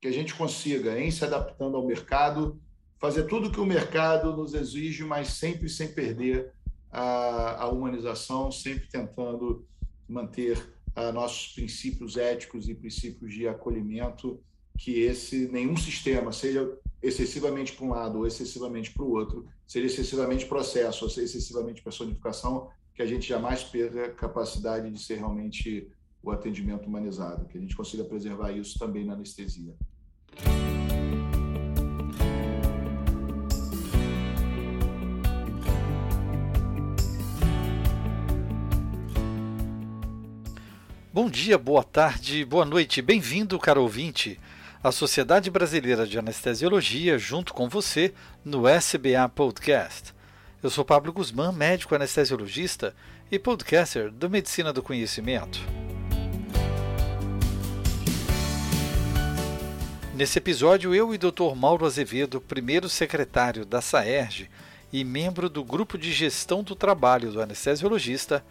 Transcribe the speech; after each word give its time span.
que 0.00 0.08
a 0.08 0.12
gente 0.12 0.34
consiga, 0.34 0.98
em 0.98 1.10
se 1.10 1.24
adaptando 1.24 1.76
ao 1.76 1.86
mercado, 1.86 2.60
fazer 2.98 3.24
tudo 3.24 3.50
que 3.50 3.60
o 3.60 3.66
mercado 3.66 4.34
nos 4.34 4.54
exige, 4.54 5.04
mas 5.04 5.28
sempre 5.28 5.68
sem 5.68 5.88
perder 5.88 6.52
a, 6.90 7.64
a 7.64 7.68
humanização, 7.68 8.50
sempre 8.50 8.88
tentando 8.88 9.66
manter 10.08 10.58
uh, 10.96 11.12
nossos 11.12 11.52
princípios 11.52 12.16
éticos 12.16 12.68
e 12.68 12.74
princípios 12.74 13.32
de 13.32 13.46
acolhimento, 13.46 14.42
que 14.78 15.00
esse 15.00 15.48
nenhum 15.48 15.76
sistema, 15.76 16.32
seja 16.32 16.78
excessivamente 17.02 17.72
para 17.72 17.84
um 17.86 17.90
lado 17.90 18.18
ou 18.18 18.26
excessivamente 18.26 18.92
para 18.92 19.04
o 19.04 19.10
outro, 19.10 19.46
seja 19.66 19.86
excessivamente 19.86 20.46
processo 20.46 21.04
ou 21.04 21.10
seja 21.10 21.26
excessivamente 21.26 21.82
personificação, 21.82 22.70
que 22.94 23.02
a 23.02 23.06
gente 23.06 23.28
jamais 23.28 23.62
perca 23.62 24.06
a 24.06 24.10
capacidade 24.10 24.90
de 24.90 24.98
ser 24.98 25.16
realmente 25.16 25.90
o 26.22 26.30
atendimento 26.30 26.86
humanizado, 26.86 27.46
que 27.46 27.56
a 27.56 27.60
gente 27.60 27.76
consiga 27.76 28.04
preservar 28.04 28.52
isso 28.52 28.78
também 28.78 29.04
na 29.04 29.14
anestesia. 29.14 29.74
Bom 41.12 41.28
dia, 41.28 41.58
boa 41.58 41.82
tarde, 41.82 42.44
boa 42.44 42.64
noite, 42.64 43.02
bem-vindo, 43.02 43.58
caro 43.58 43.82
ouvinte, 43.82 44.38
à 44.82 44.92
Sociedade 44.92 45.50
Brasileira 45.50 46.06
de 46.06 46.18
Anestesiologia, 46.18 47.18
junto 47.18 47.52
com 47.52 47.68
você, 47.68 48.14
no 48.44 48.68
SBA 48.68 49.28
Podcast. 49.28 50.14
Eu 50.62 50.70
sou 50.70 50.84
Pablo 50.84 51.12
Guzmán, 51.12 51.52
médico 51.52 51.94
anestesiologista 51.94 52.94
e 53.30 53.38
podcaster 53.38 54.10
do 54.10 54.30
Medicina 54.30 54.72
do 54.72 54.82
Conhecimento. 54.82 55.58
Nesse 60.20 60.36
episódio, 60.36 60.94
eu 60.94 61.14
e 61.14 61.16
Dr. 61.16 61.54
Mauro 61.56 61.86
Azevedo, 61.86 62.42
primeiro 62.42 62.90
secretário 62.90 63.64
da 63.64 63.80
SAERJ 63.80 64.50
e 64.92 65.02
membro 65.02 65.48
do 65.48 65.64
Grupo 65.64 65.96
de 65.96 66.12
Gestão 66.12 66.62
do 66.62 66.76
Trabalho 66.76 67.32
do 67.32 67.40
Anestesiologista, 67.40 68.44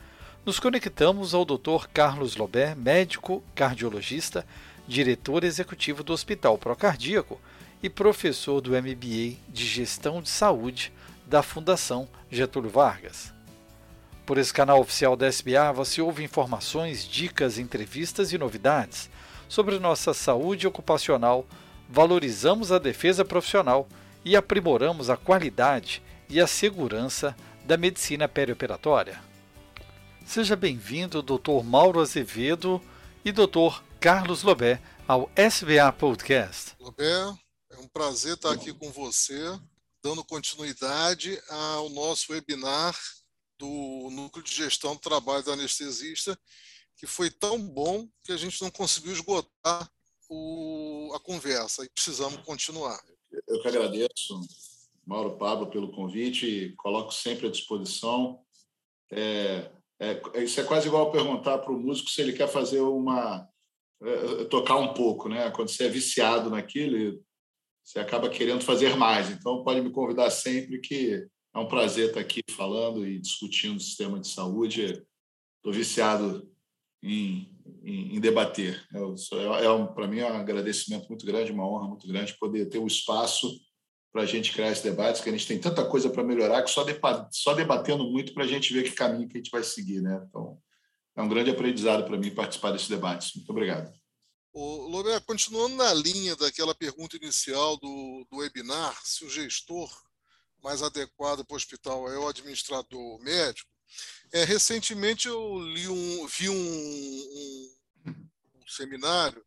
nos 0.43 0.59
conectamos 0.59 1.35
ao 1.35 1.45
Dr. 1.45 1.85
Carlos 1.93 2.35
Lobé, 2.35 2.73
médico 2.73 3.43
cardiologista, 3.53 4.43
diretor 4.87 5.43
executivo 5.43 6.01
do 6.01 6.11
Hospital 6.11 6.57
Procardíaco 6.57 7.39
e 7.83 7.87
professor 7.87 8.61
do 8.61 8.71
MBA 8.71 9.37
de 9.47 9.63
Gestão 9.63 10.23
de 10.23 10.29
Saúde 10.29 10.91
da 11.27 11.43
Fundação 11.43 12.07
Getúlio 12.31 12.71
Vargas. 12.71 13.31
Por 14.25 14.39
esse 14.39 14.51
canal 14.51 14.79
oficial 14.79 15.15
da 15.15 15.27
SBA 15.27 15.71
você 15.71 16.01
ouve 16.01 16.23
informações, 16.23 17.07
dicas, 17.07 17.59
entrevistas 17.59 18.33
e 18.33 18.39
novidades 18.39 19.07
sobre 19.49 19.79
nossa 19.79 20.13
saúde 20.13 20.67
ocupacional, 20.67 21.45
valorizamos 21.89 22.71
a 22.71 22.77
defesa 22.77 23.25
profissional 23.25 23.89
e 24.23 24.35
aprimoramos 24.35 25.09
a 25.09 25.17
qualidade 25.17 26.03
e 26.29 26.39
a 26.39 26.45
segurança 26.45 27.35
da 27.65 27.75
medicina 27.75 28.27
perioperatória. 28.27 29.21
Seja 30.25 30.55
bem-vindo, 30.55 31.23
Dr. 31.23 31.63
Mauro 31.63 31.99
Azevedo 31.99 32.79
e 33.25 33.31
Dr. 33.31 33.81
Carlos 33.99 34.43
Lobé 34.43 34.79
ao 35.07 35.29
SBA 35.35 35.91
Podcast. 35.93 36.75
Lobé, 36.79 37.11
é 37.71 37.77
um 37.79 37.87
prazer 37.87 38.35
estar 38.35 38.51
aqui 38.51 38.71
com 38.71 38.91
você, 38.91 39.59
dando 40.03 40.23
continuidade 40.23 41.41
ao 41.49 41.89
nosso 41.89 42.31
webinar 42.31 42.95
do 43.57 44.09
Núcleo 44.11 44.45
de 44.45 44.53
Gestão 44.53 44.93
do 44.93 45.01
Trabalho 45.01 45.43
do 45.43 45.51
Anestesista, 45.51 46.39
que 46.99 47.07
foi 47.07 47.31
tão 47.31 47.57
bom 47.57 48.05
que 48.25 48.33
a 48.33 48.37
gente 48.37 48.61
não 48.61 48.69
conseguiu 48.69 49.13
esgotar 49.13 49.89
o, 50.29 51.11
a 51.15 51.19
conversa 51.21 51.85
e 51.85 51.89
precisamos 51.89 52.41
continuar. 52.41 52.99
Eu 53.47 53.61
que 53.61 53.67
agradeço, 53.69 54.41
Mauro 55.07 55.37
Pablo, 55.37 55.71
pelo 55.71 55.93
convite 55.93 56.45
e 56.45 56.75
coloco 56.75 57.13
sempre 57.13 57.47
à 57.47 57.49
disposição. 57.49 58.41
É, 59.11 59.71
é, 59.97 60.43
isso 60.43 60.59
é 60.59 60.63
quase 60.65 60.87
igual 60.87 61.09
perguntar 61.09 61.59
para 61.59 61.71
o 61.71 61.79
músico 61.79 62.09
se 62.09 62.21
ele 62.21 62.33
quer 62.33 62.49
fazer 62.49 62.81
uma. 62.81 63.47
É, 64.01 64.45
tocar 64.45 64.75
um 64.75 64.93
pouco, 64.93 65.29
né? 65.29 65.49
Quando 65.51 65.69
você 65.69 65.85
é 65.85 65.89
viciado 65.89 66.49
naquilo, 66.49 67.23
você 67.83 67.99
acaba 67.99 68.29
querendo 68.29 68.61
fazer 68.61 68.95
mais. 68.97 69.29
Então, 69.29 69.63
pode 69.63 69.81
me 69.81 69.91
convidar 69.91 70.29
sempre, 70.31 70.79
que 70.79 71.25
é 71.55 71.59
um 71.59 71.67
prazer 71.67 72.09
estar 72.09 72.19
aqui 72.19 72.41
falando 72.51 73.07
e 73.07 73.19
discutindo 73.19 73.77
o 73.77 73.81
sistema 73.81 74.19
de 74.19 74.27
saúde. 74.27 75.01
Estou 75.57 75.73
viciado 75.73 76.49
em, 77.01 77.49
em, 77.83 78.15
em 78.15 78.19
debater. 78.19 78.85
É, 78.93 79.65
é 79.65 79.71
um, 79.71 79.87
para 79.87 80.07
mim, 80.07 80.19
é 80.19 80.31
um 80.31 80.37
agradecimento 80.37 81.07
muito 81.07 81.25
grande, 81.25 81.51
uma 81.51 81.67
honra 81.67 81.87
muito 81.87 82.07
grande 82.07 82.37
poder 82.37 82.67
ter 82.67 82.77
o 82.77 82.83
um 82.83 82.87
espaço 82.87 83.49
para 84.11 84.23
a 84.23 84.25
gente 84.25 84.51
criar 84.51 84.71
esses 84.71 84.83
debates, 84.83 85.21
que 85.21 85.29
a 85.29 85.31
gente 85.31 85.47
tem 85.47 85.59
tanta 85.59 85.85
coisa 85.85 86.09
para 86.09 86.23
melhorar 86.23 86.63
que 86.63 86.71
só, 86.71 86.83
só 87.31 87.53
debatendo 87.53 88.09
muito 88.09 88.33
para 88.33 88.43
a 88.43 88.47
gente 88.47 88.73
ver 88.73 88.83
que 88.83 88.91
caminho 88.91 89.27
que 89.27 89.37
a 89.37 89.39
gente 89.39 89.51
vai 89.51 89.63
seguir. 89.63 90.01
Né? 90.01 90.19
Então, 90.27 90.59
é 91.15 91.21
um 91.21 91.29
grande 91.29 91.51
aprendizado 91.51 92.05
para 92.05 92.17
mim 92.17 92.33
participar 92.33 92.71
desses 92.71 92.87
debates. 92.87 93.35
Muito 93.35 93.49
obrigado. 93.49 93.91
O 94.51 94.87
Lobé, 94.87 95.19
continuando 95.19 95.75
na 95.75 95.93
linha 95.93 96.35
daquela 96.35 96.73
pergunta 96.73 97.17
inicial 97.17 97.77
do, 97.77 98.25
do 98.31 98.37
webinar, 98.37 98.99
se 99.03 99.23
o 99.23 99.29
gestor 99.29 99.89
mais 100.63 100.81
adequado 100.81 101.45
para 101.45 101.53
o 101.53 101.57
hospital 101.57 102.11
é 102.11 102.17
o 102.17 102.27
administrador 102.27 103.19
médico, 103.21 103.69
é, 104.31 104.43
recentemente 104.43 105.27
eu 105.27 105.59
li 105.59 105.87
um, 105.87 106.27
vi 106.27 106.49
um, 106.49 106.55
um, 106.55 107.75
um 108.07 108.67
seminário 108.67 109.43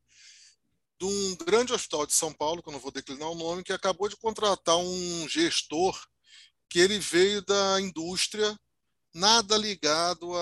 de 0.98 1.06
um 1.06 1.36
grande 1.44 1.72
hospital 1.72 2.06
de 2.06 2.14
São 2.14 2.32
Paulo, 2.32 2.62
que 2.62 2.68
eu 2.68 2.72
não 2.72 2.80
vou 2.80 2.92
declinar 2.92 3.28
o 3.28 3.34
nome, 3.34 3.64
que 3.64 3.72
acabou 3.72 4.08
de 4.08 4.16
contratar 4.16 4.76
um 4.76 5.28
gestor 5.28 6.00
que 6.68 6.78
ele 6.78 6.98
veio 6.98 7.42
da 7.42 7.80
indústria, 7.80 8.56
nada 9.12 9.56
ligado 9.56 10.32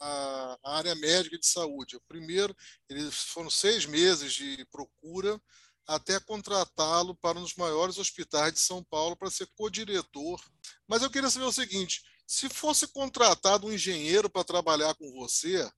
à, 0.00 0.58
área 0.62 0.94
médica 0.96 1.38
de 1.38 1.46
saúde. 1.46 1.98
Primeiro, 2.08 2.54
eles 2.88 3.14
foram 3.14 3.48
seis 3.48 3.86
meses 3.86 4.32
de 4.34 4.66
procura 4.70 5.40
até 5.86 6.18
contratá-lo 6.20 7.14
para 7.14 7.38
um 7.38 7.42
dos 7.42 7.54
maiores 7.54 7.98
hospitais 7.98 8.54
de 8.54 8.60
São 8.60 8.82
Paulo 8.84 9.16
para 9.16 9.30
ser 9.30 9.46
co-diretor. 9.54 10.40
Mas 10.88 11.02
eu 11.02 11.10
queria 11.10 11.30
saber 11.30 11.46
o 11.46 11.52
seguinte: 11.52 12.02
se 12.26 12.48
fosse 12.48 12.88
contratado 12.88 13.66
um 13.66 13.72
engenheiro 13.72 14.28
para 14.30 14.44
trabalhar 14.44 14.94
com 14.94 15.10
você, 15.12 15.70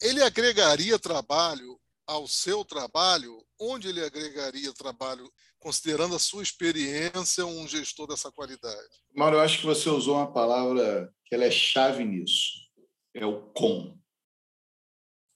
ele 0.00 0.22
agregaria 0.22 0.98
trabalho 0.98 1.78
ao 2.06 2.26
seu 2.26 2.64
trabalho, 2.64 3.44
onde 3.60 3.88
ele 3.88 4.02
agregaria 4.02 4.72
trabalho, 4.72 5.30
considerando 5.58 6.16
a 6.16 6.18
sua 6.18 6.42
experiência, 6.42 7.44
um 7.44 7.68
gestor 7.68 8.06
dessa 8.06 8.32
qualidade? 8.32 8.88
Mauro, 9.14 9.36
eu 9.36 9.40
acho 9.40 9.58
que 9.58 9.66
você 9.66 9.90
usou 9.90 10.16
uma 10.16 10.32
palavra 10.32 11.12
que 11.26 11.34
ela 11.34 11.44
é 11.44 11.50
chave 11.50 12.04
nisso. 12.04 12.66
É 13.14 13.26
o 13.26 13.42
com 13.52 13.98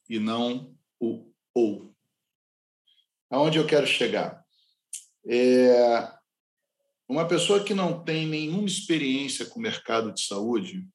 e 0.09 0.19
não 0.19 0.75
o 1.01 1.31
ou. 1.55 1.95
Aonde 3.31 3.59
eu 3.59 3.67
quero 3.67 3.87
chegar? 3.87 4.43
É 5.27 6.22
uma 7.13 7.29
pessoa 7.29 7.63
que 7.63 7.75
não 7.75 8.03
tem 8.03 8.27
nenhuma 8.27 8.67
experiência 8.67 9.45
com 9.45 9.59
o 9.59 9.63
mercado 9.63 10.15
de 10.15 10.23
saúde, 10.23 10.89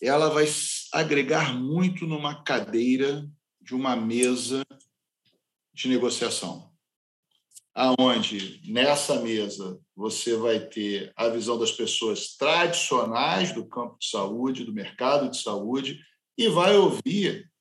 ela 0.00 0.30
vai 0.30 0.46
agregar 0.90 1.52
muito 1.52 2.06
numa 2.06 2.42
cadeira 2.42 3.28
de 3.60 3.74
uma 3.74 3.94
mesa 3.94 4.64
de 5.74 5.86
negociação, 5.86 6.72
aonde 7.74 8.62
nessa 8.64 9.20
mesa 9.20 9.78
você 9.94 10.34
vai 10.34 10.58
ter 10.58 11.12
a 11.14 11.28
visão 11.28 11.58
das 11.58 11.72
pessoas 11.72 12.34
tradicionais 12.34 13.52
do 13.52 13.68
campo 13.68 13.98
de 13.98 14.08
saúde, 14.08 14.64
do 14.64 14.72
mercado 14.72 15.30
de 15.30 15.42
saúde, 15.42 16.00
e 16.38 16.48
vai 16.48 16.74
ouvir 16.74 17.52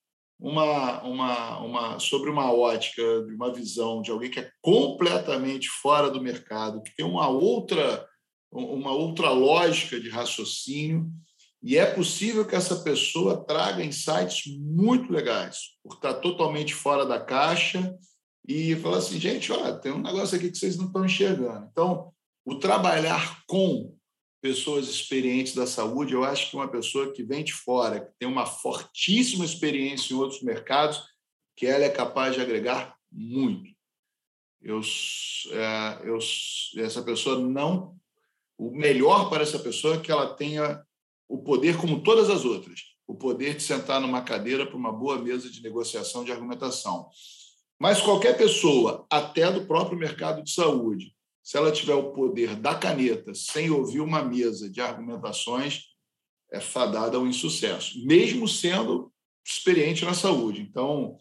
uma, 0.43 1.01
uma, 1.03 1.59
uma, 1.59 1.99
sobre 1.99 2.29
uma 2.29 2.51
ótica, 2.51 3.01
uma 3.33 3.53
visão 3.53 4.01
de 4.01 4.11
alguém 4.11 4.29
que 4.29 4.41
é 4.41 4.51
completamente 4.61 5.69
fora 5.69 6.11
do 6.11 6.21
mercado, 6.21 6.83
que 6.83 6.93
tem 6.93 7.05
uma 7.05 7.29
outra, 7.29 8.05
uma 8.51 8.91
outra 8.91 9.29
lógica 9.29 9.97
de 9.97 10.09
raciocínio 10.09 11.09
e 11.63 11.77
é 11.77 11.85
possível 11.85 12.45
que 12.45 12.57
essa 12.57 12.75
pessoa 12.75 13.41
traga 13.45 13.85
insights 13.85 14.43
muito 14.59 15.13
legais, 15.13 15.59
por 15.81 15.93
estar 15.93 16.15
totalmente 16.15 16.73
fora 16.73 17.05
da 17.05 17.21
caixa 17.21 17.97
e 18.45 18.75
falar 18.75 18.97
assim, 18.97 19.17
gente, 19.17 19.49
olha, 19.49 19.77
tem 19.77 19.93
um 19.93 20.01
negócio 20.01 20.35
aqui 20.35 20.51
que 20.51 20.57
vocês 20.57 20.75
não 20.75 20.87
estão 20.87 21.05
enxergando. 21.05 21.69
Então, 21.71 22.11
o 22.45 22.59
trabalhar 22.59 23.41
com 23.47 23.92
pessoas 24.43 24.89
experientes 24.89 25.55
da 25.55 25.65
saúde, 25.65 26.13
eu 26.13 26.25
acho 26.25 26.49
que 26.49 26.57
uma 26.57 26.67
pessoa 26.67 27.13
que 27.13 27.23
vem 27.23 27.45
de 27.45 27.53
fora, 27.53 28.01
que 28.01 28.11
tem 28.19 28.27
uma 28.27 28.45
fortíssima 28.45 29.45
experiência 29.45 30.13
em 30.13 30.17
outros 30.17 30.41
mercados, 30.41 31.01
que 31.55 31.65
ela 31.65 31.85
é 31.85 31.89
capaz 31.89 32.35
de 32.35 32.41
agregar 32.41 32.93
muito. 33.09 33.71
Eu, 34.61 34.81
é, 35.49 36.01
eu, 36.03 36.19
essa 36.83 37.01
pessoa 37.03 37.39
não. 37.39 37.95
O 38.57 38.71
melhor 38.71 39.29
para 39.29 39.43
essa 39.43 39.57
pessoa 39.57 39.95
é 39.95 39.99
que 40.01 40.11
ela 40.11 40.33
tenha 40.33 40.83
o 41.29 41.41
poder, 41.41 41.77
como 41.77 42.03
todas 42.03 42.29
as 42.29 42.43
outras, 42.43 42.81
o 43.07 43.15
poder 43.15 43.55
de 43.55 43.63
sentar 43.63 44.01
numa 44.01 44.23
cadeira 44.23 44.65
para 44.65 44.75
uma 44.75 44.91
boa 44.91 45.17
mesa 45.21 45.49
de 45.49 45.63
negociação, 45.63 46.25
de 46.25 46.33
argumentação. 46.33 47.07
Mas 47.79 48.01
qualquer 48.01 48.35
pessoa, 48.35 49.05
até 49.09 49.49
do 49.49 49.65
próprio 49.65 49.97
mercado 49.97 50.43
de 50.43 50.51
saúde, 50.51 51.12
se 51.43 51.57
ela 51.57 51.71
tiver 51.71 51.93
o 51.93 52.13
poder 52.13 52.55
da 52.55 52.73
caneta 52.73 53.35
sem 53.35 53.69
ouvir 53.69 53.99
uma 53.99 54.23
mesa 54.23 54.69
de 54.69 54.79
argumentações, 54.79 55.81
é 56.51 56.59
fadada 56.59 57.17
ao 57.17 57.27
insucesso, 57.27 58.03
mesmo 58.05 58.47
sendo 58.47 59.11
experiente 59.45 60.05
na 60.05 60.13
saúde. 60.13 60.61
Então, 60.61 61.17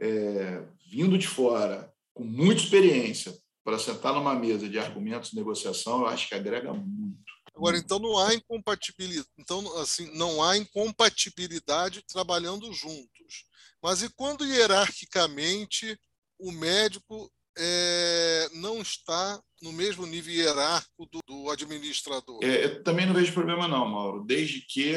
é, 0.00 0.66
vindo 0.90 1.18
de 1.18 1.28
fora, 1.28 1.92
com 2.14 2.24
muita 2.24 2.62
experiência, 2.62 3.36
para 3.64 3.78
sentar 3.78 4.14
numa 4.14 4.34
mesa 4.34 4.68
de 4.68 4.78
argumentos 4.78 5.30
de 5.30 5.36
negociação, 5.36 6.00
eu 6.00 6.06
acho 6.06 6.28
que 6.28 6.34
agrega 6.34 6.72
muito. 6.72 7.22
Agora, 7.54 7.76
então 7.76 7.98
não 7.98 8.18
há 8.18 8.34
incompatibilidade, 8.34 9.28
então 9.38 9.78
assim, 9.78 10.10
não 10.16 10.42
há 10.42 10.56
incompatibilidade 10.56 12.02
trabalhando 12.06 12.72
juntos. 12.72 13.44
Mas 13.82 14.02
e 14.02 14.08
quando 14.08 14.44
hierarquicamente 14.44 15.98
o 16.38 16.50
médico 16.50 17.30
é, 17.56 18.48
não 18.54 18.80
está 18.80 19.40
no 19.60 19.72
mesmo 19.72 20.06
nível 20.06 20.34
hierárquico 20.34 21.06
do, 21.10 21.20
do 21.26 21.50
administrador? 21.50 22.40
É, 22.42 22.64
eu 22.64 22.82
também 22.82 23.06
não 23.06 23.14
vejo 23.14 23.32
problema 23.32 23.68
não, 23.68 23.88
Mauro, 23.88 24.24
desde 24.24 24.60
que 24.62 24.94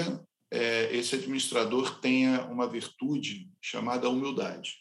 é, 0.51 0.95
esse 0.95 1.15
administrador 1.15 1.99
tenha 1.99 2.45
uma 2.45 2.67
virtude 2.67 3.49
chamada 3.61 4.09
humildade. 4.09 4.77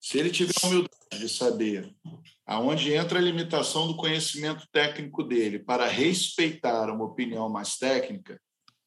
Se 0.00 0.18
ele 0.18 0.30
tiver 0.30 0.54
a 0.62 0.66
humildade 0.66 1.18
de 1.18 1.28
saber 1.28 1.94
aonde 2.46 2.92
entra 2.92 3.18
a 3.18 3.22
limitação 3.22 3.86
do 3.86 3.96
conhecimento 3.96 4.66
técnico 4.72 5.22
dele 5.22 5.58
para 5.58 5.86
respeitar 5.86 6.90
uma 6.90 7.04
opinião 7.04 7.48
mais 7.48 7.76
técnica, 7.76 8.40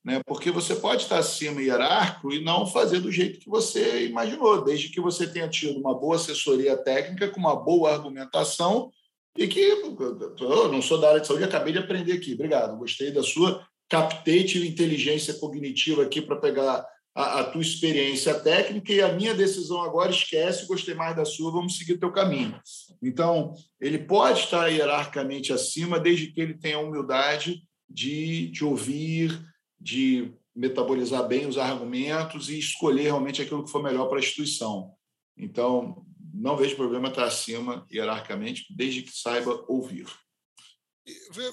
né? 0.04 0.22
Porque 0.26 0.52
você 0.52 0.76
pode 0.76 1.04
estar 1.04 1.20
acima 1.20 1.62
hierárquico 1.62 2.34
e 2.34 2.44
não 2.44 2.68
fazer 2.68 3.00
do 3.00 3.12
jeito 3.12 3.40
que 3.40 3.50
você 3.50 4.06
imaginou, 4.06 4.64
desde 4.64 4.90
que 4.90 5.00
você 5.00 5.26
tenha 5.26 5.48
tido 5.48 5.80
uma 5.80 5.98
boa 5.98 6.16
assessoria 6.16 6.76
técnica 6.76 7.30
com 7.30 7.40
uma 7.40 7.56
boa 7.56 7.94
argumentação 7.94 8.92
e 9.38 9.48
que 9.48 9.60
eu 9.60 10.72
não 10.72 10.82
sou 10.82 11.00
da 11.00 11.10
área 11.10 11.22
de 11.22 11.28
saúde, 11.28 11.46
acabei 11.46 11.74
de 11.74 11.80
aprender 11.80 12.14
aqui. 12.14 12.34
Obrigado, 12.34 12.78
gostei 12.78 13.12
da 13.12 13.24
sua 13.24 13.66
captei 13.90 14.42
inteligência 14.68 15.36
cognitiva 15.36 16.04
aqui 16.04 16.22
para 16.22 16.36
pegar 16.36 16.86
a, 17.16 17.40
a, 17.40 17.44
tua 17.44 17.62
experiência 17.62 18.34
técnica 18.34 18.92
e 18.92 19.02
a 19.02 19.14
minha 19.14 19.36
decisão 19.36 19.84
agora 19.84 20.10
esquece, 20.10 20.66
gostei 20.66 20.96
mais 20.96 21.16
da 21.16 21.24
sua, 21.24 21.52
vamos 21.52 21.78
seguir 21.78 21.98
teu 21.98 22.12
caminho. 22.12 22.60
Então, 23.02 23.54
ele 23.80 24.00
pode 24.00 24.40
estar 24.40 24.68
hierarquicamente 24.68 25.54
acima, 25.54 26.00
desde 26.00 26.28
que 26.32 26.42
ele 26.42 26.56
tenha 26.56 26.78
a 26.78 26.82
humildade 26.82 27.62
de, 27.88 28.48
de 28.48 28.66
ouvir, 28.66 29.40
de 29.84 30.34
metabolizar 30.56 31.28
bem 31.28 31.46
os 31.46 31.58
argumentos 31.58 32.50
e 32.50 32.58
escolher 32.58 33.04
realmente 33.04 33.42
aquilo 33.42 33.64
que 33.64 33.72
for 33.72 33.84
melhor 33.84 34.08
para 34.08 34.18
a 34.18 34.22
instituição. 34.22 34.94
Então, 35.38 36.06
não 36.34 36.56
vejo 36.56 36.76
problema 36.76 37.10
estar 37.10 37.26
acima 37.26 37.86
hierarquicamente, 37.92 38.66
desde 38.70 39.02
que 39.02 39.12
saiba 39.12 39.66
ouvir 39.68 40.08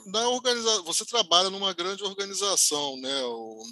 na 0.06 0.28
organiza... 0.28 0.82
você 0.82 1.04
trabalha 1.04 1.50
numa 1.50 1.72
grande 1.72 2.02
organização, 2.04 2.96
né? 3.00 3.22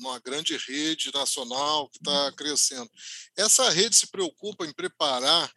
uma 0.01 0.19
grande 0.19 0.57
rede 0.57 1.11
nacional 1.15 1.89
que 1.89 1.99
está 1.99 2.33
crescendo. 2.33 2.91
Essa 3.37 3.71
rede 3.71 3.95
se 3.95 4.09
preocupa 4.09 4.67
em 4.67 4.73
preparar 4.73 5.53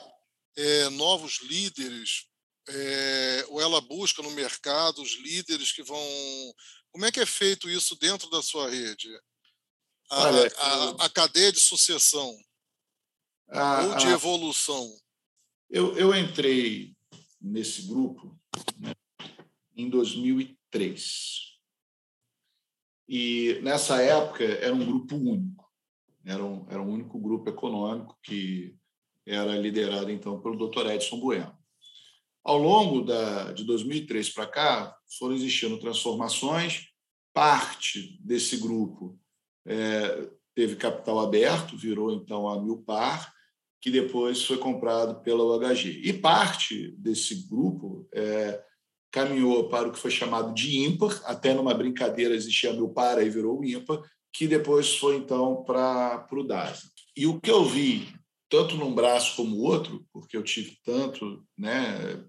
é, 0.55 0.89
novos 0.89 1.39
líderes, 1.41 2.27
é, 2.67 3.45
ou 3.49 3.59
ela 3.59 3.81
busca 3.81 4.21
no 4.21 4.31
mercado 4.31 5.01
os 5.01 5.17
líderes 5.19 5.71
que 5.71 5.81
vão. 5.81 5.99
Como 6.91 7.05
é 7.05 7.11
que 7.11 7.19
é 7.19 7.25
feito 7.25 7.69
isso 7.69 7.95
dentro 7.95 8.29
da 8.29 8.41
sua 8.41 8.69
rede? 8.69 9.09
A, 10.09 10.23
Olha, 10.23 10.53
a, 10.57 11.05
a 11.05 11.09
cadeia 11.09 11.51
de 11.51 11.59
sucessão 11.59 12.37
a, 13.49 13.83
ou 13.83 13.95
de 13.95 14.07
evolução. 14.07 14.97
Eu, 15.69 15.97
eu 15.97 16.13
entrei 16.13 16.95
nesse 17.39 17.83
grupo 17.83 18.37
né, 18.77 18.93
em 19.75 19.89
2003. 19.89 21.51
E 23.07 23.59
nessa 23.61 24.01
época 24.01 24.43
era 24.43 24.73
um 24.73 24.85
grupo 24.85 25.15
único, 25.15 25.69
era 26.25 26.43
um, 26.43 26.65
era 26.69 26.81
um 26.81 26.89
único 26.89 27.19
grupo 27.19 27.49
econômico 27.49 28.17
que 28.23 28.77
era 29.25 29.57
liderado 29.57 30.09
então 30.09 30.41
pelo 30.41 30.69
Dr. 30.69 30.87
Edson 30.91 31.19
Bueno. 31.19 31.60
Ao 32.43 32.57
longo 32.57 33.01
da, 33.01 33.51
de 33.51 33.63
2003 33.63 34.29
para 34.29 34.47
cá, 34.47 34.95
foram 35.17 35.35
existindo 35.35 35.79
transformações. 35.79 36.87
Parte 37.33 38.19
desse 38.21 38.57
grupo 38.57 39.17
é, 39.65 40.29
teve 40.55 40.75
capital 40.75 41.19
aberto, 41.19 41.77
virou 41.77 42.11
então 42.11 42.47
a 42.47 42.61
Milpar, 42.61 43.31
que 43.79 43.89
depois 43.89 44.43
foi 44.43 44.57
comprado 44.57 45.21
pela 45.21 45.43
UHG. 45.43 46.01
E 46.03 46.13
parte 46.13 46.91
desse 46.97 47.47
grupo 47.47 48.07
é, 48.13 48.61
caminhou 49.11 49.69
para 49.69 49.87
o 49.87 49.91
que 49.91 49.99
foi 49.99 50.11
chamado 50.11 50.53
de 50.53 50.79
ímpar, 50.79 51.21
até 51.25 51.53
numa 51.53 51.73
brincadeira 51.73 52.33
existia 52.33 52.73
meu 52.73 52.89
para 52.89 53.23
e 53.23 53.29
virou 53.29 53.59
o 53.59 53.65
ímpar, 53.65 54.01
que 54.33 54.47
depois 54.47 54.97
foi 54.97 55.17
então 55.17 55.63
para 55.63 56.27
o 56.31 56.43
DASA. 56.43 56.89
E 57.15 57.27
o 57.27 57.39
que 57.39 57.51
eu 57.51 57.65
vi, 57.65 58.13
tanto 58.51 58.75
num 58.75 58.93
braço 58.93 59.37
como 59.37 59.55
no 59.55 59.61
outro, 59.63 60.05
porque 60.11 60.35
eu 60.35 60.43
tive 60.43 60.77
tanto, 60.83 61.41
né, 61.57 62.21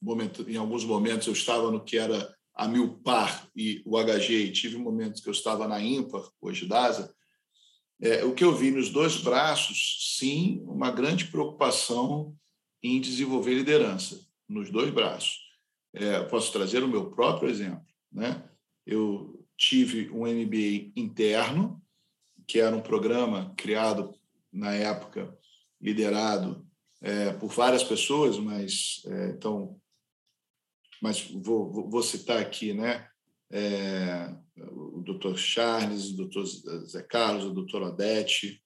momento, 0.00 0.48
em 0.48 0.56
alguns 0.56 0.84
momentos 0.84 1.26
eu 1.26 1.32
estava 1.32 1.68
no 1.70 1.84
que 1.84 1.98
era 1.98 2.32
a 2.54 2.68
mil 2.68 2.98
par 3.00 3.48
e 3.56 3.82
o 3.84 3.98
HG, 3.98 4.32
e 4.32 4.52
tive 4.52 4.76
momentos 4.76 5.20
que 5.20 5.28
eu 5.28 5.32
estava 5.32 5.66
na 5.66 5.82
ímpar, 5.82 6.22
hoje 6.40 6.64
DASA, 6.64 7.12
é, 8.00 8.24
o 8.24 8.32
que 8.32 8.44
eu 8.44 8.54
vi 8.54 8.70
nos 8.70 8.90
dois 8.90 9.16
braços, 9.16 10.16
sim, 10.16 10.62
uma 10.64 10.92
grande 10.92 11.24
preocupação 11.26 12.36
em 12.80 13.00
desenvolver 13.00 13.54
liderança, 13.54 14.24
nos 14.48 14.70
dois 14.70 14.90
braços. 14.90 15.40
É, 15.92 16.22
posso 16.24 16.52
trazer 16.52 16.84
o 16.84 16.88
meu 16.88 17.10
próprio 17.10 17.50
exemplo. 17.50 17.84
Né? 18.12 18.48
Eu 18.86 19.44
tive 19.56 20.08
um 20.10 20.20
MBA 20.20 20.92
interno, 20.94 21.82
que 22.46 22.60
era 22.60 22.76
um 22.76 22.80
programa 22.80 23.52
criado 23.56 24.14
na 24.52 24.72
época, 24.72 25.37
liderado 25.80 26.66
é, 27.00 27.32
por 27.32 27.50
várias 27.50 27.84
pessoas, 27.84 28.38
mas 28.38 29.02
é, 29.06 29.30
então, 29.30 29.78
mas 31.00 31.30
vou, 31.30 31.88
vou, 31.88 32.02
citar 32.02 32.38
aqui, 32.38 32.72
né? 32.72 33.08
É, 33.50 34.34
o 34.56 35.02
Dr. 35.02 35.36
Charles, 35.36 36.10
o 36.10 36.26
Dr. 36.26 36.44
Zé 36.86 37.02
Carlos, 37.02 37.44
o 37.44 37.54
Dr. 37.54 37.82
Odete, 37.82 38.62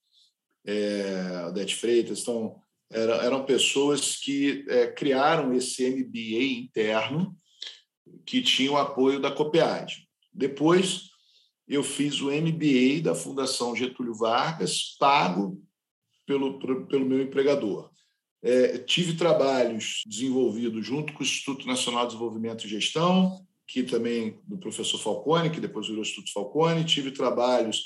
é, 0.65 1.47
Odete 1.47 1.77
Freitas, 1.77 2.21
então 2.21 2.61
eram, 2.91 3.15
eram 3.15 3.45
pessoas 3.45 4.17
que 4.17 4.65
é, 4.69 4.87
criaram 4.87 5.53
esse 5.53 5.89
MBA 5.89 6.45
interno, 6.61 7.37
que 8.27 8.43
tinha 8.43 8.73
o 8.73 8.77
apoio 8.77 9.21
da 9.21 9.31
COPEAD. 9.31 10.09
Depois, 10.33 11.11
eu 11.69 11.83
fiz 11.83 12.21
o 12.21 12.31
MBA 12.31 13.03
da 13.03 13.15
Fundação 13.15 13.77
Getúlio 13.77 14.15
Vargas, 14.15 14.97
pago 14.99 15.63
pelo, 16.59 16.87
pelo 16.87 17.07
meu 17.07 17.23
empregador. 17.23 17.91
É, 18.43 18.79
tive 18.79 19.15
trabalhos 19.15 20.03
desenvolvidos 20.07 20.85
junto 20.85 21.13
com 21.13 21.21
o 21.21 21.23
Instituto 21.23 21.67
Nacional 21.67 22.03
de 22.03 22.09
Desenvolvimento 22.09 22.67
e 22.67 22.71
Gestão, 22.71 23.41
que 23.67 23.83
também 23.83 24.39
do 24.45 24.59
professor 24.59 24.99
Falcone, 24.99 25.51
que 25.51 25.61
depois 25.61 25.87
virou 25.87 26.03
Instituto 26.03 26.33
Falcone. 26.33 26.85
Tive 26.85 27.13
trabalhos 27.13 27.85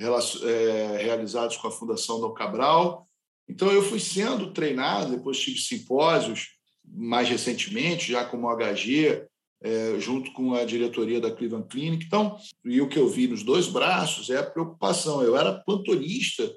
é, 0.00 1.02
realizados 1.02 1.56
com 1.56 1.68
a 1.68 1.70
Fundação 1.70 2.20
Dom 2.20 2.32
Cabral, 2.32 3.06
então, 3.48 3.70
eu 3.70 3.82
fui 3.82 4.00
sendo 4.00 4.52
treinado, 4.52 5.16
depois 5.16 5.38
tive 5.38 5.58
simpósios, 5.58 6.48
mais 6.84 7.28
recentemente, 7.28 8.12
já 8.12 8.24
como 8.24 8.48
HG, 8.48 9.26
é, 9.62 10.00
junto 10.00 10.32
com 10.32 10.54
a 10.54 10.64
diretoria 10.64 11.20
da 11.20 11.30
Cleveland 11.30 11.68
Clinic. 11.68 12.04
Então, 12.06 12.36
e 12.64 12.80
o 12.80 12.88
que 12.88 12.98
eu 12.98 13.08
vi 13.08 13.28
nos 13.28 13.42
dois 13.42 13.68
braços 13.68 14.30
é 14.30 14.38
a 14.38 14.42
preocupação. 14.42 15.22
Eu 15.22 15.36
era 15.36 15.52
plantonista 15.52 16.50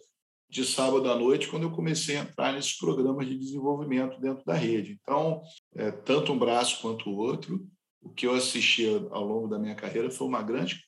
de 0.56 0.66
sábado 0.66 1.12
à 1.12 1.16
noite 1.18 1.50
quando 1.50 1.64
eu 1.64 1.72
comecei 1.72 2.16
a 2.16 2.22
entrar 2.22 2.54
nesses 2.54 2.78
programas 2.78 3.28
de 3.28 3.38
desenvolvimento 3.38 4.20
dentro 4.22 4.46
da 4.46 4.54
rede. 4.54 4.98
Então, 5.02 5.42
é, 5.76 5.92
tanto 5.92 6.32
um 6.32 6.40
braço 6.40 6.82
quanto 6.82 7.10
o 7.10 7.18
outro, 7.18 7.68
o 8.02 8.10
que 8.10 8.26
eu 8.26 8.34
assisti 8.34 8.86
ao 9.12 9.26
longo 9.26 9.50
da 9.50 9.60
minha 9.60 9.76
carreira 9.76 10.10
foi 10.10 10.26
uma 10.26 10.42
grande 10.42 10.82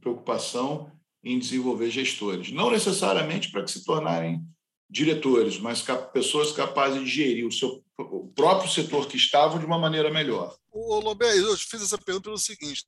preocupação 0.00 0.90
em 1.22 1.38
desenvolver 1.38 1.88
gestores. 1.88 2.50
Não 2.50 2.68
necessariamente 2.68 3.52
para 3.52 3.62
que 3.62 3.70
se 3.70 3.84
tornarem 3.84 4.42
diretores, 4.90 5.56
mas 5.58 5.84
pessoas 6.12 6.50
capazes 6.50 7.00
de 7.04 7.08
gerir 7.08 7.46
o 7.46 7.52
seu 7.52 7.80
o 7.98 8.26
próprio 8.34 8.68
setor 8.68 9.06
que 9.06 9.16
estavam 9.16 9.60
de 9.60 9.64
uma 9.64 9.78
maneira 9.78 10.10
melhor. 10.10 10.56
O 10.72 10.98
Lobé, 10.98 11.38
eu 11.38 11.56
fiz 11.56 11.80
essa 11.80 11.96
pergunta 11.96 12.24
pelo 12.24 12.38
seguinte: 12.38 12.84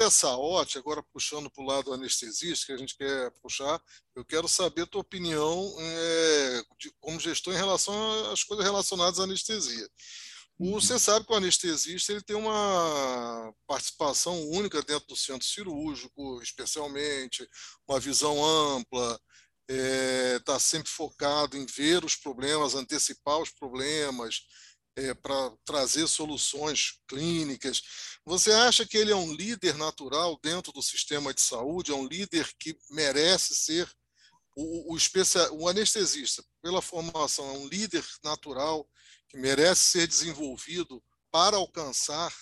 dessa 0.00 0.28
ótica, 0.34 0.80
agora 0.80 1.02
puxando 1.12 1.50
para 1.50 1.62
o 1.62 1.66
lado 1.66 1.92
anestesista, 1.92 2.64
que 2.64 2.72
a 2.72 2.76
gente 2.78 2.96
quer 2.96 3.30
puxar, 3.42 3.78
eu 4.16 4.24
quero 4.24 4.48
saber 4.48 4.82
a 4.82 4.86
tua 4.86 5.02
opinião 5.02 5.76
é, 5.78 6.62
de, 6.78 6.90
como 6.98 7.20
gestor 7.20 7.52
em 7.52 7.58
relação 7.58 8.32
às 8.32 8.42
coisas 8.42 8.64
relacionadas 8.64 9.20
à 9.20 9.24
anestesia. 9.24 9.86
Uhum. 10.58 10.72
Você 10.72 10.98
sabe 10.98 11.26
que 11.26 11.32
o 11.32 11.36
anestesista 11.36 12.12
ele 12.12 12.22
tem 12.22 12.34
uma 12.34 13.52
participação 13.66 14.40
única 14.48 14.80
dentro 14.82 15.06
do 15.06 15.16
centro 15.16 15.46
cirúrgico, 15.46 16.40
especialmente, 16.42 17.46
uma 17.86 18.00
visão 18.00 18.42
ampla, 18.42 19.20
está 19.68 20.54
é, 20.54 20.58
sempre 20.58 20.90
focado 20.90 21.58
em 21.58 21.66
ver 21.66 22.06
os 22.06 22.16
problemas, 22.16 22.74
antecipar 22.74 23.38
os 23.38 23.50
problemas, 23.50 24.40
é, 24.96 25.14
para 25.14 25.50
trazer 25.64 26.06
soluções 26.08 27.00
clínicas. 27.08 27.82
Você 28.24 28.52
acha 28.52 28.86
que 28.86 28.96
ele 28.96 29.12
é 29.12 29.16
um 29.16 29.32
líder 29.32 29.74
natural 29.76 30.38
dentro 30.42 30.72
do 30.72 30.82
sistema 30.82 31.32
de 31.32 31.40
saúde? 31.40 31.92
É 31.92 31.94
um 31.94 32.06
líder 32.06 32.50
que 32.58 32.76
merece 32.90 33.54
ser 33.54 33.90
o, 34.56 34.92
o, 34.92 34.96
especial, 34.96 35.56
o 35.56 35.68
anestesista, 35.68 36.44
pela 36.60 36.82
formação, 36.82 37.48
é 37.48 37.58
um 37.58 37.66
líder 37.66 38.04
natural 38.22 38.88
que 39.28 39.38
merece 39.38 39.84
ser 39.84 40.06
desenvolvido 40.06 41.02
para 41.30 41.56
alcançar 41.56 42.34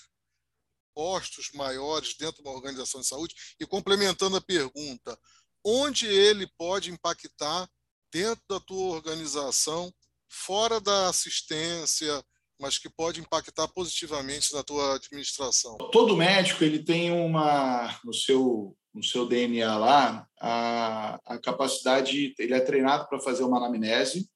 postos 0.94 1.50
maiores 1.52 2.14
dentro 2.16 2.42
de 2.42 2.48
uma 2.48 2.56
organização 2.56 3.00
de 3.00 3.06
saúde? 3.06 3.34
E 3.60 3.66
complementando 3.66 4.36
a 4.36 4.40
pergunta, 4.40 5.18
onde 5.64 6.06
ele 6.06 6.46
pode 6.56 6.90
impactar 6.90 7.70
dentro 8.10 8.42
da 8.48 8.58
tua 8.58 8.96
organização, 8.96 9.94
fora 10.28 10.80
da 10.80 11.08
assistência, 11.08 12.24
mas 12.60 12.78
que 12.78 12.88
pode 12.88 13.20
impactar 13.20 13.68
positivamente 13.68 14.52
na 14.52 14.62
tua 14.62 14.96
administração? 14.96 15.76
Todo 15.92 16.16
médico 16.16 16.64
ele 16.64 16.80
tem 16.80 17.10
uma 17.10 17.98
no 18.04 18.12
seu 18.12 18.76
no 18.94 19.04
seu 19.04 19.26
DNA 19.26 19.76
lá 19.76 20.26
a, 20.40 21.20
a 21.24 21.38
capacidade, 21.38 22.34
ele 22.38 22.54
é 22.54 22.60
treinado 22.60 23.08
para 23.08 23.20
fazer 23.20 23.44
uma 23.44 23.58
anamnese, 23.58 24.28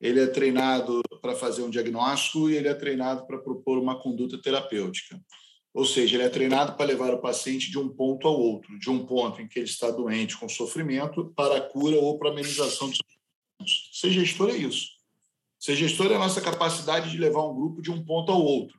ele 0.00 0.20
é 0.20 0.26
treinado 0.26 1.02
para 1.20 1.34
fazer 1.34 1.62
um 1.62 1.70
diagnóstico 1.70 2.48
e 2.48 2.56
ele 2.56 2.68
é 2.68 2.74
treinado 2.74 3.26
para 3.26 3.38
propor 3.38 3.78
uma 3.78 4.00
conduta 4.00 4.40
terapêutica. 4.40 5.20
Ou 5.74 5.84
seja, 5.84 6.16
ele 6.16 6.24
é 6.24 6.28
treinado 6.28 6.74
para 6.76 6.86
levar 6.86 7.12
o 7.12 7.20
paciente 7.20 7.70
de 7.70 7.78
um 7.78 7.88
ponto 7.88 8.26
ao 8.26 8.40
outro, 8.40 8.78
de 8.78 8.88
um 8.88 9.04
ponto 9.04 9.42
em 9.42 9.48
que 9.48 9.58
ele 9.58 9.68
está 9.68 9.90
doente 9.90 10.36
com 10.36 10.48
sofrimento 10.48 11.32
para 11.36 11.58
a 11.58 11.60
cura 11.60 11.96
ou 11.96 12.18
para 12.18 12.30
a 12.30 12.32
amenização 12.32 12.88
dos 12.88 12.98
sofrimentos. 12.98 13.90
Ser 13.92 14.10
gestor 14.10 14.50
é 14.50 14.56
isso. 14.56 14.97
Ser 15.58 15.76
gestor 15.76 16.12
é 16.12 16.14
a 16.14 16.18
nossa 16.18 16.40
capacidade 16.40 17.10
de 17.10 17.18
levar 17.18 17.44
um 17.46 17.54
grupo 17.54 17.82
de 17.82 17.90
um 17.90 18.04
ponto 18.04 18.30
ao 18.30 18.40
outro. 18.40 18.78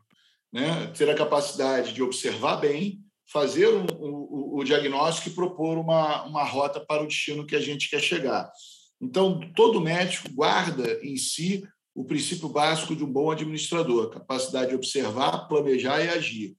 Né? 0.51 0.88
Ter 0.98 1.09
a 1.09 1.15
capacidade 1.15 1.93
de 1.93 2.01
observar 2.01 2.57
bem, 2.57 3.00
fazer 3.31 3.67
o, 3.67 3.86
o, 4.00 4.59
o 4.59 4.63
diagnóstico 4.63 5.29
e 5.29 5.33
propor 5.33 5.77
uma, 5.77 6.24
uma 6.24 6.43
rota 6.43 6.79
para 6.79 7.03
o 7.03 7.07
destino 7.07 7.45
que 7.45 7.55
a 7.55 7.62
gente 7.62 7.89
quer 7.89 8.01
chegar. 8.01 8.50
Então, 9.01 9.39
todo 9.55 9.81
médico 9.81 10.29
guarda 10.33 11.00
em 11.03 11.15
si 11.15 11.63
o 11.93 12.03
princípio 12.03 12.50
básico 12.50 12.95
de 12.95 13.03
um 13.03 13.12
bom 13.12 13.31
administrador, 13.31 14.09
capacidade 14.09 14.69
de 14.69 14.75
observar, 14.75 15.48
planejar 15.48 16.03
e 16.03 16.09
agir. 16.09 16.55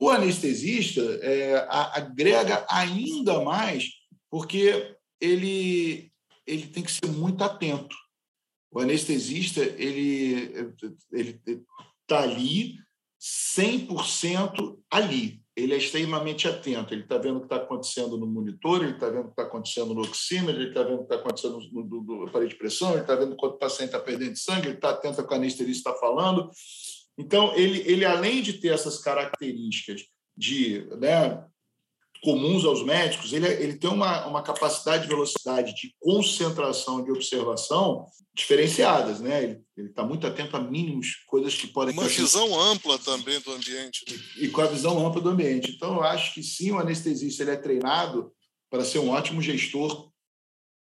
O 0.00 0.08
anestesista 0.08 1.00
é, 1.22 1.66
agrega 1.68 2.64
ainda 2.68 3.40
mais, 3.42 3.90
porque 4.30 4.96
ele, 5.20 6.12
ele 6.46 6.66
tem 6.66 6.82
que 6.82 6.92
ser 6.92 7.06
muito 7.08 7.42
atento. 7.42 7.96
O 8.74 8.80
anestesista 8.80 9.60
ele 9.62 10.74
ele 11.12 11.40
está 12.02 12.22
ali 12.22 12.74
100% 13.56 14.78
ali. 14.90 15.40
Ele 15.56 15.72
é 15.72 15.76
extremamente 15.76 16.48
atento. 16.48 16.92
Ele 16.92 17.02
está 17.02 17.16
vendo 17.16 17.36
o 17.36 17.40
que 17.40 17.46
está 17.46 17.56
acontecendo 17.56 18.18
no 18.18 18.26
monitor, 18.26 18.82
ele 18.82 18.94
está 18.94 19.08
vendo 19.08 19.20
o 19.20 19.24
que 19.26 19.30
está 19.30 19.44
acontecendo 19.44 19.94
no 19.94 20.02
oxímetro, 20.02 20.60
ele 20.60 20.70
está 20.70 20.82
vendo 20.82 20.94
o 20.94 20.98
que 20.98 21.04
está 21.04 21.14
acontecendo 21.14 21.58
no, 21.72 21.84
no, 21.84 22.02
no 22.02 22.26
aparelho 22.26 22.50
de 22.50 22.58
pressão, 22.58 22.90
ele 22.90 23.02
está 23.02 23.14
vendo 23.14 23.36
quando 23.36 23.52
o 23.52 23.58
paciente 23.58 23.90
está 23.90 24.00
perdendo 24.00 24.36
sangue, 24.36 24.66
ele 24.66 24.74
está 24.74 24.90
atento 24.90 25.20
ao 25.20 25.26
que 25.26 25.32
o 25.32 25.36
anestesista 25.36 25.90
está 25.90 26.00
falando. 26.00 26.50
Então, 27.16 27.54
ele, 27.54 27.78
ele, 27.86 28.04
além 28.04 28.42
de 28.42 28.54
ter 28.54 28.68
essas 28.68 28.98
características 28.98 30.02
de 30.36 30.84
né, 30.98 31.44
comuns 32.24 32.64
aos 32.64 32.82
médicos, 32.82 33.32
ele, 33.32 33.46
é, 33.46 33.62
ele 33.62 33.76
tem 33.76 33.90
uma, 33.90 34.26
uma 34.26 34.42
capacidade 34.42 35.02
de 35.04 35.08
velocidade, 35.08 35.74
de 35.74 35.94
concentração, 36.00 37.04
de 37.04 37.10
observação 37.10 38.06
diferenciadas, 38.34 39.20
né? 39.20 39.60
Ele 39.76 39.88
está 39.88 40.02
muito 40.02 40.26
atento 40.26 40.56
a 40.56 40.60
mínimos 40.60 41.22
coisas 41.26 41.54
que 41.54 41.66
podem... 41.66 41.94
Uma 41.94 42.08
visão 42.08 42.58
ampla 42.58 42.98
também 42.98 43.38
do 43.40 43.52
ambiente. 43.52 44.04
Né? 44.10 44.18
E, 44.38 44.44
e, 44.46 44.48
com 44.48 44.60
a 44.62 44.66
visão 44.66 45.06
ampla 45.06 45.20
do 45.20 45.28
ambiente. 45.28 45.70
Então, 45.70 45.94
eu 45.94 46.02
acho 46.02 46.34
que 46.34 46.42
sim, 46.42 46.72
o 46.72 46.78
anestesista 46.78 47.42
ele 47.42 47.52
é 47.52 47.56
treinado 47.56 48.32
para 48.70 48.84
ser 48.84 48.98
um 48.98 49.10
ótimo 49.10 49.40
gestor 49.40 50.10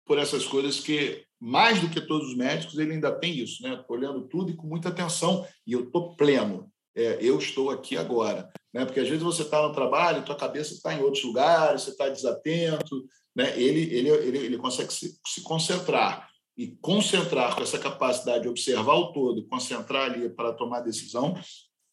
por 0.05 0.17
essas 0.17 0.45
coisas 0.45 0.79
que, 0.79 1.25
mais 1.39 1.81
do 1.81 1.89
que 1.89 1.99
todos 1.99 2.29
os 2.29 2.37
médicos, 2.37 2.77
ele 2.77 2.93
ainda 2.93 3.11
tem 3.11 3.37
isso, 3.37 3.61
né? 3.63 3.83
olhando 3.89 4.27
tudo 4.27 4.51
e 4.51 4.55
com 4.55 4.67
muita 4.67 4.89
atenção, 4.89 5.45
e 5.65 5.73
eu 5.73 5.85
estou 5.85 6.15
pleno 6.15 6.71
é, 6.95 7.17
eu 7.21 7.37
estou 7.37 7.71
aqui 7.71 7.97
agora. 7.97 8.51
Né? 8.73 8.85
Porque 8.85 8.99
às 8.99 9.07
vezes 9.07 9.23
você 9.23 9.43
está 9.43 9.61
no 9.61 9.73
trabalho, 9.73 10.25
tua 10.25 10.35
cabeça 10.35 10.73
está 10.73 10.93
em 10.93 11.01
outros 11.01 11.23
lugares, 11.23 11.83
você 11.83 11.91
está 11.91 12.09
desatento. 12.09 13.05
Né? 13.35 13.57
Ele, 13.59 13.93
ele, 13.93 14.09
ele, 14.09 14.37
ele 14.37 14.57
consegue 14.57 14.91
se, 14.91 15.19
se 15.25 15.41
concentrar. 15.41 16.27
E 16.57 16.75
concentrar 16.77 17.55
com 17.55 17.63
essa 17.63 17.79
capacidade 17.79 18.43
de 18.43 18.49
observar 18.49 18.93
o 18.93 19.11
todo, 19.11 19.47
concentrar 19.47 20.11
ali 20.11 20.29
para 20.29 20.53
tomar 20.53 20.81
decisão, 20.81 21.35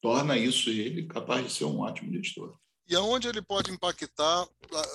torna 0.02 0.36
isso 0.36 0.68
ele 0.68 1.06
capaz 1.06 1.44
de 1.44 1.50
ser 1.50 1.64
um 1.64 1.80
ótimo 1.80 2.14
editor. 2.14 2.54
E 2.90 2.96
aonde 2.96 3.28
ele 3.28 3.40
pode 3.40 3.70
impactar 3.70 4.48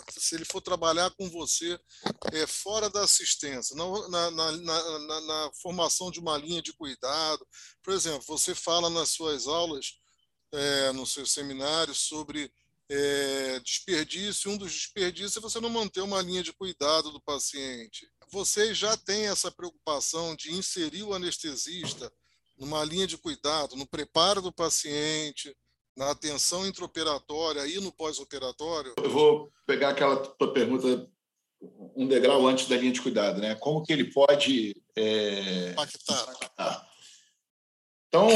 se 0.09 0.35
ele 0.35 0.43
for 0.43 0.59
trabalhar 0.59 1.09
com 1.11 1.29
você 1.29 1.79
é, 2.33 2.45
fora 2.45 2.89
da 2.89 3.01
assistência, 3.01 3.73
na, 3.73 4.09
na, 4.09 4.51
na, 4.51 5.21
na, 5.21 5.51
formação 5.61 6.11
de 6.11 6.19
uma 6.19 6.37
linha 6.37 6.61
de 6.61 6.73
cuidado. 6.73 7.47
Por 7.81 7.93
exemplo, 7.93 8.21
você 8.27 8.53
fala 8.53 8.89
nas 8.89 9.11
suas 9.11 9.47
aulas, 9.47 9.93
é, 10.51 10.91
nos 10.91 11.13
seus 11.13 11.31
seminários, 11.31 11.99
sobre 11.99 12.51
é, 12.89 13.59
desperdício. 13.59 14.51
Um 14.51 14.57
dos 14.57 14.71
desperdícios 14.71 15.37
é 15.37 15.39
você 15.39 15.59
não 15.59 15.69
manter 15.69 16.01
uma 16.01 16.21
linha 16.21 16.43
de 16.43 16.53
cuidado 16.53 17.11
do 17.11 17.21
paciente. 17.21 18.07
Vocês 18.31 18.77
já 18.77 18.95
têm 18.97 19.27
essa 19.27 19.51
preocupação 19.51 20.35
de 20.35 20.53
inserir 20.53 21.03
o 21.03 21.13
anestesista 21.13 22.11
numa 22.57 22.83
linha 22.83 23.05
de 23.05 23.17
cuidado, 23.17 23.75
no 23.75 23.85
preparo 23.85 24.41
do 24.41 24.51
paciente, 24.51 25.55
na 25.95 26.11
atenção 26.11 26.65
intraoperatória 26.67 27.65
e 27.67 27.79
no 27.79 27.91
pós-operatório? 27.91 28.93
Eu 28.97 29.09
vou 29.09 29.51
pegar 29.65 29.89
aquela 29.89 30.17
tua 30.17 30.53
pergunta 30.53 31.09
um 31.95 32.07
degrau 32.07 32.45
antes 32.47 32.67
da 32.67 32.77
linha 32.77 32.91
de 32.91 33.01
cuidado, 33.01 33.39
né? 33.39 33.55
Como 33.55 33.83
que 33.83 33.91
ele 33.91 34.11
pode 34.11 34.75
é... 34.95 35.71
impactar? 35.71 36.21
impactar? 36.21 36.89
Então, 38.07 38.27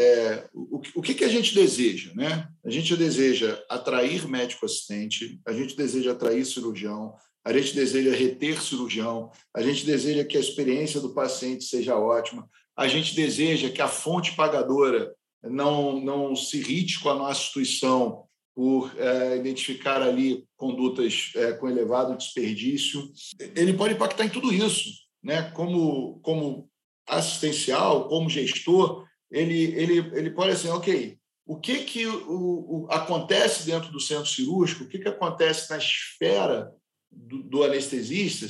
é, 0.00 0.48
o, 0.54 0.80
o 0.96 1.02
que, 1.02 1.12
que 1.12 1.24
a 1.24 1.28
gente 1.28 1.54
deseja, 1.54 2.10
né? 2.14 2.48
A 2.64 2.70
gente 2.70 2.96
deseja 2.96 3.62
atrair 3.68 4.26
médico 4.26 4.64
assistente, 4.64 5.38
a 5.46 5.52
gente 5.52 5.76
deseja 5.76 6.12
atrair 6.12 6.46
cirurgião, 6.46 7.14
a 7.44 7.52
gente 7.52 7.74
deseja 7.74 8.16
reter 8.16 8.62
cirurgião, 8.62 9.30
a 9.54 9.60
gente 9.62 9.84
deseja 9.84 10.24
que 10.24 10.38
a 10.38 10.40
experiência 10.40 11.00
do 11.00 11.12
paciente 11.12 11.64
seja 11.64 11.98
ótima, 11.98 12.48
a 12.74 12.88
gente 12.88 13.14
deseja 13.14 13.68
que 13.68 13.82
a 13.82 13.88
fonte 13.88 14.34
pagadora 14.34 15.14
não, 15.42 16.00
não 16.00 16.34
se 16.34 16.58
irrite 16.58 16.98
com 17.00 17.10
a 17.10 17.14
nossa 17.14 17.42
instituição 17.42 18.24
por 18.54 18.90
é, 18.98 19.36
identificar 19.36 20.02
ali 20.02 20.46
condutas 20.56 21.30
é, 21.36 21.52
com 21.52 21.68
elevado 21.68 22.16
desperdício. 22.16 23.06
Ele 23.54 23.74
pode 23.74 23.94
impactar 23.94 24.24
em 24.24 24.30
tudo 24.30 24.52
isso, 24.52 24.90
né? 25.22 25.50
como, 25.50 26.20
como 26.20 26.70
assistencial, 27.06 28.08
como 28.08 28.30
gestor, 28.30 29.06
ele, 29.30 29.62
ele, 29.74 29.98
ele 30.14 30.30
pode 30.30 30.52
assim, 30.52 30.68
ok, 30.68 31.18
o 31.46 31.56
que, 31.56 31.84
que 31.84 32.06
o, 32.06 32.86
o 32.86 32.86
acontece 32.90 33.66
dentro 33.66 33.90
do 33.90 34.00
centro 34.00 34.26
cirúrgico, 34.26 34.84
o 34.84 34.88
que, 34.88 34.98
que 34.98 35.08
acontece 35.08 35.68
na 35.70 35.78
esfera 35.78 36.72
do, 37.10 37.42
do 37.42 37.64
anestesista 37.64 38.46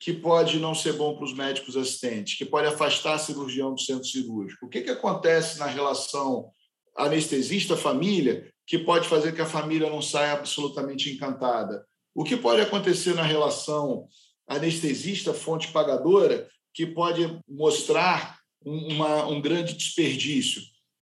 que 0.00 0.12
pode 0.12 0.58
não 0.58 0.74
ser 0.74 0.94
bom 0.94 1.14
para 1.14 1.24
os 1.24 1.34
médicos 1.34 1.76
assistentes, 1.76 2.36
que 2.36 2.44
pode 2.44 2.66
afastar 2.66 3.14
a 3.14 3.18
cirurgião 3.18 3.74
do 3.74 3.80
centro 3.80 4.04
cirúrgico? 4.04 4.66
O 4.66 4.68
que, 4.68 4.80
que 4.80 4.90
acontece 4.90 5.58
na 5.58 5.66
relação 5.66 6.50
anestesista-família 6.96 8.50
que 8.66 8.78
pode 8.78 9.08
fazer 9.08 9.34
que 9.34 9.42
a 9.42 9.46
família 9.46 9.88
não 9.88 10.02
saia 10.02 10.32
absolutamente 10.32 11.10
encantada? 11.10 11.86
O 12.14 12.24
que 12.24 12.36
pode 12.36 12.60
acontecer 12.60 13.14
na 13.14 13.22
relação 13.22 14.08
anestesista-fonte 14.48 15.68
pagadora 15.68 16.48
que 16.74 16.86
pode 16.86 17.38
mostrar 17.48 18.41
uma, 18.64 19.26
um 19.26 19.40
grande 19.40 19.74
desperdício? 19.74 20.62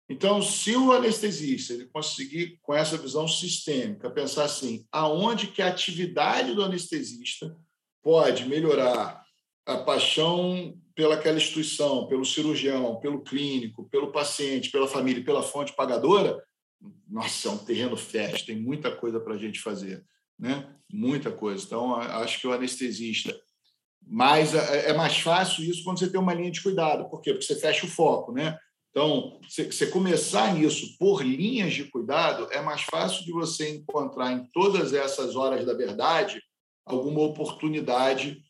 Então, 0.09 0.42
se 0.42 0.76
o 0.76 0.92
anestesista 0.92 1.73
ele 1.73 1.87
conseguir, 1.87 2.59
com 2.61 2.75
essa 2.75 2.99
visão 2.99 3.26
sistêmica, 3.26 4.11
pensar 4.11 4.44
assim, 4.44 4.87
aonde 4.92 5.47
que 5.47 5.62
a 5.62 5.68
atividade 5.68 6.54
do 6.54 6.62
anestesista 6.62 7.56
pode 8.02 8.44
melhorar 8.47 9.23
a 9.64 9.78
paixão 9.78 10.76
pelaquela 10.94 11.38
instituição, 11.38 12.06
pelo 12.06 12.25
cirurgião, 12.25 13.00
pelo 13.00 13.23
clínico, 13.23 13.88
pelo 13.88 14.12
paciente, 14.12 14.71
pela 14.71 14.88
família, 14.88 15.25
pela 15.25 15.42
fonte 15.42 15.73
pagadora, 15.75 16.42
nossa, 17.09 17.49
é 17.49 17.50
um 17.50 17.59
terreno 17.59 17.97
fértil, 17.97 18.47
tem 18.47 18.61
muita 18.61 18.94
coisa 18.94 19.21
para 19.21 19.35
a 19.35 19.38
gente 19.38 19.61
fazer, 19.61 20.04
né? 20.38 20.75
Muita 20.92 21.30
coisa. 21.30 21.64
Então, 21.64 21.94
acho 21.94 22.40
que 22.40 22.47
o 22.47 22.52
anestesista. 22.52 23.38
Mas 24.06 24.54
é, 24.54 24.90
é 24.90 24.92
mais 24.92 25.18
fácil 25.18 25.64
isso 25.64 25.85
quando 25.85 25.99
você 25.99 26.11
tem 26.11 26.21
uma 26.21 26.35
linha 26.35 26.50
de 26.50 26.62
cuidado. 26.62 27.09
Por 27.09 27.21
quê? 27.21 27.32
Porque 27.32 27.47
você 27.47 27.56
fecha 27.56 27.87
o 27.87 27.88
foco, 27.88 28.32
né? 28.32 28.59
Então, 28.90 29.40
você 29.49 29.87
começar 29.87 30.54
nisso 30.54 30.99
por 30.99 31.25
linhas 31.25 31.73
de 31.73 31.85
cuidado, 31.85 32.47
é 32.52 32.61
mais 32.61 32.82
fácil 32.82 33.25
de 33.25 33.32
você 33.32 33.71
encontrar 33.71 34.32
em 34.32 34.44
todas 34.52 34.92
essas 34.92 35.35
horas 35.35 35.64
da 35.64 35.73
verdade 35.73 36.42
alguma 36.85 37.23
oportunidade 37.23 38.42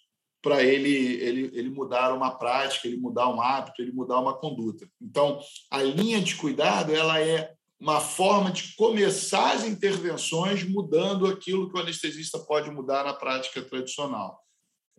para 0.42 0.60
ele, 0.64 0.90
ele, 0.90 1.50
ele 1.54 1.70
mudar 1.70 2.12
uma 2.12 2.36
prática, 2.36 2.88
ele 2.88 2.96
mudar 2.96 3.28
um 3.28 3.40
hábito, 3.40 3.80
ele 3.80 3.92
mudar 3.92 4.18
uma 4.18 4.36
conduta. 4.36 4.88
Então, 5.00 5.38
a 5.70 5.80
linha 5.80 6.20
de 6.20 6.34
cuidado 6.34 6.92
ela 6.92 7.20
é 7.20 7.52
uma 7.78 8.00
forma 8.00 8.50
de 8.50 8.74
começar 8.74 9.52
as 9.52 9.64
intervenções 9.64 10.64
mudando 10.64 11.26
aquilo 11.26 11.70
que 11.70 11.78
o 11.78 11.80
anestesista 11.80 12.38
pode 12.40 12.70
mudar 12.70 13.04
na 13.04 13.12
prática 13.12 13.62
tradicional. 13.62 14.40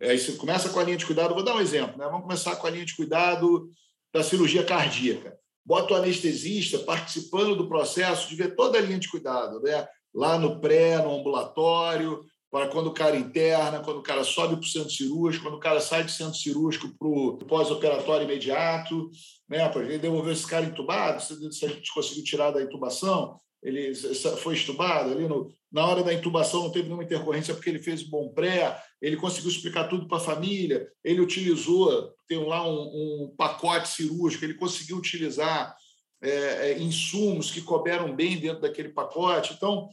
Aí 0.00 0.18
você 0.18 0.32
começa 0.32 0.68
com 0.68 0.80
a 0.80 0.84
linha 0.84 0.96
de 0.96 1.06
cuidado, 1.06 1.34
vou 1.34 1.44
dar 1.44 1.54
um 1.54 1.60
exemplo, 1.60 1.96
né? 1.96 2.04
vamos 2.06 2.22
começar 2.22 2.56
com 2.56 2.66
a 2.66 2.70
linha 2.70 2.84
de 2.84 2.96
cuidado 2.96 3.68
da 4.12 4.22
cirurgia 4.22 4.64
cardíaca. 4.64 5.38
Bota 5.64 5.94
o 5.94 5.96
anestesista 5.96 6.78
participando 6.80 7.56
do 7.56 7.68
processo 7.68 8.28
de 8.28 8.36
ver 8.36 8.54
toda 8.54 8.78
a 8.78 8.80
linha 8.80 8.98
de 8.98 9.08
cuidado, 9.08 9.60
né? 9.60 9.86
lá 10.14 10.38
no 10.38 10.60
pré, 10.60 10.98
no 10.98 11.18
ambulatório, 11.18 12.24
para 12.50 12.68
quando 12.68 12.88
o 12.88 12.94
cara 12.94 13.16
interna, 13.16 13.80
quando 13.80 13.98
o 13.98 14.02
cara 14.02 14.22
sobe 14.22 14.54
para 14.54 14.64
o 14.64 14.68
centro 14.68 14.90
cirúrgico, 14.90 15.44
quando 15.44 15.56
o 15.56 15.60
cara 15.60 15.80
sai 15.80 16.04
do 16.04 16.10
centro 16.10 16.34
cirúrgico 16.34 16.88
para 16.96 17.08
o 17.08 17.36
pós-operatório 17.38 18.24
imediato, 18.24 19.10
né? 19.48 19.68
para 19.68 19.82
ele 19.82 19.98
devolver 19.98 20.32
esse 20.32 20.46
cara 20.46 20.64
entubado, 20.64 21.22
se 21.22 21.64
a 21.64 21.68
gente 21.68 21.92
conseguiu 21.92 22.22
tirar 22.22 22.52
da 22.52 22.62
intubação, 22.62 23.40
ele 23.62 23.92
foi 24.36 24.54
estubado 24.54 25.10
ali 25.10 25.26
no, 25.26 25.50
na 25.74 25.84
hora 25.84 26.04
da 26.04 26.14
intubação 26.14 26.62
não 26.62 26.70
teve 26.70 26.84
nenhuma 26.84 27.02
intercorrência 27.02 27.52
porque 27.52 27.68
ele 27.68 27.80
fez 27.80 28.04
bom 28.04 28.28
pré, 28.28 28.80
ele 29.02 29.16
conseguiu 29.16 29.50
explicar 29.50 29.88
tudo 29.88 30.06
para 30.06 30.18
a 30.18 30.20
família, 30.20 30.88
ele 31.02 31.20
utilizou, 31.20 32.14
tem 32.28 32.38
lá 32.46 32.64
um, 32.64 33.24
um 33.24 33.34
pacote 33.36 33.88
cirúrgico, 33.88 34.44
ele 34.44 34.54
conseguiu 34.54 34.96
utilizar 34.96 35.74
é, 36.22 36.70
é, 36.70 36.78
insumos 36.78 37.50
que 37.50 37.60
couberam 37.60 38.14
bem 38.14 38.38
dentro 38.38 38.60
daquele 38.60 38.90
pacote. 38.90 39.52
Então, 39.52 39.88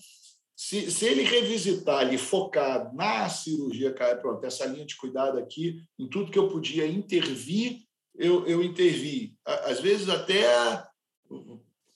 se, 0.55 0.91
se 0.91 1.03
ele 1.03 1.23
revisitar 1.23 2.01
ali, 2.01 2.15
focar 2.15 2.93
na 2.93 3.27
cirurgia, 3.27 3.91
cara, 3.91 4.15
pronto, 4.17 4.45
essa 4.45 4.67
linha 4.67 4.85
de 4.85 4.95
cuidado 4.95 5.39
aqui, 5.39 5.81
em 5.97 6.07
tudo 6.07 6.31
que 6.31 6.37
eu 6.37 6.47
podia 6.47 6.85
intervir, 6.85 7.79
eu, 8.13 8.45
eu 8.45 8.61
intervi. 8.61 9.33
Às 9.43 9.79
vezes 9.79 10.09
até 10.09 10.45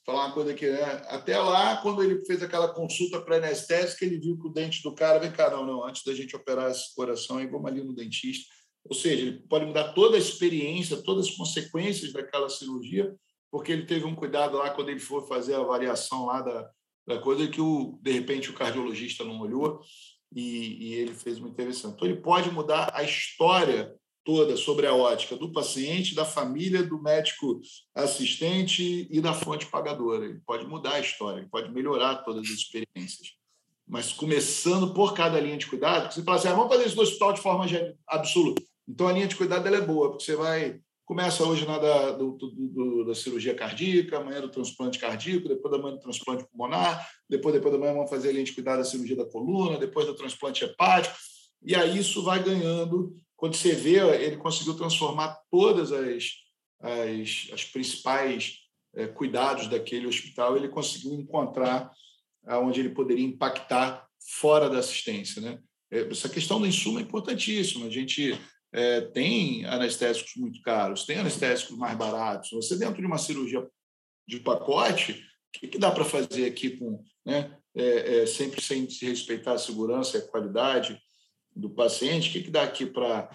falar 0.06 0.28
uma 0.28 0.34
coisa 0.34 0.52
aqui, 0.52 0.70
né? 0.70 0.84
Até 1.08 1.38
lá, 1.40 1.78
quando 1.78 2.04
ele 2.04 2.24
fez 2.26 2.44
aquela 2.44 2.68
consulta 2.68 3.20
pré-anestésica, 3.22 4.06
ele 4.06 4.20
viu 4.20 4.38
que 4.38 4.48
o 4.48 4.52
dente 4.52 4.84
do 4.84 4.94
cara, 4.94 5.20
vem 5.20 5.32
cá, 5.32 5.50
não, 5.50 5.66
não, 5.66 5.84
antes 5.84 6.04
da 6.04 6.14
gente 6.14 6.36
operar 6.36 6.70
esse 6.70 6.94
coração, 6.94 7.38
aí 7.38 7.48
vamos 7.48 7.70
ali 7.70 7.84
no 7.84 7.94
dentista. 7.94 8.54
Ou 8.88 8.96
seja, 8.96 9.24
ele 9.24 9.40
pode 9.50 9.66
mudar 9.66 9.94
toda 9.94 10.16
a 10.16 10.20
experiência, 10.20 11.02
todas 11.02 11.28
as 11.28 11.36
consequências 11.36 12.14
daquela 12.14 12.50
cirurgia, 12.50 13.16
porque 13.52 13.72
ele 13.72 13.86
teve 13.88 14.06
um 14.06 14.14
cuidado 14.14 14.58
lá 14.58 14.70
quando 14.70 14.90
ele 14.90 15.00
for 15.00 15.28
fazer 15.28 15.56
a 15.56 15.62
avaliação 15.62 16.28
lá 16.28 16.42
da, 16.42 16.70
da 17.08 17.20
coisa 17.20 17.48
que 17.48 17.60
o, 17.60 17.98
de 18.02 18.12
repente 18.12 18.52
o 18.52 18.54
cardiologista 18.54 19.24
não 19.24 19.40
olhou 19.40 19.82
e, 20.36 20.90
e 20.90 20.94
ele 20.94 21.16
fez 21.16 21.40
uma 21.40 21.50
intervenção. 21.50 21.92
Então 21.92 22.08
ele 22.08 22.22
pode 22.22 22.52
mudar 22.52 22.92
a 22.94 23.02
história 23.02 23.96
toda 24.26 24.58
sobre 24.58 24.88
a 24.88 24.94
ótica 24.94 25.38
do 25.38 25.52
paciente, 25.52 26.16
da 26.16 26.26
família, 26.26 26.84
do 26.84 27.02
médico 27.02 27.62
assistente 27.94 29.08
e 29.10 29.22
da 29.22 29.34
fonte 29.34 29.68
pagadora. 29.68 30.26
Ele 30.26 30.42
pode 30.46 30.66
mudar 30.68 30.96
a 30.96 31.00
história, 31.00 31.40
ele 31.40 31.50
pode 31.50 31.72
melhorar 31.72 32.24
todas 32.24 32.42
as 32.42 32.58
experiências. 32.58 33.34
Mas 33.88 34.12
começando 34.12 34.94
por 34.94 35.14
cada 35.14 35.40
linha 35.40 35.58
de 35.58 35.68
cuidado, 35.68 36.12
você 36.12 36.24
fala 36.24 36.38
assim, 36.38 36.48
ah, 36.48 36.56
vamos 36.56 36.74
fazer 36.74 36.88
isso 36.88 36.96
no 36.96 37.04
hospital 37.04 37.34
de 37.34 37.42
forma 37.42 37.66
absoluta. 38.08 38.62
Então 38.88 39.08
a 39.08 39.14
linha 39.14 39.28
de 39.28 39.36
cuidado 39.36 39.68
ela 39.68 39.78
é 39.78 39.82
boa, 39.82 40.10
porque 40.10 40.26
você 40.26 40.36
vai 40.36 40.82
Começa 41.06 41.44
hoje 41.44 41.68
na 41.68 41.78
da, 41.78 42.12
do, 42.14 42.32
do, 42.32 43.06
da 43.06 43.14
cirurgia 43.14 43.54
cardíaca, 43.54 44.18
amanhã 44.18 44.42
do 44.42 44.50
transplante 44.50 44.98
cardíaco, 44.98 45.48
depois 45.48 45.72
da 45.72 45.78
manhã 45.78 45.94
do 45.94 46.02
transplante 46.02 46.44
pulmonar, 46.50 47.08
depois, 47.30 47.54
depois 47.54 47.72
da 47.72 47.80
manhã 47.80 47.94
vamos 47.94 48.10
fazer 48.10 48.30
a 48.30 48.32
linha 48.32 48.44
de 48.44 48.54
cuidado 48.54 48.80
da 48.80 48.84
cirurgia 48.84 49.16
da 49.16 49.26
coluna, 49.26 49.78
depois 49.78 50.08
do 50.08 50.16
transplante 50.16 50.64
hepático. 50.66 51.16
E 51.64 51.76
aí 51.76 52.00
isso 52.00 52.24
vai 52.24 52.42
ganhando. 52.42 53.16
Quando 53.36 53.56
você 53.56 53.74
vê, 53.74 54.00
ele 54.24 54.38
conseguiu 54.38 54.76
transformar 54.76 55.38
todas 55.52 55.92
as, 55.92 56.32
as, 56.82 57.50
as 57.54 57.64
principais 57.66 58.60
é, 58.96 59.08
cuidados 59.08 59.68
daquele 59.68 60.08
hospital, 60.08 60.56
ele 60.56 60.70
conseguiu 60.70 61.14
encontrar 61.14 61.92
onde 62.48 62.80
ele 62.80 62.90
poderia 62.90 63.26
impactar 63.26 64.08
fora 64.26 64.70
da 64.70 64.80
assistência. 64.80 65.42
Né? 65.42 65.60
É, 65.92 66.02
essa 66.02 66.30
questão 66.30 66.60
do 66.60 66.68
insumo 66.68 67.00
é 67.00 67.02
importantíssima. 67.02 67.86
A 67.86 67.90
gente 67.90 68.40
é, 68.74 69.02
tem 69.02 69.66
anestésicos 69.66 70.34
muito 70.36 70.62
caros, 70.62 71.06
tem 71.06 71.18
anestésicos 71.18 71.78
mais 71.78 71.98
baratos. 71.98 72.50
Você, 72.52 72.78
dentro 72.78 73.02
de 73.02 73.08
uma 73.08 73.18
cirurgia 73.18 73.66
de 74.28 74.40
pacote, 74.40 75.12
o 75.14 75.60
que, 75.60 75.68
que 75.68 75.78
dá 75.78 75.92
para 75.92 76.04
fazer 76.04 76.46
aqui 76.46 76.72
com, 76.72 77.04
né, 77.26 77.58
é, 77.76 78.22
é, 78.22 78.26
sempre 78.26 78.62
sem 78.62 78.90
se 78.90 79.06
respeitar 79.06 79.54
a 79.54 79.58
segurança 79.58 80.18
e 80.18 80.22
a 80.22 80.28
qualidade 80.28 81.00
do 81.56 81.70
paciente? 81.70 82.30
O 82.30 82.32
que, 82.34 82.44
que 82.44 82.52
dá 82.52 82.64
aqui 82.64 82.86
para 82.86 83.30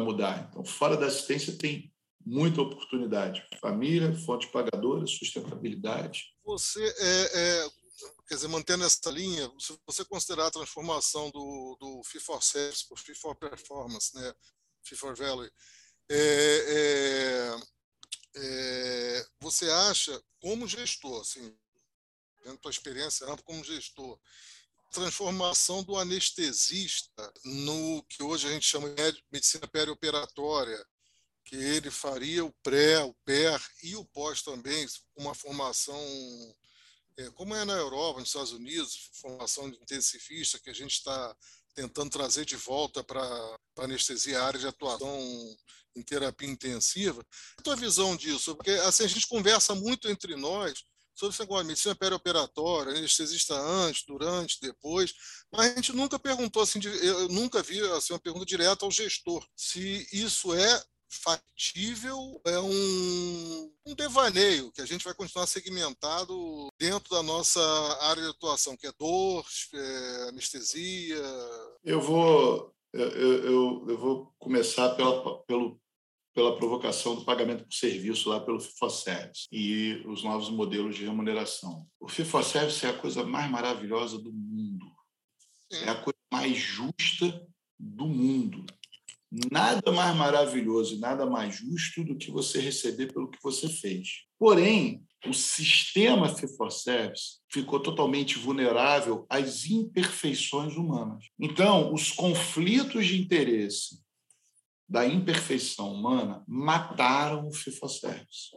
mudar? 0.00 0.48
Então, 0.48 0.64
fora 0.64 0.96
da 0.96 1.06
assistência, 1.06 1.56
tem 1.56 1.92
muita 2.24 2.60
oportunidade. 2.62 3.46
Família, 3.60 4.16
fonte 4.24 4.48
pagadora, 4.48 5.06
sustentabilidade. 5.06 6.34
Você, 6.44 6.82
é, 6.82 7.38
é, 7.38 7.70
quer 8.28 8.34
dizer, 8.34 8.48
mantendo 8.48 8.84
essa 8.84 9.10
linha, 9.10 9.50
se 9.58 9.78
você 9.86 10.04
considerar 10.04 10.46
a 10.46 10.50
transformação 10.50 11.30
do, 11.30 11.76
do 11.80 12.02
Fee 12.04 12.20
for 12.20 12.42
Service 12.42 12.86
para 12.86 12.96
Fee 12.96 13.14
for 13.14 13.34
Performance, 13.36 14.14
né, 14.14 14.34
Fifth 14.82 15.18
Valley. 15.18 15.50
É, 16.08 16.16
é, 16.68 17.60
é, 18.36 19.26
você 19.40 19.70
acha, 19.70 20.20
como 20.40 20.66
gestor, 20.66 21.20
assim, 21.20 21.42
dentro 22.38 22.54
da 22.54 22.56
tua 22.56 22.70
experiência 22.70 23.26
como 23.44 23.62
gestor, 23.62 24.18
transformação 24.90 25.82
do 25.82 25.96
anestesista 25.96 27.32
no 27.44 28.02
que 28.08 28.22
hoje 28.22 28.46
a 28.46 28.50
gente 28.50 28.66
chama 28.66 28.88
de 28.90 29.24
medicina 29.30 29.66
perioperatória, 29.68 30.84
que 31.44 31.56
ele 31.56 31.90
faria 31.90 32.44
o 32.44 32.52
pré, 32.62 33.02
o 33.02 33.14
PER 33.24 33.60
e 33.82 33.96
o 33.96 34.04
pós 34.04 34.42
também, 34.42 34.86
uma 35.16 35.34
formação, 35.34 35.96
é, 37.16 37.30
como 37.30 37.54
é 37.54 37.64
na 37.64 37.74
Europa, 37.74 38.20
nos 38.20 38.28
Estados 38.28 38.52
Unidos, 38.52 39.10
formação 39.14 39.70
de 39.70 39.76
intensivista, 39.76 40.58
que 40.58 40.70
a 40.70 40.74
gente 40.74 40.92
está 40.92 41.36
tentando 41.74 42.10
trazer 42.10 42.44
de 42.44 42.56
volta 42.56 43.02
para 43.02 43.22
a 43.22 43.84
anestesia, 43.84 44.40
a 44.40 44.46
área 44.46 44.60
de 44.60 44.66
atuação 44.66 45.56
em 45.96 46.02
terapia 46.02 46.48
intensiva. 46.48 47.24
A 47.58 47.62
tua 47.62 47.76
visão 47.76 48.16
disso? 48.16 48.54
Porque 48.54 48.70
assim, 48.70 49.04
a 49.04 49.08
gente 49.08 49.26
conversa 49.26 49.74
muito 49.74 50.08
entre 50.08 50.36
nós 50.36 50.84
sobre 51.20 51.46
de 51.46 51.64
medicina 51.66 51.94
perioperatória, 51.94 52.96
anestesista 52.96 53.54
antes, 53.54 54.04
durante, 54.06 54.60
depois, 54.60 55.14
mas 55.52 55.72
a 55.72 55.74
gente 55.74 55.92
nunca 55.92 56.18
perguntou, 56.18 56.62
assim, 56.62 56.80
eu 57.02 57.28
nunca 57.28 57.62
vi 57.62 57.80
assim, 57.92 58.12
uma 58.12 58.18
pergunta 58.18 58.46
direta 58.46 58.84
ao 58.84 58.90
gestor, 58.90 59.46
se 59.54 60.06
isso 60.12 60.54
é 60.54 60.82
factível, 61.10 62.40
é 62.46 62.58
um, 62.60 63.72
um 63.86 63.94
devaneio 63.94 64.70
que 64.72 64.80
a 64.80 64.86
gente 64.86 65.04
vai 65.04 65.12
continuar 65.12 65.46
segmentado 65.46 66.68
dentro 66.78 67.10
da 67.10 67.22
nossa 67.22 67.60
área 68.02 68.22
de 68.22 68.28
atuação, 68.30 68.76
que 68.76 68.86
é 68.86 68.92
dor, 68.98 69.44
é, 69.74 70.28
anestesia. 70.28 71.20
Eu 71.84 72.00
vou, 72.00 72.72
eu, 72.92 73.10
eu, 73.10 73.86
eu 73.88 73.98
vou 73.98 74.32
começar 74.38 74.90
pela, 74.90 75.42
pelo, 75.44 75.80
pela 76.34 76.56
provocação 76.56 77.14
do 77.14 77.24
pagamento 77.24 77.64
por 77.64 77.74
serviço 77.74 78.28
lá 78.28 78.40
pelo 78.40 78.60
FIFO-Service 78.60 79.46
e 79.50 80.02
os 80.06 80.22
novos 80.22 80.48
modelos 80.50 80.96
de 80.96 81.04
remuneração. 81.04 81.86
O 81.98 82.08
FIFO-Service 82.08 82.84
é 82.86 82.90
a 82.90 82.98
coisa 82.98 83.24
mais 83.24 83.50
maravilhosa 83.50 84.18
do 84.18 84.32
mundo. 84.32 84.86
É 85.72 85.90
a 85.90 85.94
coisa 85.94 86.18
mais 86.32 86.56
justa 86.56 87.46
do 87.78 88.06
mundo 88.06 88.64
nada 89.50 89.92
mais 89.92 90.16
maravilhoso 90.16 90.94
e 90.94 90.98
nada 90.98 91.24
mais 91.24 91.56
justo 91.56 92.02
do 92.02 92.16
que 92.16 92.30
você 92.30 92.60
receber 92.60 93.12
pelo 93.12 93.30
que 93.30 93.38
você 93.42 93.68
fez. 93.68 94.24
Porém, 94.38 95.04
o 95.26 95.32
sistema 95.32 96.34
fee-for-service 96.34 97.38
ficou 97.48 97.78
totalmente 97.78 98.38
vulnerável 98.38 99.26
às 99.28 99.66
imperfeições 99.66 100.74
humanas. 100.74 101.26
Então, 101.38 101.92
os 101.92 102.10
conflitos 102.10 103.06
de 103.06 103.20
interesse 103.20 104.00
da 104.90 105.06
imperfeição 105.06 105.92
humana 105.94 106.44
mataram 106.48 107.46
o 107.46 107.52
fee-for-service. 107.52 108.50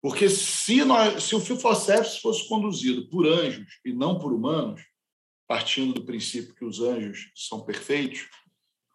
Porque 0.00 0.30
se, 0.30 0.82
nós, 0.82 1.24
se 1.24 1.36
o 1.36 1.40
fee-for-service 1.40 2.22
fosse 2.22 2.48
conduzido 2.48 3.06
por 3.10 3.26
anjos 3.26 3.78
e 3.84 3.92
não 3.92 4.18
por 4.18 4.32
humanos, 4.32 4.82
partindo 5.46 5.92
do 5.92 6.06
princípio 6.06 6.54
que 6.54 6.64
os 6.64 6.80
anjos 6.80 7.30
são 7.34 7.62
perfeitos, 7.66 8.26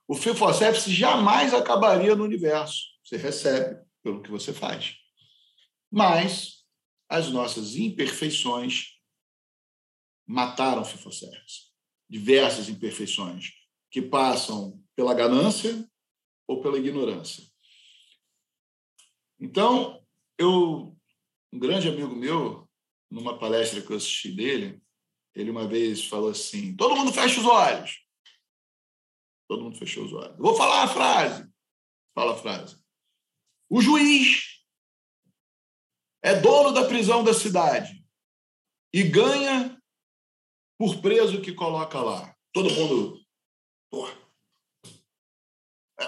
o 0.08 0.16
service 0.16 0.92
jamais 0.92 1.54
acabaria 1.54 2.16
no 2.16 2.24
universo. 2.24 2.82
Você 3.04 3.18
recebe 3.18 3.80
pelo 4.02 4.24
que 4.24 4.32
você 4.32 4.52
faz. 4.52 4.96
Mas 5.92 6.64
as 7.08 7.30
nossas 7.30 7.76
imperfeições 7.76 8.96
mataram 10.26 10.82
o 10.82 11.12
service. 11.12 11.66
Diversas 12.10 12.68
imperfeições 12.68 13.52
que 13.92 14.02
passam 14.02 14.84
pela 14.96 15.14
ganância 15.14 15.88
ou 16.48 16.62
pela 16.62 16.78
ignorância. 16.78 17.44
Então, 19.40 20.04
eu, 20.38 20.98
um 21.52 21.60
grande 21.60 21.88
amigo 21.88 22.16
meu, 22.16 22.70
numa 23.10 23.38
palestra 23.38 23.82
que 23.82 23.92
eu 23.92 23.98
assisti 23.98 24.32
dele, 24.32 24.82
ele 25.34 25.52
uma 25.52 25.68
vez 25.68 26.06
falou 26.06 26.30
assim: 26.30 26.76
todo 26.76 26.96
mundo 26.96 27.12
fecha 27.14 27.40
os 27.40 27.46
olhos. 27.46 28.06
Todo 29.48 29.64
mundo 29.64 29.78
fechou 29.78 30.06
os 30.06 30.14
olhos. 30.14 30.38
Vou 30.38 30.56
falar 30.56 30.84
a 30.84 30.88
frase. 30.88 31.48
Fala 32.14 32.34
a 32.34 32.38
frase. 32.38 32.80
O 33.70 33.82
juiz 33.82 34.64
é 36.24 36.40
dono 36.40 36.72
da 36.72 36.88
prisão 36.88 37.24
da 37.24 37.34
cidade 37.34 38.04
e 38.94 39.04
ganha 39.04 39.80
por 40.78 41.00
preso 41.02 41.42
que 41.42 41.54
coloca 41.54 42.00
lá. 42.02 42.36
Todo 42.52 42.74
mundo. 42.74 43.22
Porra. 43.92 44.25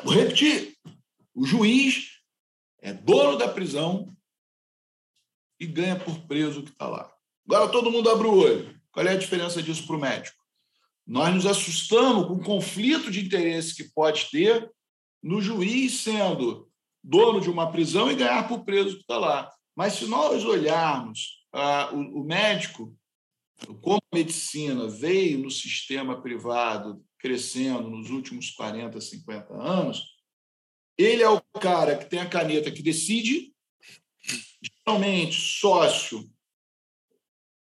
Vou 0.04 0.14
repetir. 0.14 0.76
O 1.34 1.46
juiz 1.46 2.18
é 2.80 2.94
dono 2.94 3.38
da 3.38 3.48
prisão 3.48 4.16
e 5.60 5.66
ganha 5.66 5.98
por 5.98 6.20
preso 6.28 6.64
que 6.64 6.72
está 6.72 6.88
lá. 6.88 7.12
Agora 7.46 7.72
todo 7.72 7.92
mundo 7.92 8.10
abre 8.10 8.28
o 8.28 8.36
olho. 8.36 8.80
Qual 8.92 9.06
é 9.06 9.12
a 9.12 9.18
diferença 9.18 9.62
disso 9.62 9.86
para 9.86 9.96
o 9.96 10.00
médico? 10.00 10.38
Nós 11.06 11.34
nos 11.34 11.46
assustamos 11.46 12.28
com 12.28 12.34
o 12.34 12.44
conflito 12.44 13.10
de 13.10 13.26
interesse 13.26 13.76
que 13.76 13.86
pode 13.94 14.30
ter 14.30 14.70
no 15.24 15.42
juiz 15.42 16.02
sendo 16.02 16.70
dono 17.04 17.40
de 17.40 17.50
uma 17.50 17.72
prisão 17.72 18.12
e 18.12 18.16
ganhar 18.16 18.48
por 18.48 18.66
preso 18.66 18.96
que 18.96 19.02
está 19.02 19.18
lá. 19.18 19.52
Mas 19.76 19.94
se 19.94 20.06
nós 20.06 20.44
olharmos 20.44 21.46
ah, 21.54 21.92
o, 21.94 22.22
o 22.22 22.24
médico, 22.24 22.94
como 23.82 23.98
a 24.12 24.16
medicina 24.16 24.88
veio 24.88 25.40
no 25.40 25.50
sistema 25.50 26.22
privado 26.22 27.04
crescendo 27.20 27.90
nos 27.90 28.10
últimos 28.10 28.52
40, 28.52 29.00
50 29.00 29.54
anos, 29.54 30.04
ele 30.98 31.22
é 31.22 31.30
o 31.30 31.42
cara 31.60 31.98
que 31.98 32.06
tem 32.06 32.20
a 32.20 32.30
caneta 32.30 32.72
que 32.72 32.82
decide, 32.82 33.54
geralmente 34.86 35.40
sócio 35.40 36.30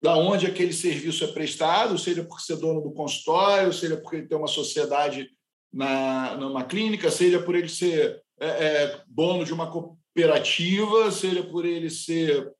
da 0.01 0.17
onde 0.17 0.45
aquele 0.45 0.73
serviço 0.73 1.23
é 1.23 1.27
prestado, 1.27 1.97
seja 1.97 2.23
por 2.25 2.41
ser 2.41 2.57
dono 2.57 2.81
do 2.81 2.91
consultório, 2.91 3.71
seja 3.71 3.95
porque 3.95 4.17
ele 4.17 4.27
tem 4.27 4.37
uma 4.37 4.49
sociedade 4.49 5.29
na, 5.71 6.35
numa 6.35 6.65
clínica, 6.65 7.09
seja 7.09 7.41
por 7.41 7.55
ele 7.55 7.69
ser 7.69 8.21
é, 8.37 8.47
é, 8.47 9.03
dono 9.07 9.45
de 9.45 9.53
uma 9.53 9.71
cooperativa, 9.71 11.09
seja 11.09 11.41
por 11.43 11.65
ele 11.65 11.89
ser 11.89 12.51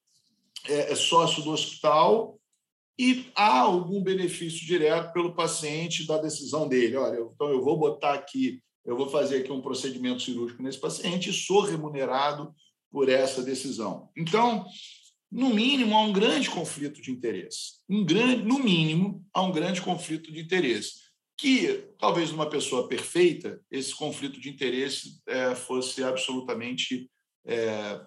é, 0.70 0.94
é, 0.94 0.96
sócio 0.96 1.44
do 1.44 1.52
hospital, 1.52 2.40
e 2.98 3.26
há 3.36 3.60
algum 3.60 4.02
benefício 4.04 4.66
direto 4.66 5.12
pelo 5.14 5.36
paciente 5.36 6.06
da 6.06 6.18
decisão 6.18 6.68
dele. 6.68 6.96
Olha, 6.96 7.20
então 7.20 7.50
eu 7.50 7.64
vou 7.64 7.78
botar 7.78 8.14
aqui, 8.14 8.62
eu 8.86 8.96
vou 8.96 9.10
fazer 9.10 9.38
aqui 9.38 9.52
um 9.52 9.62
procedimento 9.62 10.22
cirúrgico 10.22 10.62
nesse 10.62 10.80
paciente 10.80 11.30
e 11.30 11.34
sou 11.34 11.62
remunerado 11.62 12.54
por 12.92 13.10
essa 13.10 13.42
decisão. 13.42 14.10
Então, 14.16 14.66
no 15.32 15.50
mínimo, 15.50 15.96
há 15.96 16.02
um 16.02 16.14
grande 16.14 16.48
conflito 16.48 17.02
de 17.02 17.12
interesse. 17.12 17.80
Um 17.90 18.06
grande, 18.06 18.44
no 18.44 18.60
mínimo, 18.60 19.26
há 19.34 19.42
um 19.42 19.52
grande 19.52 19.82
conflito 19.82 20.32
de 20.32 20.40
interesse. 20.40 21.02
Que, 21.36 21.90
talvez 21.98 22.32
numa 22.32 22.48
pessoa 22.48 22.88
perfeita, 22.88 23.60
esse 23.72 23.96
conflito 23.96 24.40
de 24.40 24.50
interesse 24.50 25.20
é, 25.28 25.56
fosse 25.56 26.04
absolutamente. 26.04 27.10
É, 27.46 28.00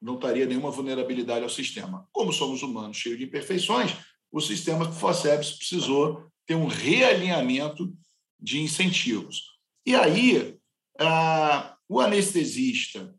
não 0.00 0.14
estaria 0.14 0.46
nenhuma 0.46 0.70
vulnerabilidade 0.70 1.42
ao 1.42 1.50
sistema. 1.50 2.06
Como 2.12 2.32
somos 2.32 2.62
humanos 2.62 2.96
cheios 2.96 3.18
de 3.18 3.24
imperfeições, 3.24 3.96
o 4.30 4.40
sistema 4.40 4.90
FOSEBS 4.90 5.52
precisou 5.52 6.26
ter 6.46 6.54
um 6.54 6.66
realinhamento 6.66 7.92
de 8.40 8.60
incentivos. 8.60 9.42
E 9.84 9.94
aí, 9.94 10.58
ah, 10.98 11.76
o 11.88 12.00
anestesista, 12.00 13.14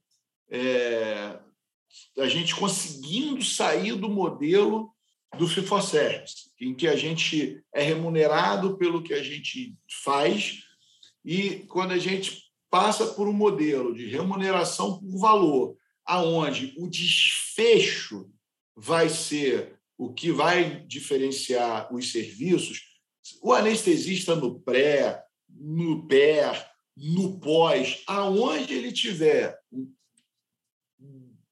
é, 0.49 1.39
a 2.17 2.27
gente 2.27 2.55
conseguindo 2.55 3.43
sair 3.43 3.95
do 3.95 4.09
modelo 4.09 4.93
do 5.37 5.47
FIFOSERVICE, 5.47 6.51
em 6.59 6.73
que 6.73 6.87
a 6.87 6.95
gente 6.95 7.63
é 7.73 7.83
remunerado 7.83 8.77
pelo 8.77 9.03
que 9.03 9.13
a 9.13 9.23
gente 9.23 9.75
faz, 10.03 10.59
e 11.23 11.65
quando 11.67 11.91
a 11.91 11.97
gente 11.97 12.49
passa 12.69 13.07
por 13.07 13.27
um 13.27 13.33
modelo 13.33 13.93
de 13.93 14.07
remuneração 14.07 14.99
por 14.99 15.19
valor, 15.19 15.77
aonde 16.09 16.73
o 16.75 16.87
desfecho 16.87 18.31
vai 18.75 19.09
ser 19.09 19.79
o 19.95 20.11
que 20.11 20.31
vai 20.31 20.83
diferenciar 20.87 21.93
os 21.93 22.11
serviços, 22.11 22.81
o 23.43 23.53
anestesista 23.53 24.35
no 24.35 24.59
pré, 24.59 25.23
no 25.47 26.07
pé, 26.07 26.67
no 26.97 27.39
pós, 27.39 28.01
aonde 28.07 28.73
ele 28.73 28.91
tiver 28.91 29.55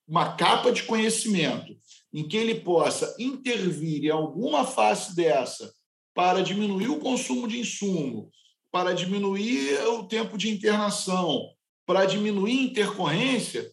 uma 0.07 0.35
capa 0.35 0.71
de 0.71 0.83
conhecimento 0.83 1.77
em 2.11 2.27
que 2.27 2.35
ele 2.35 2.61
possa 2.61 3.15
intervir 3.19 4.05
em 4.05 4.09
alguma 4.09 4.65
face 4.65 5.15
dessa 5.15 5.71
para 6.15 6.41
diminuir 6.41 6.87
o 6.87 6.99
consumo 6.99 7.47
de 7.47 7.59
insumo, 7.59 8.31
para 8.71 8.93
diminuir 8.93 9.77
o 9.89 10.07
tempo 10.07 10.35
de 10.35 10.49
internação, 10.49 11.47
para 11.85 12.05
diminuir 12.05 12.59
intercorrência, 12.59 13.71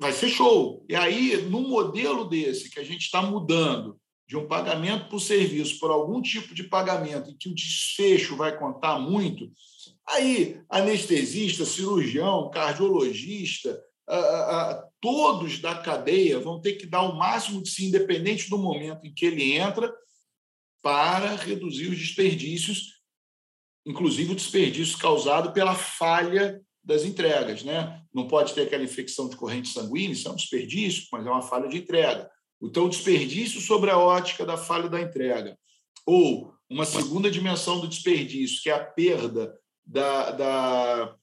vai 0.00 0.12
ser 0.12 0.28
show. 0.28 0.84
E 0.88 0.94
aí, 0.94 1.36
no 1.42 1.60
modelo 1.60 2.24
desse 2.24 2.70
que 2.70 2.80
a 2.80 2.84
gente 2.84 3.02
está 3.02 3.22
mudando 3.22 3.98
de 4.26 4.36
um 4.36 4.46
pagamento 4.46 5.08
por 5.08 5.20
serviço 5.20 5.78
para 5.80 5.92
algum 5.92 6.20
tipo 6.20 6.54
de 6.54 6.64
pagamento 6.64 7.30
em 7.30 7.36
que 7.36 7.48
o 7.48 7.54
desfecho 7.54 8.36
vai 8.36 8.56
contar 8.58 8.98
muito, 8.98 9.50
aí 10.06 10.60
anestesista, 10.68 11.64
cirurgião, 11.64 12.50
cardiologista, 12.50 13.82
todos 15.00 15.58
da 15.58 15.74
cadeia 15.76 16.40
vão 16.40 16.60
ter 16.60 16.74
que 16.74 16.86
dar 16.86 17.02
o 17.02 17.16
máximo 17.16 17.62
de 17.62 17.70
si, 17.70 17.86
independente 17.86 18.50
do 18.50 18.58
momento 18.58 19.06
em 19.06 19.14
que 19.14 19.26
ele 19.26 19.52
entra, 19.54 19.92
para 20.82 21.34
reduzir 21.34 21.88
os 21.88 21.98
desperdícios, 21.98 23.00
inclusive 23.86 24.32
o 24.32 24.36
desperdício 24.36 24.98
causado 24.98 25.52
pela 25.52 25.74
falha 25.74 26.60
das 26.88 27.04
entregas. 27.04 27.62
Né? 27.62 28.02
Não 28.12 28.26
pode 28.26 28.54
ter 28.54 28.62
aquela 28.62 28.82
infecção 28.82 29.28
de 29.28 29.36
corrente 29.36 29.68
sanguínea, 29.68 30.12
isso 30.12 30.26
é 30.26 30.32
um 30.32 30.36
desperdício, 30.36 31.06
mas 31.12 31.26
é 31.26 31.30
uma 31.30 31.42
falha 31.42 31.68
de 31.68 31.76
entrega. 31.76 32.28
Então, 32.60 32.88
desperdício 32.88 33.60
sobre 33.60 33.90
a 33.90 33.98
ótica 33.98 34.44
da 34.46 34.56
falha 34.56 34.88
da 34.88 35.00
entrega. 35.00 35.56
Ou 36.06 36.52
uma 36.68 36.86
segunda 36.86 37.30
dimensão 37.30 37.78
do 37.78 37.86
desperdício, 37.86 38.62
que 38.62 38.70
é 38.70 38.72
a 38.72 38.82
perda 38.82 39.54
da, 39.84 40.30
da 40.32 41.16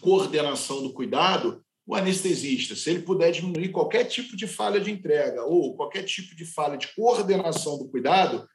coordenação 0.00 0.82
do 0.82 0.92
cuidado, 0.92 1.64
o 1.86 1.94
anestesista, 1.94 2.76
se 2.76 2.90
ele 2.90 3.02
puder 3.02 3.30
diminuir 3.30 3.70
qualquer 3.70 4.04
tipo 4.04 4.36
de 4.36 4.46
falha 4.46 4.80
de 4.80 4.90
entrega 4.90 5.44
ou 5.44 5.74
qualquer 5.76 6.02
tipo 6.02 6.36
de 6.36 6.44
falha 6.44 6.76
de 6.76 6.94
coordenação 6.94 7.78
do 7.78 7.88
cuidado, 7.88 8.46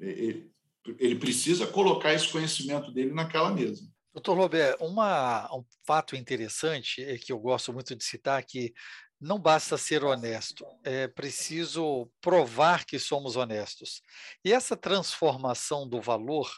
ele 0.00 1.14
precisa 1.20 1.66
colocar 1.66 2.14
esse 2.14 2.28
conhecimento 2.28 2.90
dele 2.92 3.12
naquela 3.12 3.50
mesa. 3.50 3.89
Doutor 4.12 4.34
Lobé, 4.34 4.76
uma, 4.80 5.48
um 5.54 5.64
fato 5.86 6.16
interessante 6.16 7.02
é 7.02 7.16
que 7.16 7.32
eu 7.32 7.38
gosto 7.38 7.72
muito 7.72 7.94
de 7.94 8.04
citar 8.04 8.42
que 8.44 8.72
não 9.20 9.38
basta 9.38 9.76
ser 9.76 10.02
honesto, 10.02 10.64
é 10.82 11.06
preciso 11.06 12.10
provar 12.20 12.84
que 12.86 12.98
somos 12.98 13.36
honestos. 13.36 14.00
E 14.44 14.52
essa 14.52 14.76
transformação 14.76 15.86
do 15.86 16.00
valor 16.00 16.50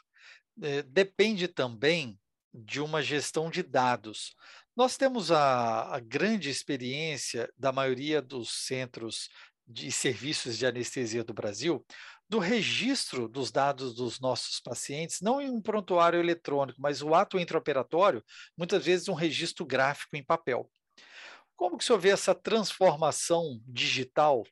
é, 0.63 0.83
depende 0.83 1.49
também 1.49 2.19
de 2.55 2.81
uma 2.81 3.03
gestão 3.03 3.51
de 3.51 3.63
dados. 3.63 4.35
Nós 4.77 4.97
temos 4.97 5.31
a, 5.31 5.95
a 5.95 6.01
grande 6.01 6.49
experiência 6.49 7.53
da 7.59 7.73
maioria 7.73 8.23
dos 8.23 8.67
centros 8.67 9.29
de 9.67 9.91
serviços 9.91 10.57
de 10.57 10.67
anestesia 10.67 11.25
do 11.25 11.35
Brasil, 11.35 11.85
do 12.33 12.39
registro 12.39 13.29
dos 13.29 13.53
dados 13.53 13.95
dos 13.95 14.19
nossos 14.19 14.59
pacientes, 14.59 15.21
não 15.21 15.39
em 15.39 15.51
um 15.51 15.61
prontuário 15.61 16.19
eletrônico, 16.19 16.81
mas 16.81 17.03
o 17.03 17.15
ato 17.15 17.39
intraoperatório, 17.39 18.25
muitas 18.57 18.87
vezes 18.87 19.07
um 19.07 19.13
registro 19.13 19.67
gráfico 19.67 20.17
em 20.17 20.25
papel. 20.25 20.67
Como 21.55 21.77
que 21.77 21.85
o 21.85 21.87
senhor 21.87 21.99
vê 21.99 22.09
essa 22.09 22.35
transformação 22.35 23.61
digital, 23.67 24.45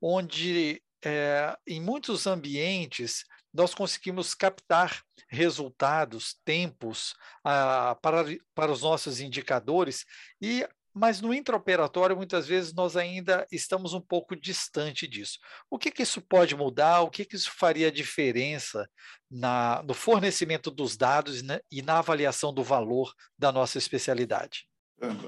onde 0.00 0.82
é, 1.04 1.54
em 1.66 1.78
muitos 1.78 2.26
ambientes 2.26 3.26
nós 3.52 3.74
conseguimos 3.74 4.34
captar 4.34 5.02
resultados, 5.28 6.40
tempos 6.42 7.14
ah, 7.44 7.98
para, 8.00 8.24
para 8.54 8.72
os 8.72 8.80
nossos 8.80 9.20
indicadores, 9.20 10.06
e 10.40 10.66
mas 10.96 11.20
no 11.20 11.34
intraoperatório, 11.34 12.16
muitas 12.16 12.46
vezes, 12.46 12.72
nós 12.72 12.96
ainda 12.96 13.46
estamos 13.52 13.92
um 13.92 14.00
pouco 14.00 14.34
distante 14.34 15.06
disso. 15.06 15.38
O 15.70 15.78
que, 15.78 15.90
que 15.90 16.02
isso 16.02 16.20
pode 16.20 16.56
mudar? 16.56 17.02
O 17.02 17.10
que, 17.10 17.24
que 17.24 17.36
isso 17.36 17.50
faria 17.54 17.92
diferença 17.92 18.88
na, 19.30 19.82
no 19.86 19.92
fornecimento 19.92 20.70
dos 20.70 20.96
dados 20.96 21.42
né, 21.42 21.60
e 21.70 21.82
na 21.82 21.98
avaliação 21.98 22.52
do 22.52 22.62
valor 22.62 23.12
da 23.38 23.52
nossa 23.52 23.76
especialidade? 23.76 24.66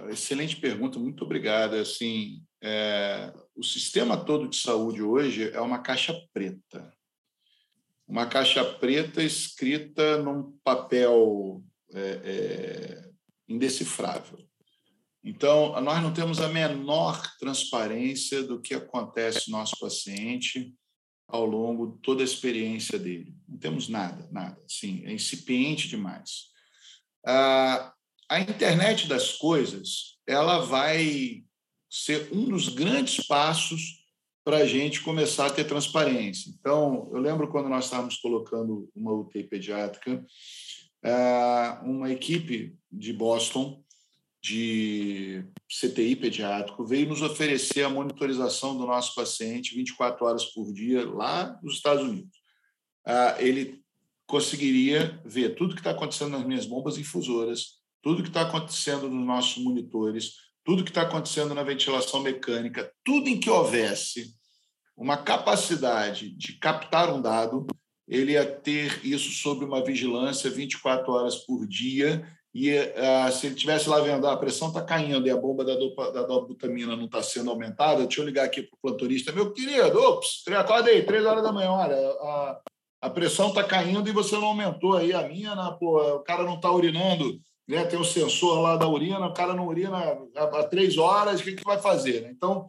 Excelente 0.08 0.56
pergunta, 0.56 0.98
muito 0.98 1.24
obrigado. 1.24 1.74
Assim, 1.74 2.42
é, 2.62 3.32
o 3.54 3.62
sistema 3.62 4.16
todo 4.16 4.48
de 4.48 4.56
saúde 4.56 5.02
hoje 5.02 5.50
é 5.50 5.60
uma 5.60 5.80
caixa 5.80 6.14
preta 6.32 6.90
uma 8.08 8.26
caixa 8.26 8.64
preta 8.64 9.22
escrita 9.22 10.16
num 10.16 10.58
papel 10.64 11.62
é, 11.92 12.00
é, 12.00 13.10
indecifrável. 13.46 14.47
Então, 15.28 15.78
nós 15.82 16.02
não 16.02 16.10
temos 16.10 16.40
a 16.40 16.48
menor 16.48 17.20
transparência 17.38 18.42
do 18.42 18.58
que 18.62 18.72
acontece 18.72 19.50
no 19.50 19.58
nosso 19.58 19.78
paciente 19.78 20.74
ao 21.28 21.44
longo 21.44 21.88
de 21.88 21.98
toda 22.00 22.22
a 22.22 22.24
experiência 22.24 22.98
dele. 22.98 23.34
Não 23.46 23.58
temos 23.58 23.90
nada, 23.90 24.26
nada. 24.32 24.58
Sim, 24.66 25.02
é 25.04 25.12
incipiente 25.12 25.86
demais. 25.86 26.46
Ah, 27.26 27.92
a 28.26 28.40
internet 28.40 29.06
das 29.06 29.32
coisas 29.32 30.18
ela 30.26 30.60
vai 30.60 31.44
ser 31.90 32.30
um 32.32 32.46
dos 32.46 32.70
grandes 32.70 33.26
passos 33.26 33.98
para 34.42 34.58
a 34.58 34.66
gente 34.66 35.02
começar 35.02 35.48
a 35.48 35.52
ter 35.52 35.64
transparência. 35.64 36.50
Então, 36.58 37.10
eu 37.12 37.18
lembro 37.18 37.48
quando 37.48 37.68
nós 37.68 37.84
estávamos 37.84 38.16
colocando 38.16 38.90
uma 38.96 39.12
UTI 39.12 39.44
pediátrica, 39.44 40.24
ah, 41.04 41.82
uma 41.84 42.10
equipe 42.10 42.74
de 42.90 43.12
Boston 43.12 43.84
de 44.42 45.44
CTI 45.68 46.16
pediátrico 46.16 46.86
veio 46.86 47.08
nos 47.08 47.22
oferecer 47.22 47.82
a 47.82 47.90
monitorização 47.90 48.76
do 48.76 48.86
nosso 48.86 49.14
paciente 49.14 49.74
24 49.74 50.24
horas 50.24 50.44
por 50.46 50.72
dia 50.72 51.08
lá 51.08 51.58
nos 51.62 51.74
Estados 51.74 52.04
Unidos. 52.04 52.38
Ah, 53.04 53.36
ele 53.38 53.82
conseguiria 54.26 55.20
ver 55.24 55.54
tudo 55.54 55.74
que 55.74 55.80
está 55.80 55.90
acontecendo 55.90 56.32
nas 56.32 56.44
minhas 56.44 56.66
bombas 56.66 56.98
infusoras, 56.98 57.78
tudo 58.02 58.22
que 58.22 58.28
está 58.28 58.42
acontecendo 58.42 59.08
nos 59.08 59.26
nossos 59.26 59.62
monitores, 59.62 60.34
tudo 60.64 60.84
que 60.84 60.90
está 60.90 61.02
acontecendo 61.02 61.54
na 61.54 61.62
ventilação 61.62 62.20
mecânica, 62.20 62.92
tudo 63.04 63.28
em 63.28 63.40
que 63.40 63.50
houvesse 63.50 64.34
uma 64.96 65.16
capacidade 65.16 66.30
de 66.30 66.58
captar 66.58 67.12
um 67.12 67.22
dado, 67.22 67.66
ele 68.06 68.32
ia 68.32 68.44
ter 68.44 69.04
isso 69.04 69.30
sob 69.30 69.64
uma 69.64 69.84
vigilância 69.84 70.50
24 70.50 71.10
horas 71.10 71.36
por 71.36 71.66
dia 71.66 72.26
e 72.54 72.74
uh, 72.76 73.30
se 73.32 73.46
ele 73.46 73.54
tivesse 73.54 73.88
lá 73.88 74.00
vendo 74.00 74.26
ah, 74.26 74.32
a 74.32 74.36
pressão 74.36 74.68
está 74.68 74.82
caindo 74.82 75.26
e 75.26 75.30
a 75.30 75.36
bomba 75.36 75.64
da, 75.64 75.74
dopa, 75.74 76.10
da 76.10 76.22
dobutamina 76.22 76.96
não 76.96 77.04
está 77.04 77.22
sendo 77.22 77.50
aumentada, 77.50 78.02
deixa 78.02 78.20
eu 78.20 78.26
ligar 78.26 78.44
aqui 78.44 78.62
para 78.62 78.76
o 78.76 78.80
plantorista, 78.90 79.32
meu 79.32 79.52
querido, 79.52 79.98
ops, 79.98 80.42
acorda 80.48 80.90
aí, 80.90 81.02
três 81.02 81.24
horas 81.24 81.42
da 81.42 81.52
manhã, 81.52 81.70
olha, 81.70 81.94
a, 81.94 82.60
a 83.02 83.10
pressão 83.10 83.48
está 83.48 83.62
caindo 83.62 84.08
e 84.08 84.12
você 84.12 84.34
não 84.36 84.46
aumentou 84.46 84.96
aí 84.96 85.12
a 85.12 85.28
minha, 85.28 85.54
né, 85.54 85.76
pô, 85.78 86.00
o 86.16 86.20
cara 86.20 86.42
não 86.42 86.54
está 86.54 86.70
urinando, 86.72 87.38
né, 87.68 87.84
tem 87.84 87.98
o 87.98 88.04
sensor 88.04 88.60
lá 88.60 88.76
da 88.76 88.88
urina, 88.88 89.26
o 89.26 89.34
cara 89.34 89.52
não 89.54 89.66
urina 89.66 89.98
há, 90.34 90.42
há 90.42 90.64
três 90.64 90.96
horas, 90.96 91.40
o 91.40 91.44
que, 91.44 91.52
que 91.52 91.64
vai 91.64 91.78
fazer? 91.78 92.22
Né? 92.22 92.30
Então, 92.34 92.66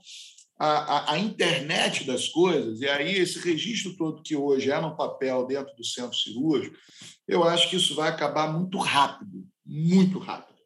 a, 0.60 0.68
a, 0.68 1.14
a, 1.14 1.18
internet 1.18 2.04
das 2.04 2.28
coisas, 2.28 2.82
e 2.82 2.90
aí 2.90 3.16
esse 3.16 3.40
registro 3.40 3.96
todo 3.96 4.22
que 4.22 4.36
hoje 4.36 4.70
é 4.70 4.82
no 4.82 4.94
papel 4.94 5.48
dentro 5.48 5.74
do 5.74 5.86
centro 5.86 6.18
cirúrgico, 6.18 6.76
eu 7.26 7.46
acho 7.46 7.70
que 7.70 7.78
isso 7.78 7.96
vai 7.96 8.10
acabar 8.10 8.52
muito 8.52 8.78
rápido 8.78 9.48
muito 9.70 10.18
rápido. 10.18 10.58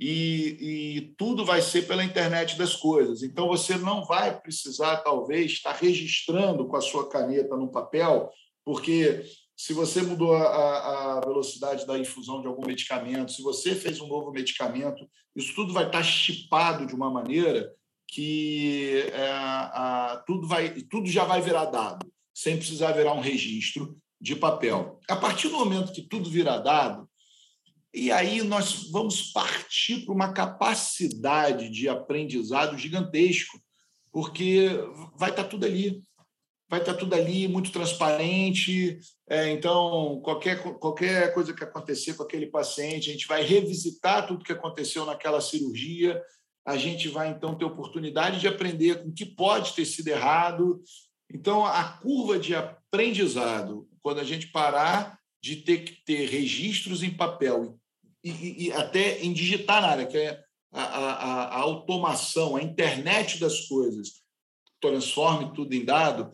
E, 0.00 0.56
e, 0.60 1.14
tudo 1.16 1.44
vai 1.44 1.60
ser 1.60 1.86
pela 1.86 2.04
internet 2.04 2.56
das 2.56 2.74
coisas. 2.74 3.22
Então, 3.22 3.48
você 3.48 3.76
não 3.76 4.04
vai 4.04 4.38
precisar, 4.40 4.98
talvez, 4.98 5.52
estar 5.52 5.72
registrando 5.72 6.66
com 6.66 6.76
a 6.76 6.80
sua 6.80 7.08
caneta 7.08 7.56
no 7.56 7.70
papel, 7.70 8.30
porque 8.64 9.24
se 9.56 9.72
você 9.72 10.02
mudou 10.02 10.34
a, 10.34 11.16
a 11.16 11.20
velocidade 11.20 11.84
da 11.84 11.98
infusão 11.98 12.40
de 12.40 12.46
algum 12.46 12.64
medicamento, 12.64 13.32
se 13.32 13.42
você 13.42 13.74
fez 13.74 14.00
um 14.00 14.06
novo 14.06 14.30
medicamento, 14.30 15.04
isso 15.34 15.52
tudo 15.54 15.72
vai 15.72 15.86
estar 15.86 16.02
chipado 16.02 16.86
de 16.86 16.94
uma 16.94 17.10
maneira 17.10 17.68
que 18.06 19.02
é, 19.12 19.30
a, 19.32 20.22
tudo, 20.26 20.46
vai, 20.46 20.70
tudo 20.82 21.08
já 21.08 21.24
vai 21.24 21.42
virar 21.42 21.66
dado, 21.66 22.06
sem 22.32 22.56
precisar 22.56 22.92
virar 22.92 23.14
um 23.14 23.20
registro 23.20 23.96
de 24.20 24.36
papel. 24.36 25.00
A 25.08 25.16
partir 25.16 25.48
do 25.48 25.58
momento 25.58 25.92
que 25.92 26.02
tudo 26.02 26.30
virar 26.30 26.58
dado, 26.58 27.07
e 27.92 28.12
aí 28.12 28.42
nós 28.42 28.90
vamos 28.90 29.32
partir 29.32 30.04
para 30.04 30.14
uma 30.14 30.32
capacidade 30.32 31.70
de 31.70 31.88
aprendizado 31.88 32.76
gigantesco, 32.76 33.58
porque 34.12 34.68
vai 35.16 35.30
estar 35.30 35.44
tudo 35.44 35.64
ali. 35.64 36.02
Vai 36.70 36.80
estar 36.80 36.92
tudo 36.92 37.14
ali, 37.14 37.48
muito 37.48 37.72
transparente. 37.72 38.98
É, 39.26 39.50
então, 39.50 40.20
qualquer, 40.22 40.62
qualquer 40.78 41.32
coisa 41.32 41.54
que 41.54 41.64
acontecer 41.64 42.12
com 42.12 42.22
aquele 42.22 42.46
paciente, 42.46 43.08
a 43.08 43.12
gente 43.12 43.26
vai 43.26 43.42
revisitar 43.42 44.26
tudo 44.26 44.44
que 44.44 44.52
aconteceu 44.52 45.06
naquela 45.06 45.40
cirurgia. 45.40 46.22
A 46.66 46.76
gente 46.76 47.08
vai, 47.08 47.30
então, 47.30 47.56
ter 47.56 47.64
oportunidade 47.64 48.38
de 48.38 48.46
aprender 48.46 49.02
com 49.02 49.08
o 49.08 49.14
que 49.14 49.24
pode 49.24 49.72
ter 49.72 49.86
sido 49.86 50.08
errado. 50.08 50.82
Então, 51.32 51.64
a 51.64 51.84
curva 51.84 52.38
de 52.38 52.54
aprendizado, 52.54 53.88
quando 54.02 54.20
a 54.20 54.24
gente 54.24 54.48
parar 54.48 55.17
de 55.42 55.56
ter 55.56 55.84
que 55.84 56.04
ter 56.04 56.28
registros 56.28 57.02
em 57.02 57.10
papel 57.10 57.78
e, 58.22 58.30
e, 58.30 58.66
e 58.66 58.72
até 58.72 59.20
em 59.20 59.32
digitar 59.32 59.80
na 59.80 59.88
área, 59.88 60.06
que 60.06 60.18
é 60.18 60.40
a, 60.72 60.82
a, 60.82 61.42
a, 61.44 61.58
automação, 61.58 62.56
a 62.56 62.62
internet 62.62 63.38
das 63.38 63.60
coisas, 63.66 64.22
transforme 64.80 65.52
tudo 65.54 65.74
em 65.74 65.84
dado, 65.84 66.30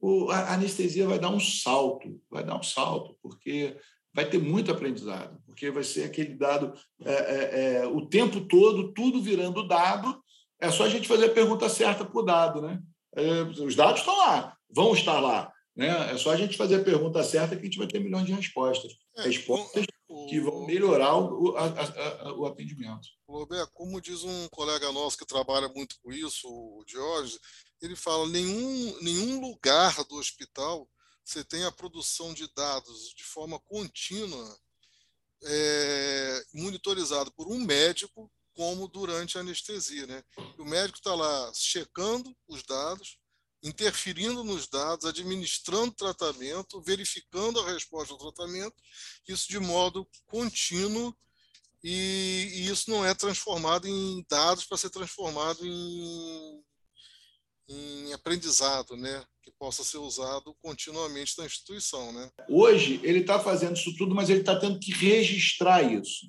o, 0.00 0.30
a 0.30 0.54
anestesia 0.54 1.06
vai 1.06 1.18
dar 1.18 1.30
um 1.30 1.40
salto, 1.40 2.20
vai 2.30 2.44
dar 2.44 2.58
um 2.58 2.62
salto, 2.62 3.16
porque 3.22 3.76
vai 4.12 4.28
ter 4.28 4.38
muito 4.38 4.72
aprendizado, 4.72 5.38
porque 5.44 5.70
vai 5.70 5.84
ser 5.84 6.04
aquele 6.04 6.34
dado 6.34 6.72
é, 7.04 7.12
é, 7.12 7.76
é, 7.76 7.86
o 7.86 8.06
tempo 8.06 8.40
todo, 8.40 8.92
tudo 8.92 9.20
virando 9.20 9.66
dado, 9.66 10.22
é 10.60 10.70
só 10.70 10.84
a 10.84 10.88
gente 10.88 11.06
fazer 11.06 11.26
a 11.26 11.34
pergunta 11.34 11.68
certa 11.68 12.04
para 12.04 12.18
o 12.18 12.24
dado. 12.24 12.62
Né? 12.62 12.80
É, 13.14 13.42
os 13.42 13.76
dados 13.76 14.00
estão 14.00 14.16
lá, 14.16 14.56
vão 14.70 14.94
estar 14.94 15.20
lá. 15.20 15.52
Né? 15.76 15.88
É 16.12 16.16
só 16.16 16.30
a 16.30 16.36
gente 16.36 16.56
fazer 16.56 16.76
a 16.76 16.84
pergunta 16.84 17.22
certa 17.22 17.54
que 17.54 17.62
a 17.62 17.64
gente 17.64 17.78
vai 17.78 17.86
ter 17.86 18.00
milhões 18.00 18.24
de 18.24 18.32
respostas. 18.32 18.92
É, 19.16 19.22
respostas 19.22 19.84
que 20.28 20.40
vão 20.40 20.64
melhorar 20.64 21.16
o, 21.16 21.56
a, 21.56 21.66
a, 21.66 22.32
o 22.32 22.46
atendimento. 22.46 23.06
Roberto, 23.28 23.72
como 23.74 24.00
diz 24.00 24.24
um 24.24 24.48
colega 24.48 24.90
nosso 24.92 25.18
que 25.18 25.26
trabalha 25.26 25.68
muito 25.68 25.96
com 26.02 26.12
isso, 26.12 26.48
o 26.48 26.82
Diógenes, 26.86 27.38
ele 27.82 27.94
fala 27.94 28.26
nenhum 28.28 28.98
nenhum 29.02 29.40
lugar 29.40 30.02
do 30.04 30.16
hospital 30.16 30.88
você 31.26 31.42
tem 31.42 31.64
a 31.64 31.72
produção 31.72 32.32
de 32.32 32.46
dados 32.54 33.12
de 33.16 33.24
forma 33.24 33.58
contínua, 33.58 34.58
é, 35.42 36.44
monitorizado 36.54 37.32
por 37.32 37.48
um 37.48 37.58
médico, 37.58 38.30
como 38.54 38.86
durante 38.86 39.36
a 39.36 39.40
anestesia. 39.40 40.06
Né? 40.06 40.22
O 40.56 40.64
médico 40.64 40.98
está 40.98 41.14
lá 41.14 41.52
checando 41.52 42.34
os 42.46 42.62
dados, 42.62 43.18
interferindo 43.66 44.44
nos 44.44 44.68
dados, 44.68 45.04
administrando 45.04 45.92
tratamento, 45.92 46.80
verificando 46.82 47.60
a 47.60 47.72
resposta 47.72 48.12
ao 48.12 48.18
tratamento, 48.18 48.74
isso 49.28 49.48
de 49.48 49.58
modo 49.58 50.06
contínuo 50.26 51.14
e, 51.82 52.48
e 52.54 52.68
isso 52.68 52.90
não 52.90 53.04
é 53.04 53.12
transformado 53.14 53.88
em 53.88 54.24
dados 54.30 54.64
para 54.64 54.76
ser 54.76 54.90
transformado 54.90 55.66
em, 55.66 56.62
em 57.68 58.12
aprendizado, 58.12 58.96
né? 58.96 59.24
que 59.42 59.52
possa 59.58 59.84
ser 59.84 59.98
usado 59.98 60.54
continuamente 60.60 61.38
na 61.38 61.46
instituição. 61.46 62.12
Né? 62.12 62.30
Hoje, 62.48 63.00
ele 63.02 63.20
está 63.20 63.38
fazendo 63.38 63.76
isso 63.76 63.94
tudo, 63.96 64.14
mas 64.14 64.30
ele 64.30 64.40
está 64.40 64.58
tendo 64.58 64.78
que 64.78 64.92
registrar 64.92 65.82
isso. 65.82 66.26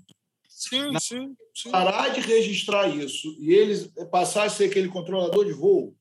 Sim, 0.47 0.91
Na, 0.91 1.00
sim, 1.00 1.36
sim. 1.56 1.69
Parar 1.69 2.10
de 2.10 2.19
registrar 2.19 2.88
isso 2.88 3.36
e 3.39 3.54
eles 3.54 3.91
passar 4.12 4.45
a 4.45 4.50
ser 4.50 4.65
aquele 4.65 4.88
controlador 4.88 5.45
de 5.45 5.54
voo, 5.54 5.95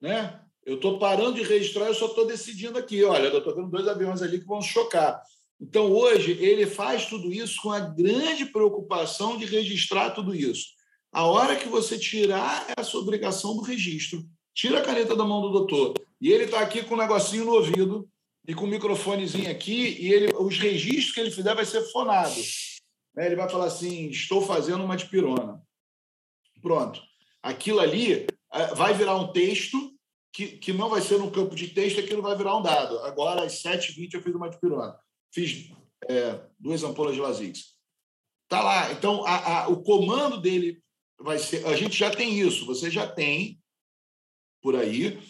né? 0.00 0.42
Eu 0.64 0.76
estou 0.76 0.98
parando 0.98 1.34
de 1.34 1.42
registrar, 1.42 1.86
eu 1.86 1.94
só 1.94 2.06
estou 2.06 2.26
decidindo 2.26 2.78
aqui. 2.78 3.02
Olha, 3.04 3.26
eu 3.26 3.38
estou 3.38 3.54
vendo 3.54 3.70
dois 3.70 3.88
aviões 3.88 4.22
ali 4.22 4.38
que 4.38 4.46
vão 4.46 4.62
chocar. 4.62 5.20
Então, 5.60 5.92
hoje, 5.92 6.32
ele 6.40 6.66
faz 6.66 7.06
tudo 7.06 7.32
isso 7.32 7.60
com 7.62 7.70
a 7.70 7.80
grande 7.80 8.46
preocupação 8.46 9.36
de 9.36 9.44
registrar 9.44 10.10
tudo 10.10 10.34
isso. 10.34 10.68
A 11.12 11.24
hora 11.24 11.56
que 11.56 11.68
você 11.68 11.98
tirar 11.98 12.66
essa 12.76 12.96
obrigação 12.96 13.54
do 13.54 13.62
registro, 13.62 14.24
tira 14.54 14.78
a 14.78 14.82
caneta 14.82 15.14
da 15.14 15.24
mão 15.24 15.42
do 15.42 15.50
doutor, 15.50 15.94
e 16.20 16.30
ele 16.32 16.44
está 16.44 16.60
aqui 16.60 16.82
com 16.82 16.94
um 16.94 16.98
negocinho 16.98 17.44
no 17.44 17.52
ouvido 17.52 18.08
e 18.46 18.54
com 18.54 18.64
um 18.64 18.68
microfonezinho 18.68 19.50
aqui, 19.50 19.96
e 20.00 20.12
ele, 20.12 20.32
os 20.34 20.58
registros 20.58 21.12
que 21.12 21.20
ele 21.20 21.30
fizer 21.30 21.54
vai 21.54 21.64
ser 21.64 21.82
fonado. 21.92 22.34
Né? 23.14 23.26
Ele 23.26 23.36
vai 23.36 23.48
falar 23.48 23.66
assim: 23.66 24.08
estou 24.08 24.42
fazendo 24.42 24.84
uma 24.84 24.96
dipirona. 24.96 25.60
Pronto. 26.60 27.00
Aquilo 27.42 27.80
ali 27.80 28.26
eh, 28.52 28.74
vai 28.74 28.94
virar 28.94 29.16
um 29.16 29.32
texto 29.32 29.92
que, 30.32 30.56
que 30.56 30.72
não 30.72 30.88
vai 30.88 31.00
ser 31.00 31.18
no 31.18 31.30
campo 31.30 31.54
de 31.54 31.68
texto, 31.68 32.00
aquilo 32.00 32.22
vai 32.22 32.36
virar 32.36 32.56
um 32.56 32.62
dado. 32.62 32.98
Agora, 33.00 33.44
às 33.44 33.62
7h20, 33.62 34.14
eu 34.14 34.22
fiz 34.22 34.34
uma 34.34 34.48
dipirona. 34.48 34.98
Fiz 35.32 35.70
é, 36.08 36.40
duas 36.58 36.82
ampolas 36.82 37.14
de 37.14 37.20
Lasix. 37.20 37.76
Está 38.44 38.62
lá. 38.62 38.92
Então, 38.92 39.24
a, 39.26 39.64
a, 39.64 39.68
o 39.68 39.82
comando 39.82 40.40
dele 40.40 40.82
vai 41.20 41.38
ser... 41.38 41.66
A 41.66 41.76
gente 41.76 41.96
já 41.96 42.10
tem 42.10 42.38
isso. 42.38 42.64
Você 42.66 42.90
já 42.90 43.06
tem, 43.06 43.60
por 44.62 44.74
aí, 44.74 45.20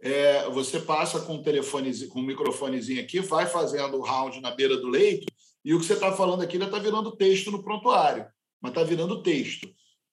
é, 0.00 0.48
você 0.50 0.80
passa 0.80 1.20
com 1.20 1.34
um 1.34 1.42
telefone, 1.42 2.06
com 2.06 2.20
um 2.20 2.26
microfonezinho 2.26 3.02
aqui, 3.02 3.20
vai 3.20 3.46
fazendo 3.46 3.96
o 3.96 4.02
round 4.02 4.40
na 4.40 4.50
beira 4.50 4.76
do 4.76 4.88
leito, 4.88 5.26
e 5.64 5.74
o 5.74 5.78
que 5.78 5.84
você 5.84 5.94
está 5.94 6.12
falando 6.12 6.42
aqui 6.42 6.56
já 6.56 6.66
está 6.66 6.78
virando 6.78 7.16
texto 7.16 7.50
no 7.50 7.62
prontuário, 7.62 8.26
mas 8.60 8.70
está 8.70 8.82
virando 8.84 9.22
texto. 9.22 9.68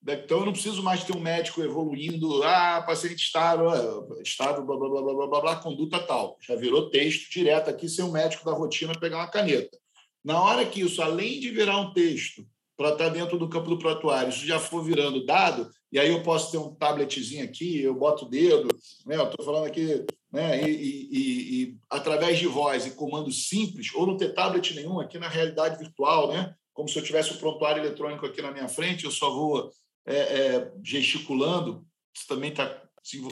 Então, 0.08 0.39
eu 0.39 0.46
não 0.46 0.54
preciso 0.54 0.84
mais 0.84 1.04
ter 1.04 1.15
um 1.18 1.20
médico 1.20 1.63
evoluindo, 1.63 2.44
ah, 2.44 2.84
paciente 2.86 3.24
estável, 3.24 3.72
é, 3.74 4.22
estável, 4.22 4.63
blá, 4.63 4.78
blá, 4.78 4.89
blá, 4.89 5.02
blá, 5.02 5.28
blá, 5.28 5.41
blá, 5.41 5.56
conduta 5.56 6.00
tal. 6.00 6.38
Já 6.39 6.56
virou 6.56 6.91
texto 6.91 7.32
direto 7.32 7.70
aqui, 7.70 7.89
sem 7.89 8.06
o 8.06 8.12
médico 8.12 8.46
da 8.46 8.52
rotina 8.52 8.94
pegar 9.00 9.18
uma 9.18 9.32
caneta. 9.32 9.76
Na 10.24 10.41
hora 10.41 10.65
que 10.65 10.82
isso, 10.82 11.02
além 11.02 11.39
de 11.39 11.50
virar 11.50 11.80
um 11.80 11.91
texto 11.91 12.46
para 12.78 12.89
estar 12.89 13.10
dentro 13.10 13.39
do 13.39 13.50
campo 13.50 13.70
do 13.70 13.80
prontuário, 13.80 14.30
isso 14.30 14.46
já 14.46 14.60
for 14.60 14.84
virando 14.84 15.26
dado, 15.26 15.72
e 15.91 15.98
aí 15.98 16.10
eu 16.10 16.22
posso 16.22 16.52
ter 16.52 16.58
um 16.58 16.76
tabletzinho 16.76 17.44
aqui, 17.44 17.82
eu 17.82 17.96
boto 17.96 18.26
o 18.26 18.30
dedo, 18.30 18.68
né? 19.06 19.15
eu 19.15 19.24
estou 19.24 19.46
falando 19.46 19.65
aqui 19.65 20.06
né, 20.32 20.70
e, 20.70 20.74
e, 20.74 21.63
e, 21.63 21.78
através 21.89 22.38
de 22.38 22.48
voz 22.48 22.86
e 22.86 22.91
comandos 22.91 23.48
simples, 23.48 23.94
ou 23.96 24.06
não 24.06 24.18
ter 24.18 24.34
tablet 24.34 24.76
nenhum 24.76 25.00
aqui 25.00 25.18
na 25.18 25.30
realidade 25.30 25.80
virtual, 25.80 26.28
né, 26.28 26.54
como 26.74 26.89
se 26.89 27.00
eu 27.00 27.04
tivesse 27.04 27.32
o 27.32 27.38
prontuário 27.38 27.82
eletrônico 27.82 28.26
aqui 28.26 28.41
na 28.41 28.52
minha 28.52 28.68
frente, 28.68 29.06
eu 29.06 29.12
só 29.12 29.30
vou 29.30 29.72
é, 30.06 30.15
é, 30.15 30.74
gesticulando, 30.84 31.86
isso 32.15 32.28
também 32.28 32.52
está 32.52 32.84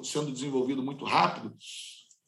sendo 0.03 0.31
desenvolvido 0.31 0.83
muito 0.83 1.05
rápido. 1.05 1.55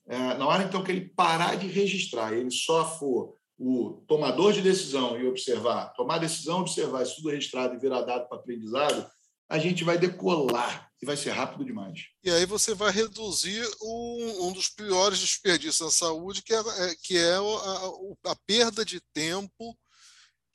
É, 0.07 0.17
na 0.35 0.47
hora 0.47 0.63
então 0.63 0.83
que 0.83 0.91
ele 0.91 1.09
parar 1.09 1.55
de 1.55 1.67
registrar, 1.67 2.33
ele 2.33 2.51
só 2.51 2.97
for 2.97 3.35
o 3.57 4.03
tomador 4.07 4.53
de 4.53 4.61
decisão 4.61 5.19
e 5.19 5.27
observar, 5.27 5.93
tomar 5.93 6.17
decisão, 6.17 6.61
observar 6.61 7.03
isso 7.03 7.15
tudo 7.17 7.29
registrado 7.29 7.75
e 7.75 7.79
virar 7.79 8.01
dado 8.01 8.27
para 8.27 8.37
aprendizado, 8.37 9.09
a 9.47 9.57
gente 9.57 9.83
vai 9.83 9.97
decolar 9.97 10.89
e 11.01 11.05
vai 11.05 11.15
ser 11.15 11.31
rápido 11.31 11.63
demais. 11.63 12.07
E 12.23 12.29
aí 12.29 12.45
você 12.45 12.73
vai 12.73 12.91
reduzir 12.91 13.63
um, 13.81 14.47
um 14.47 14.51
dos 14.51 14.69
piores 14.69 15.19
desperdícios 15.19 15.81
na 15.81 15.91
saúde, 15.91 16.41
que 16.41 16.53
é, 16.53 16.57
é 16.57 16.95
que 17.01 17.17
é 17.17 17.35
a, 17.35 18.31
a 18.31 18.35
perda 18.45 18.83
de 18.83 18.99
tempo 19.13 19.77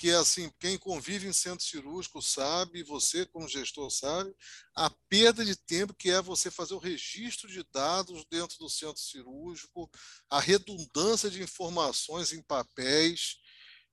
que 0.01 0.09
é 0.09 0.15
assim, 0.15 0.51
quem 0.59 0.79
convive 0.79 1.29
em 1.29 1.33
centro 1.33 1.63
cirúrgico 1.63 2.23
sabe, 2.23 2.83
você 2.83 3.27
como 3.27 3.47
gestor 3.47 3.91
sabe, 3.91 4.35
a 4.75 4.89
perda 5.11 5.45
de 5.45 5.55
tempo 5.55 5.93
que 5.93 6.11
é 6.11 6.23
você 6.23 6.51
fazer 6.51 6.73
o 6.73 6.79
registro 6.79 7.47
de 7.51 7.63
dados 7.71 8.25
dentro 8.31 8.57
do 8.57 8.71
centro 8.71 8.99
cirúrgico, 8.99 9.91
a 10.31 10.41
redundância 10.41 11.29
de 11.29 11.43
informações 11.43 12.33
em 12.33 12.41
papéis, 12.41 13.37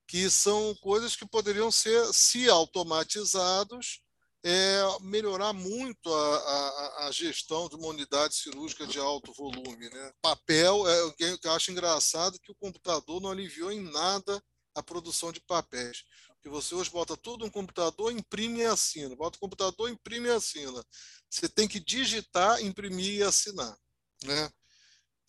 que 0.08 0.30
são 0.30 0.74
coisas 0.76 1.14
que 1.14 1.28
poderiam 1.28 1.70
ser, 1.70 2.02
se 2.14 2.50
automatizados, 2.50 4.00
é, 4.46 4.82
melhorar 5.02 5.52
muito 5.52 6.14
a, 6.14 6.38
a, 6.38 7.08
a, 7.08 7.12
gestão 7.12 7.68
de 7.68 7.76
uma 7.76 7.90
unidade 7.90 8.34
cirúrgica 8.34 8.88
de 8.88 8.98
alto 8.98 9.34
volume. 9.34 9.90
Né? 9.90 10.12
Papel, 10.22 10.88
é, 10.88 11.14
eu 11.44 11.52
acho 11.52 11.70
engraçado 11.70 12.40
que 12.40 12.54
o 12.54 12.56
computador 12.56 13.20
não 13.20 13.30
aliviou 13.30 13.74
em 13.74 13.82
nada 13.82 14.42
a 14.78 14.84
produção 14.84 15.32
de 15.32 15.42
papéis. 15.42 16.04
Porque 16.36 16.50
você 16.50 16.76
hoje 16.76 16.90
bota 16.90 17.18
tudo 17.18 17.46
no 17.46 17.52
computador, 17.52 18.12
imprime 18.12 18.60
e 18.60 18.66
assina. 18.66 19.16
Bota 19.16 19.38
o 19.38 19.40
computador, 19.40 19.90
imprime 19.90 20.28
e 20.28 20.32
assina. 20.32 20.84
Você 21.30 21.50
tem 21.50 21.68
que 21.68 21.80
digitar, 21.80 22.64
imprimir 22.64 23.16
e 23.16 23.24
assinar. 23.24 23.76
Né? 24.24 24.50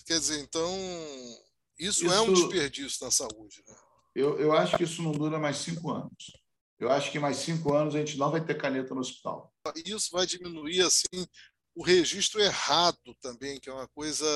Quer 0.05 0.19
dizer, 0.19 0.41
então, 0.41 0.71
isso, 1.79 2.05
isso 2.05 2.13
é 2.13 2.21
um 2.21 2.33
desperdício 2.33 3.05
na 3.05 3.11
saúde. 3.11 3.63
Né? 3.67 3.75
Eu, 4.15 4.39
eu 4.39 4.53
acho 4.53 4.77
que 4.77 4.85
isso 4.85 5.03
não 5.03 5.13
dura 5.13 5.39
mais 5.39 5.57
cinco 5.57 5.91
anos. 5.91 6.33
Eu 6.79 6.91
acho 6.91 7.11
que 7.11 7.19
mais 7.19 7.39
cinco 7.39 7.75
anos 7.75 7.95
a 7.95 7.99
gente 7.99 8.17
não 8.19 8.31
vai 8.31 8.45
ter 8.45 8.57
caneta 8.57 8.95
no 8.95 9.01
hospital. 9.01 9.53
Isso 9.85 10.11
vai 10.13 10.27
diminuir 10.27 10.83
assim 10.83 11.27
o 11.75 11.83
registro 11.83 12.41
errado 12.41 13.15
também, 13.21 13.59
que 13.59 13.69
é 13.69 13.73
uma 13.73 13.89
coisa 13.89 14.27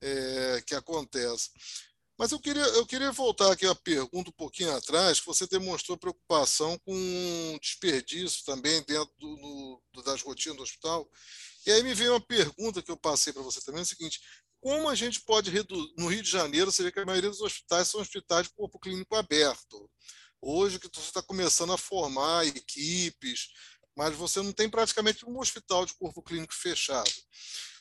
é, 0.00 0.62
que 0.66 0.74
acontece. 0.74 1.50
Mas 2.16 2.30
eu 2.30 2.38
queria, 2.38 2.62
eu 2.62 2.86
queria 2.86 3.10
voltar 3.10 3.50
aqui 3.50 3.66
a 3.66 3.74
pergunta 3.74 4.30
um 4.30 4.34
pouquinho 4.34 4.74
atrás, 4.76 5.18
que 5.18 5.26
você 5.26 5.46
demonstrou 5.48 5.98
preocupação 5.98 6.78
com 6.78 7.58
desperdício 7.60 8.44
também 8.44 8.82
dentro 8.82 9.12
do, 9.18 9.82
do, 9.92 10.02
das 10.02 10.22
rotinas 10.22 10.56
do 10.56 10.62
hospital. 10.62 11.10
E 11.66 11.72
aí 11.72 11.82
me 11.82 11.92
veio 11.92 12.12
uma 12.12 12.20
pergunta 12.20 12.82
que 12.82 12.90
eu 12.90 12.96
passei 12.96 13.32
para 13.32 13.42
você 13.42 13.60
também, 13.60 13.80
é 13.80 13.82
o 13.82 13.86
seguinte, 13.86 14.20
como 14.60 14.88
a 14.88 14.94
gente 14.94 15.20
pode 15.22 15.50
reduzir... 15.50 15.92
No 15.98 16.06
Rio 16.06 16.22
de 16.22 16.30
Janeiro, 16.30 16.70
você 16.70 16.84
vê 16.84 16.92
que 16.92 17.00
a 17.00 17.04
maioria 17.04 17.30
dos 17.30 17.40
hospitais 17.40 17.88
são 17.88 18.00
hospitais 18.00 18.46
de 18.46 18.54
corpo 18.54 18.78
clínico 18.78 19.14
aberto. 19.16 19.90
Hoje 20.40 20.78
que 20.78 20.88
você 20.92 21.08
está 21.08 21.22
começando 21.22 21.72
a 21.72 21.78
formar 21.78 22.46
equipes, 22.46 23.48
mas 23.96 24.14
você 24.14 24.42
não 24.42 24.52
tem 24.52 24.68
praticamente 24.68 25.24
um 25.24 25.38
hospital 25.38 25.86
de 25.86 25.94
corpo 25.94 26.22
clínico 26.22 26.54
fechado. 26.54 27.10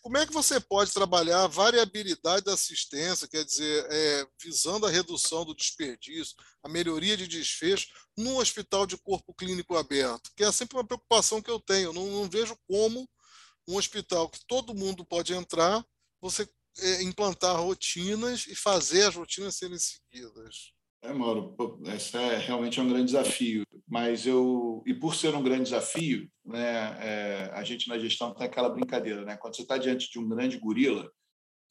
Como 0.02 0.18
é 0.18 0.26
que 0.26 0.34
você 0.34 0.60
pode 0.60 0.92
trabalhar 0.92 1.44
a 1.44 1.48
variabilidade 1.48 2.44
da 2.44 2.54
assistência, 2.54 3.28
quer 3.28 3.46
dizer, 3.46 3.88
é, 3.90 4.28
visando 4.42 4.86
a 4.86 4.90
redução 4.90 5.46
do 5.46 5.56
desperdício, 5.56 6.36
a 6.62 6.68
melhoria 6.68 7.16
de 7.16 7.26
desfecho, 7.26 7.88
num 8.18 8.36
hospital 8.36 8.86
de 8.86 8.98
corpo 8.98 9.34
clínico 9.34 9.78
aberto? 9.78 10.30
Que 10.36 10.44
é 10.44 10.52
sempre 10.52 10.76
uma 10.76 10.86
preocupação 10.86 11.42
que 11.42 11.50
eu 11.50 11.58
tenho. 11.58 11.86
Eu 11.86 11.94
não, 11.94 12.06
não 12.06 12.30
vejo 12.30 12.58
como 12.68 13.10
um 13.66 13.78
hospital 13.78 14.30
que 14.30 14.46
todo 14.46 14.76
mundo 14.76 15.06
pode 15.06 15.34
entrar, 15.34 15.82
você 16.20 16.46
é, 16.80 17.04
implantar 17.04 17.56
rotinas 17.56 18.46
e 18.48 18.56
fazer 18.56 19.08
as 19.08 19.16
rotinas 19.16 19.56
serem 19.56 19.80
seguidas. 19.80 20.74
É, 21.04 21.12
Mauro, 21.12 21.54
esse 21.94 22.16
é 22.16 22.38
realmente 22.38 22.80
um 22.80 22.88
grande 22.88 23.08
desafio. 23.08 23.66
Mas 23.86 24.26
eu, 24.26 24.82
e 24.86 24.94
por 24.94 25.14
ser 25.14 25.36
um 25.36 25.44
grande 25.44 25.66
desafio, 25.66 26.30
né, 26.46 26.98
é, 27.00 27.52
a 27.54 27.64
gente 27.64 27.90
na 27.90 28.00
gestão 28.00 28.34
tem 28.34 28.48
aquela 28.48 28.70
brincadeira, 28.70 29.24
né? 29.26 29.36
Quando 29.36 29.56
você 29.56 29.64
está 29.64 29.78
diante 29.78 30.10
de 30.10 30.18
um 30.18 30.28
grande 30.28 30.58
gorila, 30.58 31.12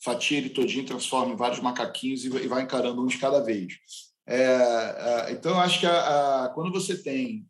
fatia 0.04 0.36
ele 0.36 0.50
todinho, 0.50 0.84
transforma 0.84 1.32
em 1.32 1.36
vários 1.36 1.60
macaquinhos 1.60 2.24
e 2.24 2.28
vai 2.28 2.62
encarando 2.62 3.02
um 3.02 3.06
de 3.06 3.18
cada 3.18 3.40
vez. 3.40 3.72
É, 4.26 4.36
é, 4.36 5.32
então, 5.32 5.52
eu 5.52 5.60
acho 5.60 5.80
que 5.80 5.86
a, 5.86 6.44
a, 6.44 6.48
quando 6.50 6.70
você 6.70 7.02
tem 7.02 7.46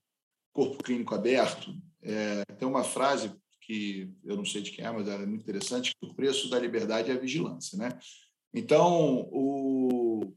corpo 0.53 0.83
clínico 0.83 1.15
aberto, 1.15 1.75
é, 2.03 2.45
tem 2.59 2.69
uma 2.69 2.85
frase 2.85 3.33
que 3.61 4.09
eu 4.25 4.37
não 4.37 4.45
sei 4.45 4.63
de 4.63 4.71
quem 4.71 4.85
é, 4.85 4.91
mas 4.91 5.09
é 5.09 5.19
muito 5.27 5.43
interessante, 5.43 5.93
que 6.01 6.07
o 6.07 6.15
preço 6.15 6.49
da 6.49 6.59
liberdade 6.59 7.11
é 7.11 7.15
a 7.15 7.19
vigilância, 7.19 7.77
né? 7.77 7.99
Então, 8.55 9.29
o, 9.33 9.62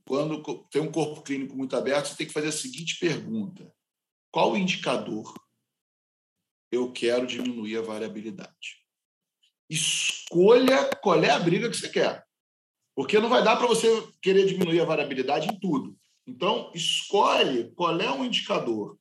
quando 0.06 0.42
tem 0.72 0.82
um 0.82 0.92
corpo 0.92 1.22
clínico 1.22 1.56
muito 1.56 1.76
aberto, 1.76 2.08
você 2.08 2.16
tem 2.16 2.28
que 2.28 2.34
fazer 2.34 2.48
a 2.48 2.52
seguinte 2.52 2.98
pergunta: 3.00 3.72
qual 4.32 4.58
indicador 4.58 5.34
eu 6.72 6.92
quero 6.92 7.26
diminuir 7.26 7.78
a 7.78 7.82
variabilidade? 7.82 8.84
Escolha 9.70 10.90
qual 11.02 11.24
é 11.24 11.30
a 11.30 11.40
briga 11.40 11.70
que 11.70 11.78
você 11.78 11.90
quer. 11.90 12.24
Porque 12.96 13.20
não 13.20 13.30
vai 13.30 13.44
dar 13.44 13.58
para 13.58 13.68
você 13.68 13.88
querer 14.22 14.46
diminuir 14.46 14.80
a 14.80 14.86
variabilidade 14.86 15.48
em 15.48 15.60
tudo. 15.60 15.98
Então, 16.26 16.72
escolhe 16.74 17.72
qual 17.76 18.00
é 18.00 18.12
o 18.12 18.24
indicador 18.24 18.98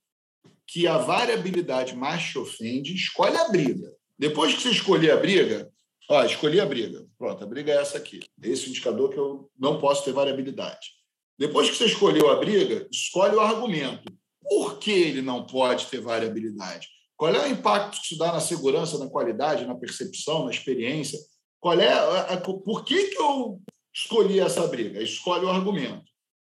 que 0.66 0.86
a 0.86 0.98
variabilidade 0.98 1.94
mais 1.94 2.24
te 2.24 2.38
ofende, 2.38 2.94
escolhe 2.94 3.36
a 3.36 3.48
briga. 3.48 3.92
Depois 4.18 4.54
que 4.54 4.62
você 4.62 4.70
escolher 4.70 5.12
a 5.12 5.16
briga, 5.16 5.70
Ó, 6.08 6.22
escolhi 6.22 6.60
a 6.60 6.66
briga. 6.66 7.06
Pronto, 7.24 7.42
a 7.42 7.46
briga 7.46 7.72
é 7.72 7.76
essa 7.76 7.96
aqui. 7.96 8.20
Esse 8.42 8.68
indicador 8.68 9.08
que 9.08 9.16
eu 9.16 9.50
não 9.58 9.80
posso 9.80 10.04
ter 10.04 10.12
variabilidade. 10.12 10.90
Depois 11.38 11.70
que 11.70 11.76
você 11.76 11.86
escolheu 11.86 12.28
a 12.28 12.36
briga, 12.36 12.86
escolhe 12.92 13.34
o 13.34 13.40
argumento. 13.40 14.04
Por 14.42 14.78
que 14.78 14.90
ele 14.90 15.22
não 15.22 15.46
pode 15.46 15.86
ter 15.86 16.02
variabilidade? 16.02 16.86
Qual 17.16 17.34
é 17.34 17.42
o 17.42 17.50
impacto 17.50 17.98
que 17.98 18.08
isso 18.08 18.18
dá 18.18 18.30
na 18.30 18.40
segurança, 18.40 18.98
na 18.98 19.08
qualidade, 19.08 19.64
na 19.64 19.74
percepção, 19.74 20.44
na 20.44 20.50
experiência? 20.50 21.18
Qual 21.58 21.80
é 21.80 21.90
a, 21.90 22.20
a, 22.34 22.36
por 22.36 22.84
que, 22.84 23.06
que 23.06 23.18
eu 23.18 23.58
escolhi 23.90 24.38
essa 24.38 24.66
briga? 24.66 25.02
Escolhe 25.02 25.46
o 25.46 25.50
argumento. 25.50 26.04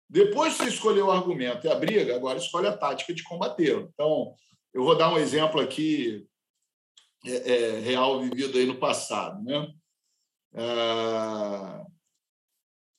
Depois 0.07 0.53
que 0.53 0.65
você 0.65 0.69
escolheu 0.69 1.07
o 1.07 1.11
argumento 1.11 1.65
e 1.65 1.69
a 1.71 1.73
briga, 1.73 2.15
agora 2.15 2.37
escolhe 2.37 2.67
a 2.67 2.77
tática 2.77 3.11
de 3.11 3.23
combater. 3.23 3.89
Então, 3.91 4.35
eu 4.71 4.83
vou 4.83 4.95
dar 4.95 5.11
um 5.11 5.17
exemplo 5.17 5.59
aqui 5.59 6.27
é, 7.25 7.53
é, 7.53 7.79
real 7.79 8.21
vivido 8.21 8.55
aí 8.55 8.67
no 8.67 8.77
passado. 8.77 9.43
Né? 9.43 9.67
É, 10.53 11.85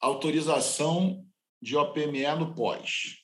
autorização 0.00 1.24
de 1.60 1.76
OPME 1.76 2.34
no 2.38 2.54
pós. 2.54 3.18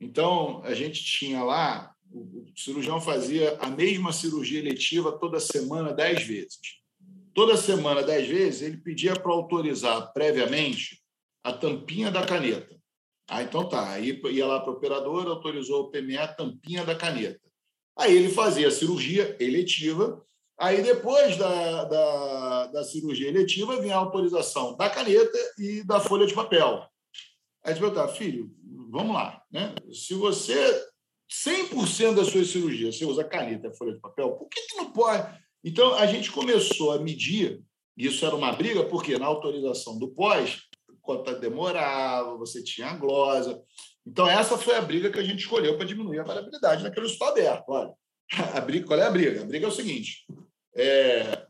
Então, 0.00 0.62
a 0.64 0.74
gente 0.74 1.02
tinha 1.02 1.42
lá, 1.42 1.94
o 2.10 2.46
cirurgião 2.54 3.00
fazia 3.00 3.56
a 3.58 3.70
mesma 3.70 4.12
cirurgia 4.12 4.58
eletiva 4.58 5.18
toda 5.18 5.40
semana, 5.40 5.92
dez 5.92 6.22
vezes. 6.22 6.58
Toda 7.32 7.56
semana, 7.56 8.02
dez 8.02 8.28
vezes, 8.28 8.62
ele 8.62 8.78
pedia 8.78 9.14
para 9.14 9.32
autorizar 9.32 10.12
previamente 10.12 11.02
a 11.42 11.52
tampinha 11.52 12.10
da 12.10 12.26
caneta. 12.26 12.76
Ah, 13.28 13.42
então 13.42 13.68
tá. 13.68 13.90
Aí 13.90 14.20
ia 14.30 14.46
lá 14.46 14.60
para 14.60 14.72
o 14.72 14.76
operador, 14.76 15.26
autorizou 15.26 15.84
o 15.84 15.90
PME 15.90 16.18
a 16.18 16.28
tampinha 16.28 16.84
da 16.84 16.94
caneta. 16.94 17.40
Aí 17.98 18.14
ele 18.14 18.28
fazia 18.28 18.68
a 18.68 18.70
cirurgia 18.70 19.36
eletiva, 19.40 20.24
aí 20.58 20.82
depois 20.82 21.36
da, 21.36 21.84
da, 21.84 22.66
da 22.66 22.84
cirurgia 22.84 23.28
eletiva 23.28 23.80
vinha 23.80 23.94
a 23.94 23.98
autorização 23.98 24.76
da 24.76 24.88
caneta 24.88 25.38
e 25.58 25.82
da 25.84 26.00
folha 26.00 26.26
de 26.26 26.34
papel. 26.34 26.86
Aí 27.64 27.74
você 27.74 27.80
perguntava, 27.80 28.12
filho, 28.12 28.50
vamos 28.90 29.14
lá, 29.14 29.42
né? 29.50 29.74
se 29.92 30.14
você, 30.14 30.54
100% 31.46 32.14
das 32.14 32.28
suas 32.28 32.48
cirurgias, 32.48 32.96
você 32.96 33.04
usa 33.04 33.24
caneta 33.24 33.68
e 33.68 33.76
folha 33.76 33.94
de 33.94 34.00
papel, 34.00 34.32
por 34.32 34.48
que, 34.48 34.60
que 34.62 34.76
não 34.76 34.92
pode? 34.92 35.26
Então, 35.64 35.94
a 35.94 36.06
gente 36.06 36.30
começou 36.30 36.92
a 36.92 36.98
medir, 36.98 37.60
isso 37.96 38.24
era 38.24 38.36
uma 38.36 38.52
briga, 38.52 38.84
porque 38.84 39.18
na 39.18 39.26
autorização 39.26 39.98
do 39.98 40.08
pós, 40.08 40.60
quanto 41.02 41.40
demorava, 41.40 42.36
você 42.36 42.62
tinha 42.62 42.88
a 42.88 42.96
glosa, 42.96 43.60
então, 44.06 44.28
essa 44.28 44.56
foi 44.56 44.76
a 44.76 44.80
briga 44.80 45.10
que 45.10 45.18
a 45.18 45.22
gente 45.22 45.40
escolheu 45.40 45.76
para 45.76 45.84
diminuir 45.84 46.20
a 46.20 46.22
variabilidade 46.24 46.84
naquele 46.84 47.06
hospital 47.06 47.28
aberto. 47.28 47.64
Olha, 47.68 47.92
a 48.54 48.60
briga, 48.60 48.86
qual 48.86 49.00
é 49.00 49.06
a 49.06 49.10
briga? 49.10 49.42
A 49.42 49.44
briga 49.44 49.66
é 49.66 49.68
o 49.68 49.72
seguinte: 49.72 50.24
é 50.76 51.46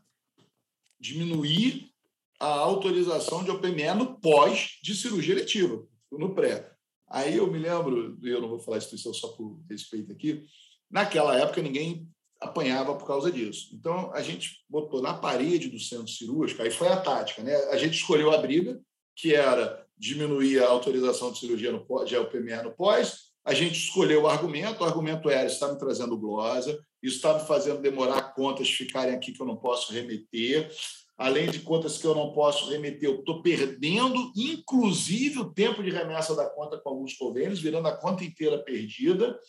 diminuir 0.99 1.91
a 2.39 2.47
autorização 2.47 3.43
de 3.43 3.51
OPME 3.51 3.93
no 3.95 4.19
pós 4.19 4.79
de 4.81 4.95
cirurgia 4.95 5.33
eletiva, 5.33 5.83
no 6.11 6.33
pré. 6.33 6.71
Aí 7.09 7.37
eu 7.37 7.51
me 7.51 7.57
lembro, 7.57 8.17
eu 8.23 8.41
não 8.41 8.49
vou 8.49 8.59
falar 8.59 8.77
instituição 8.77 9.13
só 9.13 9.29
por 9.29 9.59
respeito 9.69 10.11
aqui, 10.11 10.43
naquela 10.89 11.37
época 11.37 11.61
ninguém 11.61 12.07
apanhava 12.39 12.95
por 12.95 13.07
causa 13.07 13.31
disso. 13.31 13.69
Então, 13.73 14.13
a 14.13 14.21
gente 14.21 14.63
botou 14.69 15.01
na 15.01 15.13
parede 15.13 15.69
do 15.69 15.79
centro 15.79 16.07
cirúrgico, 16.07 16.61
aí 16.61 16.69
foi 16.69 16.87
a 16.87 16.99
tática, 16.99 17.41
né? 17.41 17.55
A 17.71 17.77
gente 17.77 17.95
escolheu 17.95 18.31
a 18.31 18.37
briga, 18.37 18.79
que 19.15 19.33
era 19.33 19.85
diminuir 19.97 20.61
a 20.61 20.67
autorização 20.67 21.31
de 21.31 21.39
cirurgia 21.39 21.71
no 21.71 22.05
de 22.05 22.15
LPMR 22.15 22.63
no 22.63 22.75
pós, 22.75 23.26
a 23.47 23.53
gente 23.53 23.79
escolheu 23.79 24.23
o 24.23 24.27
argumento, 24.27 24.81
o 24.81 24.83
argumento 24.83 25.29
era, 25.29 25.47
está 25.47 25.71
me 25.71 25.79
trazendo 25.79 26.17
glosa, 26.17 26.77
isso 27.01 27.15
está 27.15 27.33
me 27.33 27.47
fazendo 27.47 27.81
demorar 27.81 28.33
contas 28.33 28.69
ficarem 28.69 29.15
aqui 29.15 29.31
que 29.31 29.41
eu 29.41 29.45
não 29.45 29.55
posso 29.55 29.93
remeter, 29.93 30.69
além 31.17 31.49
de 31.49 31.59
contas 31.59 31.97
que 31.97 32.05
eu 32.05 32.13
não 32.13 32.33
posso 32.33 32.69
remeter, 32.69 33.07
eu 33.07 33.19
estou 33.19 33.41
perdendo, 33.41 34.33
inclusive, 34.35 35.39
o 35.39 35.53
tempo 35.53 35.81
de 35.81 35.89
remessa 35.89 36.35
da 36.35 36.45
conta 36.49 36.77
com 36.77 36.89
alguns 36.89 37.13
convênios, 37.13 37.61
virando 37.61 37.87
a 37.87 37.95
conta 37.95 38.25
inteira 38.25 38.59
perdida. 38.59 39.39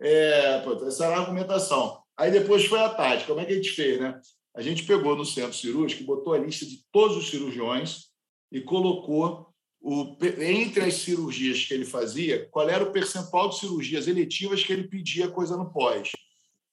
É, 0.00 0.62
essa 0.86 1.06
era 1.06 1.16
a 1.16 1.20
argumentação. 1.20 2.00
Aí 2.16 2.30
depois 2.30 2.64
foi 2.66 2.78
a 2.78 2.88
tática. 2.88 3.26
Como 3.26 3.40
é 3.40 3.44
que 3.44 3.52
a 3.52 3.56
gente 3.56 3.70
fez? 3.70 3.98
Né? 3.98 4.16
A 4.54 4.62
gente 4.62 4.84
pegou 4.84 5.16
no 5.16 5.24
centro 5.24 5.54
cirúrgico 5.54 6.04
botou 6.04 6.34
a 6.34 6.38
lista 6.38 6.64
de 6.64 6.84
todos 6.92 7.16
os 7.16 7.28
cirurgiões 7.28 8.04
e 8.52 8.60
colocou 8.60 9.52
o, 9.84 10.16
entre 10.40 10.82
as 10.82 10.94
cirurgias 10.94 11.62
que 11.62 11.74
ele 11.74 11.84
fazia, 11.84 12.48
qual 12.50 12.70
era 12.70 12.82
o 12.82 12.90
percentual 12.90 13.50
de 13.50 13.58
cirurgias 13.58 14.08
eletivas 14.08 14.64
que 14.64 14.72
ele 14.72 14.88
pedia 14.88 15.28
coisa 15.28 15.58
no 15.58 15.70
pós. 15.70 16.12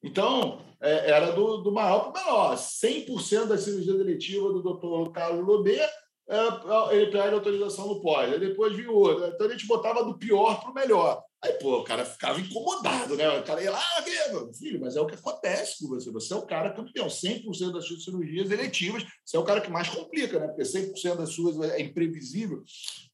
Então, 0.01 0.61
é, 0.79 1.11
era 1.11 1.31
do, 1.31 1.57
do 1.57 1.73
maior 1.73 2.11
para 2.11 2.21
o 2.21 2.25
menor. 2.25 2.55
100% 2.55 3.47
das 3.47 3.63
cirurgias 3.63 3.99
eletivas 3.99 4.53
do 4.53 4.63
doutor 4.63 5.11
Carlos 5.11 5.45
Lobê, 5.45 5.77
é, 6.31 6.95
ele 6.95 7.11
pede 7.11 7.33
autorização 7.33 7.87
no 7.87 8.01
pós. 8.01 8.31
Aí 8.31 8.39
depois 8.39 8.73
viu 8.73 8.93
outro. 8.95 9.25
Então, 9.25 9.47
a 9.47 9.51
gente 9.51 9.67
botava 9.67 10.01
do 10.01 10.17
pior 10.17 10.61
para 10.61 10.71
o 10.71 10.73
melhor. 10.73 11.21
Aí, 11.43 11.51
pô, 11.53 11.79
o 11.79 11.83
cara 11.83 12.05
ficava 12.05 12.39
incomodado, 12.39 13.17
né? 13.17 13.27
O 13.37 13.43
cara 13.43 13.61
ia 13.61 13.71
lá, 13.71 13.79
ah, 13.79 14.03
filho, 14.57 14.79
mas 14.79 14.95
é 14.95 15.01
o 15.01 15.07
que 15.07 15.15
acontece 15.15 15.79
com 15.79 15.89
você. 15.89 16.09
Você 16.09 16.33
é 16.33 16.37
o 16.37 16.45
cara 16.45 16.73
campeão. 16.73 17.07
100% 17.07 17.73
das 17.73 17.85
suas 17.85 18.05
cirurgias 18.05 18.49
eletivas, 18.49 19.03
você 19.25 19.35
é 19.35 19.39
o 19.39 19.43
cara 19.43 19.59
que 19.59 19.69
mais 19.69 19.89
complica, 19.89 20.39
né? 20.39 20.47
Porque 20.47 20.61
100% 20.61 21.17
das 21.17 21.33
suas 21.33 21.59
é 21.69 21.81
imprevisível. 21.81 22.63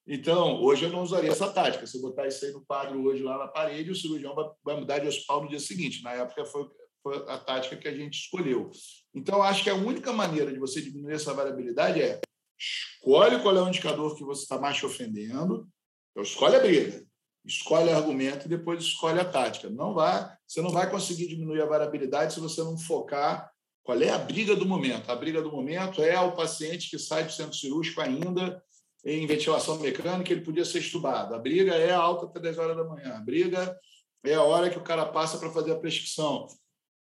Então, 0.06 0.62
hoje 0.62 0.86
eu 0.86 0.92
não 0.92 1.02
usaria 1.02 1.32
essa 1.32 1.52
tática. 1.52 1.88
Se 1.88 1.98
eu 1.98 2.02
botar 2.04 2.28
isso 2.28 2.46
aí 2.46 2.52
no 2.52 2.64
quadro 2.66 3.02
hoje 3.04 3.24
lá 3.24 3.38
na 3.40 3.48
parede, 3.48 3.90
o 3.90 3.96
cirurgião 3.96 4.36
vai, 4.36 4.46
vai 4.64 4.80
mudar 4.80 5.00
de 5.00 5.08
hospital 5.08 5.42
no 5.42 5.50
dia 5.50 5.60
seguinte. 5.60 6.04
Na 6.04 6.12
época 6.12 6.46
foi, 6.46 6.68
foi 7.02 7.18
a 7.30 7.38
tática 7.40 7.78
que 7.78 7.88
a 7.88 7.96
gente 7.96 8.20
escolheu. 8.20 8.70
Então, 9.16 9.42
acho 9.42 9.64
que 9.64 9.72
a 9.72 9.76
única 9.76 10.14
maneira 10.14 10.52
de 10.52 10.60
você 10.60 10.82
diminuir 10.82 11.14
essa 11.14 11.34
variabilidade 11.34 12.00
é 12.02 12.20
escolhe 12.58 13.42
qual 13.42 13.56
é 13.56 13.62
o 13.62 13.68
indicador 13.68 14.16
que 14.16 14.24
você 14.24 14.44
está 14.44 14.58
mais 14.58 14.78
te 14.78 14.86
ofendendo, 14.86 15.68
então 16.12 16.24
escolhe 16.24 16.56
a 16.56 16.60
briga 16.60 17.08
escolhe 17.48 17.90
argumento 17.90 18.46
e 18.46 18.50
depois 18.50 18.84
escolhe 18.84 19.20
a 19.20 19.26
tática. 19.26 19.70
Não 19.70 19.94
vai, 19.94 20.30
você 20.46 20.62
não 20.62 20.70
vai 20.70 20.90
conseguir 20.92 21.28
diminuir 21.28 21.62
a 21.62 21.66
variabilidade 21.66 22.34
se 22.34 22.40
você 22.40 22.62
não 22.62 22.78
focar 22.78 23.50
qual 23.84 24.00
é 24.02 24.10
a 24.10 24.18
briga 24.18 24.56
do 24.56 24.66
momento. 24.66 25.10
A 25.10 25.16
briga 25.16 25.42
do 25.42 25.52
momento 25.52 26.04
é 26.04 26.20
o 26.20 26.36
paciente 26.36 26.90
que 26.90 27.00
sai 27.00 27.24
do 27.24 27.32
centro 27.32 27.56
cirúrgico 27.56 28.02
ainda 28.02 28.62
em 29.06 29.26
ventilação 29.26 29.80
mecânica, 29.80 30.34
ele 30.34 30.42
podia 30.42 30.66
ser 30.66 30.80
estubado. 30.80 31.34
A 31.34 31.40
briga 31.40 31.74
é 31.74 31.94
alta 31.94 32.26
até 32.26 32.42
10 32.42 32.58
horas 32.58 32.76
da 32.76 32.84
manhã. 32.84 33.16
A 33.16 33.22
briga 33.22 33.78
é 34.26 34.34
a 34.34 34.44
hora 34.44 34.70
que 34.70 34.78
o 34.78 34.84
cara 34.84 35.06
passa 35.06 35.38
para 35.38 35.50
fazer 35.52 35.72
a 35.72 35.80
prescrição. 35.80 36.46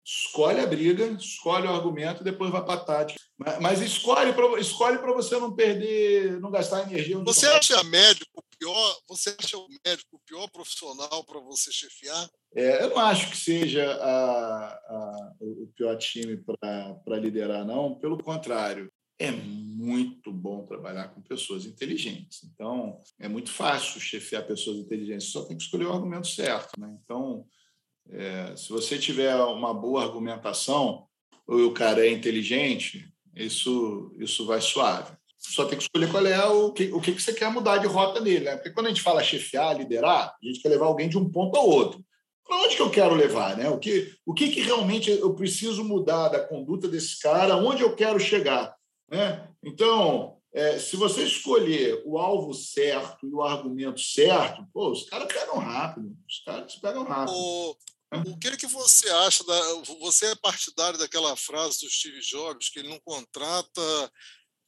Escolhe 0.06 0.60
a 0.60 0.66
briga, 0.68 1.06
escolhe 1.08 1.68
o 1.68 1.72
argumento 1.72 2.22
e 2.22 2.24
depois 2.24 2.52
vai 2.52 2.64
para 2.64 2.74
a 2.74 2.84
tática. 2.84 3.20
Mas 3.62 3.82
escolhe 3.82 4.34
para 4.34 4.60
escolhe 4.60 4.98
você 4.98 5.38
não 5.38 5.56
perder, 5.56 6.40
não 6.42 6.52
gastar 6.52 6.90
energia. 6.90 7.18
Você 7.20 7.46
acha 7.48 7.84
médico 7.84 8.44
pior, 8.60 9.00
você 9.08 9.36
acha 9.40 9.58
o 9.58 9.68
médico 9.86 10.18
o 10.18 10.20
pior 10.20 10.48
profissional 10.50 11.24
para 11.24 11.40
você 11.40 11.72
chefiar? 11.72 12.30
É, 12.54 12.84
eu 12.84 12.90
não 12.90 13.00
acho 13.00 13.32
que 13.32 13.38
seja 13.38 13.90
a, 13.90 14.66
a, 14.68 15.34
o 15.40 15.72
pior 15.76 15.96
time 15.98 16.38
para 16.38 17.18
liderar, 17.18 17.66
não. 17.66 17.96
Pelo 17.96 18.22
contrário, 18.22 18.92
é 19.18 19.32
muito 19.32 20.32
bom 20.32 20.66
trabalhar 20.66 21.10
com 21.10 21.22
pessoas 21.22 21.66
inteligentes. 21.66 22.44
Então, 22.44 23.02
é 23.18 23.28
muito 23.28 23.52
fácil 23.52 24.00
chefiar 24.00 24.46
pessoas 24.46 24.78
inteligentes, 24.78 25.32
só 25.32 25.46
tem 25.46 25.58
que 25.58 25.64
escolher 25.64 25.86
o 25.86 25.94
argumento 25.94 26.28
certo. 26.28 26.80
Né? 26.80 26.98
Então, 27.04 27.46
é, 28.12 28.56
se 28.56 28.70
você 28.70 28.98
tiver 28.98 29.36
uma 29.36 29.74
boa 29.74 30.04
argumentação, 30.04 31.06
ou 31.48 31.66
o 31.66 31.74
cara 31.74 32.06
é 32.06 32.12
inteligente, 32.12 33.12
isso, 33.36 34.14
isso 34.20 34.46
vai 34.46 34.62
suave 34.62 35.20
só 35.40 35.66
tem 35.66 35.78
que 35.78 35.84
escolher 35.84 36.12
qual 36.12 36.26
é 36.26 36.46
o 36.46 36.72
que, 36.72 36.92
o 36.92 37.00
que 37.00 37.14
você 37.14 37.34
quer 37.34 37.50
mudar 37.50 37.78
de 37.78 37.88
rota 37.88 38.20
nele. 38.20 38.46
Né? 38.46 38.56
Porque 38.56 38.72
quando 38.72 38.88
a 38.88 38.90
gente 38.90 39.02
fala 39.02 39.24
chefiar, 39.24 39.78
liderar, 39.78 40.36
a 40.42 40.46
gente 40.46 40.62
quer 40.62 40.70
levar 40.70 40.88
alguém 40.88 41.08
de 41.08 41.18
um 41.18 41.30
ponto 41.30 41.58
ao 41.58 41.68
outro. 41.68 42.04
Para 42.46 42.58
onde 42.58 42.76
que 42.76 42.82
eu 42.82 42.90
quero 42.90 43.16
levar? 43.16 43.56
Né? 43.56 43.70
O, 43.70 43.78
que, 43.78 44.12
o 44.26 44.34
que, 44.34 44.50
que 44.50 44.62
realmente 44.62 45.10
eu 45.10 45.34
preciso 45.34 45.84
mudar 45.84 46.30
da 46.30 46.40
conduta 46.40 46.88
desse 46.88 47.20
cara? 47.20 47.56
Onde 47.56 47.84
eu 47.84 47.96
quero 47.96 48.20
chegar? 48.20 48.76
Né? 49.10 49.48
Então, 49.64 50.38
é, 50.52 50.78
se 50.78 50.96
você 50.98 51.24
escolher 51.24 52.02
o 52.06 52.18
alvo 52.18 52.54
certo 52.54 53.26
e 53.26 53.34
o 53.34 53.42
argumento 53.42 54.02
certo, 54.02 54.66
pô, 54.74 54.92
os 54.92 55.08
caras 55.08 55.32
pegam 55.32 55.58
rápido. 55.58 56.12
Os 56.28 56.44
caras 56.44 56.76
pegam 56.76 57.04
rápido. 57.04 57.38
O, 57.38 57.76
o 58.12 58.38
que, 58.38 58.58
que 58.58 58.68
você 58.68 59.10
acha? 59.10 59.44
Da, 59.44 59.74
você 60.00 60.28
é 60.28 60.36
partidário 60.36 60.98
daquela 60.98 61.36
frase 61.36 61.82
do 61.82 61.90
Steve 61.90 62.20
Jobs 62.22 62.70
que 62.70 62.80
ele 62.80 62.90
não 62.90 63.00
contrata 63.00 64.12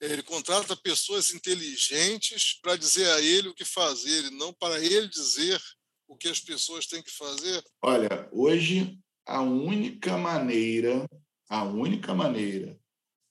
ele 0.01 0.23
contrata 0.23 0.75
pessoas 0.75 1.31
inteligentes 1.31 2.59
para 2.59 2.75
dizer 2.75 3.07
a 3.11 3.21
ele 3.21 3.49
o 3.49 3.53
que 3.53 3.63
fazer, 3.63 4.25
e 4.25 4.31
não 4.31 4.51
para 4.51 4.83
ele 4.83 5.07
dizer 5.07 5.61
o 6.07 6.17
que 6.17 6.27
as 6.27 6.39
pessoas 6.39 6.87
têm 6.87 7.03
que 7.03 7.11
fazer? 7.11 7.63
Olha, 7.83 8.27
hoje 8.31 8.97
a 9.25 9.41
única 9.41 10.17
maneira, 10.17 11.07
a 11.47 11.63
única 11.63 12.15
maneira 12.15 12.77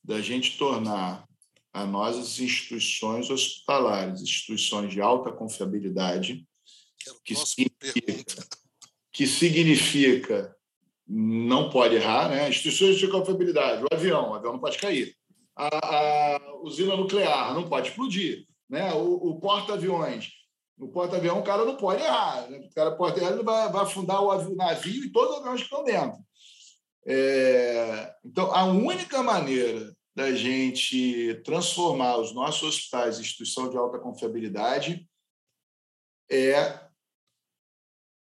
da 0.02 0.20
gente 0.20 0.56
tornar 0.56 1.28
a 1.72 1.84
nossas 1.84 2.38
instituições 2.38 3.28
hospitalares, 3.28 4.22
instituições 4.22 4.92
de 4.92 5.00
alta 5.00 5.32
confiabilidade, 5.32 6.46
que 7.24 7.34
significa, 7.34 8.46
que 9.12 9.26
significa 9.26 10.54
não 11.06 11.70
pode 11.70 11.96
errar, 11.96 12.28
né? 12.28 12.48
Instituições 12.48 12.96
de 12.96 13.08
confiabilidade, 13.08 13.82
o 13.82 13.88
avião, 13.92 14.30
o 14.30 14.34
avião 14.34 14.52
não 14.52 14.60
pode 14.60 14.78
cair 14.78 15.14
a, 15.60 16.36
a 16.36 16.56
usina 16.62 16.96
nuclear, 16.96 17.54
não 17.54 17.68
pode 17.68 17.88
explodir. 17.88 18.46
Né? 18.68 18.92
O, 18.94 19.30
o 19.30 19.40
porta-aviões, 19.40 20.30
no 20.78 20.88
porta-avião 20.88 21.40
o 21.40 21.44
cara 21.44 21.64
não 21.64 21.76
pode 21.76 22.02
errar. 22.02 22.48
Né? 22.48 22.58
O 22.58 22.74
cara 22.74 22.96
errar, 23.18 23.32
ele 23.32 23.42
vai, 23.42 23.70
vai 23.70 23.82
afundar 23.82 24.22
o 24.22 24.54
navio 24.54 25.04
e 25.04 25.12
todos 25.12 25.34
os 25.34 25.40
aviões 25.40 25.60
que 25.60 25.66
estão 25.66 25.84
dentro. 25.84 26.18
É, 27.06 28.14
então, 28.24 28.54
a 28.54 28.64
única 28.64 29.22
maneira 29.22 29.92
da 30.14 30.34
gente 30.34 31.40
transformar 31.44 32.16
os 32.18 32.34
nossos 32.34 32.62
hospitais 32.62 33.18
em 33.18 33.22
instituição 33.22 33.70
de 33.70 33.76
alta 33.76 33.98
confiabilidade 33.98 35.06
é 36.30 36.80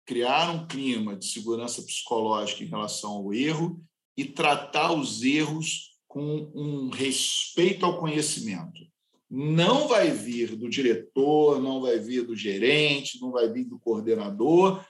criar 0.06 0.52
um 0.52 0.68
clima 0.68 1.16
de 1.16 1.26
segurança 1.26 1.82
psicológica 1.82 2.64
em 2.64 2.68
relação 2.68 3.12
ao 3.12 3.34
erro 3.34 3.82
e 4.18 4.26
tratar 4.26 4.92
os 4.92 5.24
erros 5.24 5.94
com 6.08 6.52
um 6.54 6.90
respeito 6.90 7.86
ao 7.86 8.00
conhecimento. 8.00 8.82
Não 9.30 9.88
vai 9.88 10.12
vir 10.12 10.56
do 10.56 10.70
diretor, 10.70 11.60
não 11.60 11.82
vai 11.82 11.98
vir 11.98 12.24
do 12.24 12.36
gerente, 12.36 13.20
não 13.20 13.32
vai 13.32 13.52
vir 13.52 13.66
do 13.66 13.80
coordenador 13.80 14.86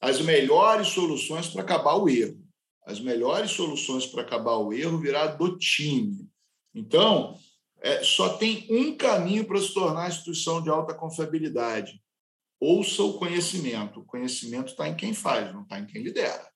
as 0.00 0.20
melhores 0.20 0.88
soluções 0.88 1.48
para 1.48 1.62
acabar 1.62 1.94
o 1.94 2.08
erro. 2.08 2.42
As 2.84 2.98
melhores 2.98 3.52
soluções 3.52 4.04
para 4.04 4.22
acabar 4.22 4.56
o 4.56 4.72
erro 4.72 4.98
virá 4.98 5.28
do 5.28 5.56
time. 5.56 6.28
Então, 6.74 7.38
é, 7.80 8.02
só 8.02 8.30
tem 8.30 8.66
um 8.68 8.96
caminho 8.96 9.44
para 9.44 9.60
se 9.60 9.72
tornar 9.72 10.08
instituição 10.08 10.60
de 10.60 10.68
alta 10.68 10.92
confiabilidade. 10.92 12.01
Ouça 12.64 13.02
o 13.02 13.14
conhecimento. 13.14 13.98
O 13.98 14.04
conhecimento 14.04 14.68
está 14.68 14.88
em 14.88 14.94
quem 14.94 15.12
faz, 15.12 15.52
não 15.52 15.62
está 15.62 15.80
em 15.80 15.84
quem 15.84 16.00
lidera. 16.00 16.48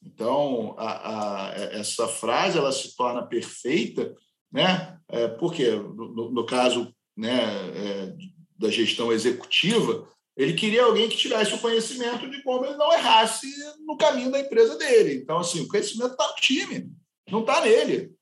Então, 0.00 0.76
a, 0.78 1.48
a, 1.48 1.54
essa 1.72 2.06
frase 2.06 2.58
ela 2.58 2.70
se 2.70 2.94
torna 2.94 3.26
perfeita, 3.26 4.14
né? 4.52 4.96
É, 5.08 5.26
porque, 5.26 5.68
no, 5.72 6.30
no 6.30 6.46
caso 6.46 6.94
né, 7.16 7.42
é, 7.74 8.14
da 8.56 8.70
gestão 8.70 9.12
executiva, 9.12 10.08
ele 10.36 10.52
queria 10.52 10.84
alguém 10.84 11.08
que 11.08 11.16
tivesse 11.16 11.52
o 11.54 11.60
conhecimento 11.60 12.30
de 12.30 12.40
como 12.44 12.64
ele 12.64 12.76
não 12.76 12.92
errasse 12.92 13.48
no 13.84 13.96
caminho 13.96 14.30
da 14.30 14.38
empresa 14.38 14.78
dele. 14.78 15.16
Então, 15.16 15.38
assim, 15.38 15.62
o 15.62 15.68
conhecimento 15.68 16.12
está 16.12 16.28
no 16.28 16.36
time, 16.36 16.88
não 17.28 17.40
está 17.40 17.60
nele. 17.62 18.12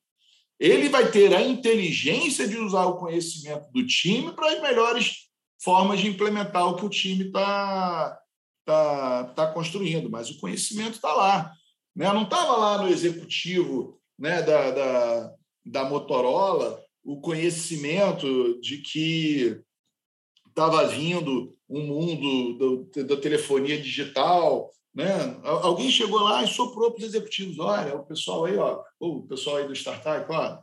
Ele 0.59 0.89
vai 0.89 1.11
ter 1.11 1.35
a 1.35 1.43
inteligência 1.43 2.49
de 2.49 2.57
usar 2.57 2.87
o 2.87 2.97
conhecimento 2.97 3.71
do 3.71 3.87
time 3.87 4.33
para 4.33 4.55
as 4.55 4.63
melhores 4.63 5.31
formas 5.63 6.01
de 6.01 6.09
implementar 6.09 6.69
o 6.69 6.77
que 6.77 6.85
o 6.85 6.91
time 6.91 7.27
está 7.27 8.19
tá, 8.65 9.25
tá 9.35 9.47
construindo, 9.53 10.11
mas 10.11 10.31
o 10.31 10.39
conhecimento 10.39 10.95
está 10.95 11.13
lá. 11.13 11.53
Né? 11.95 12.13
Não 12.13 12.23
estava 12.23 12.57
lá 12.57 12.83
no 12.83 12.89
executivo 12.89 14.01
né, 14.19 14.43
da, 14.43 14.71
da, 14.71 15.35
da 15.65 15.85
Motorola 15.85 16.83
o 17.05 17.21
conhecimento 17.21 18.61
de 18.61 18.79
que 18.79 19.61
estava 20.49 20.87
vindo 20.87 21.57
um 21.69 21.87
mundo 21.87 22.89
do, 22.93 23.05
da 23.05 23.17
telefonia 23.17 23.81
digital 23.81 24.71
Né? 24.95 25.41
Alguém 25.43 25.91
chegou 25.91 26.21
lá 26.21 26.45
e 26.45 26.49
soprou 26.49 26.91
para 26.91 27.01
os 27.01 27.07
executivos: 27.07 27.59
olha, 27.59 27.97
o 27.97 28.05
pessoal 28.05 28.45
aí, 28.45 28.57
ó, 28.57 28.83
o 29.01 29.23
pessoal 29.23 29.57
aí 29.57 29.67
do 29.67 29.75
startup, 29.75 30.31
ó, 30.31 30.59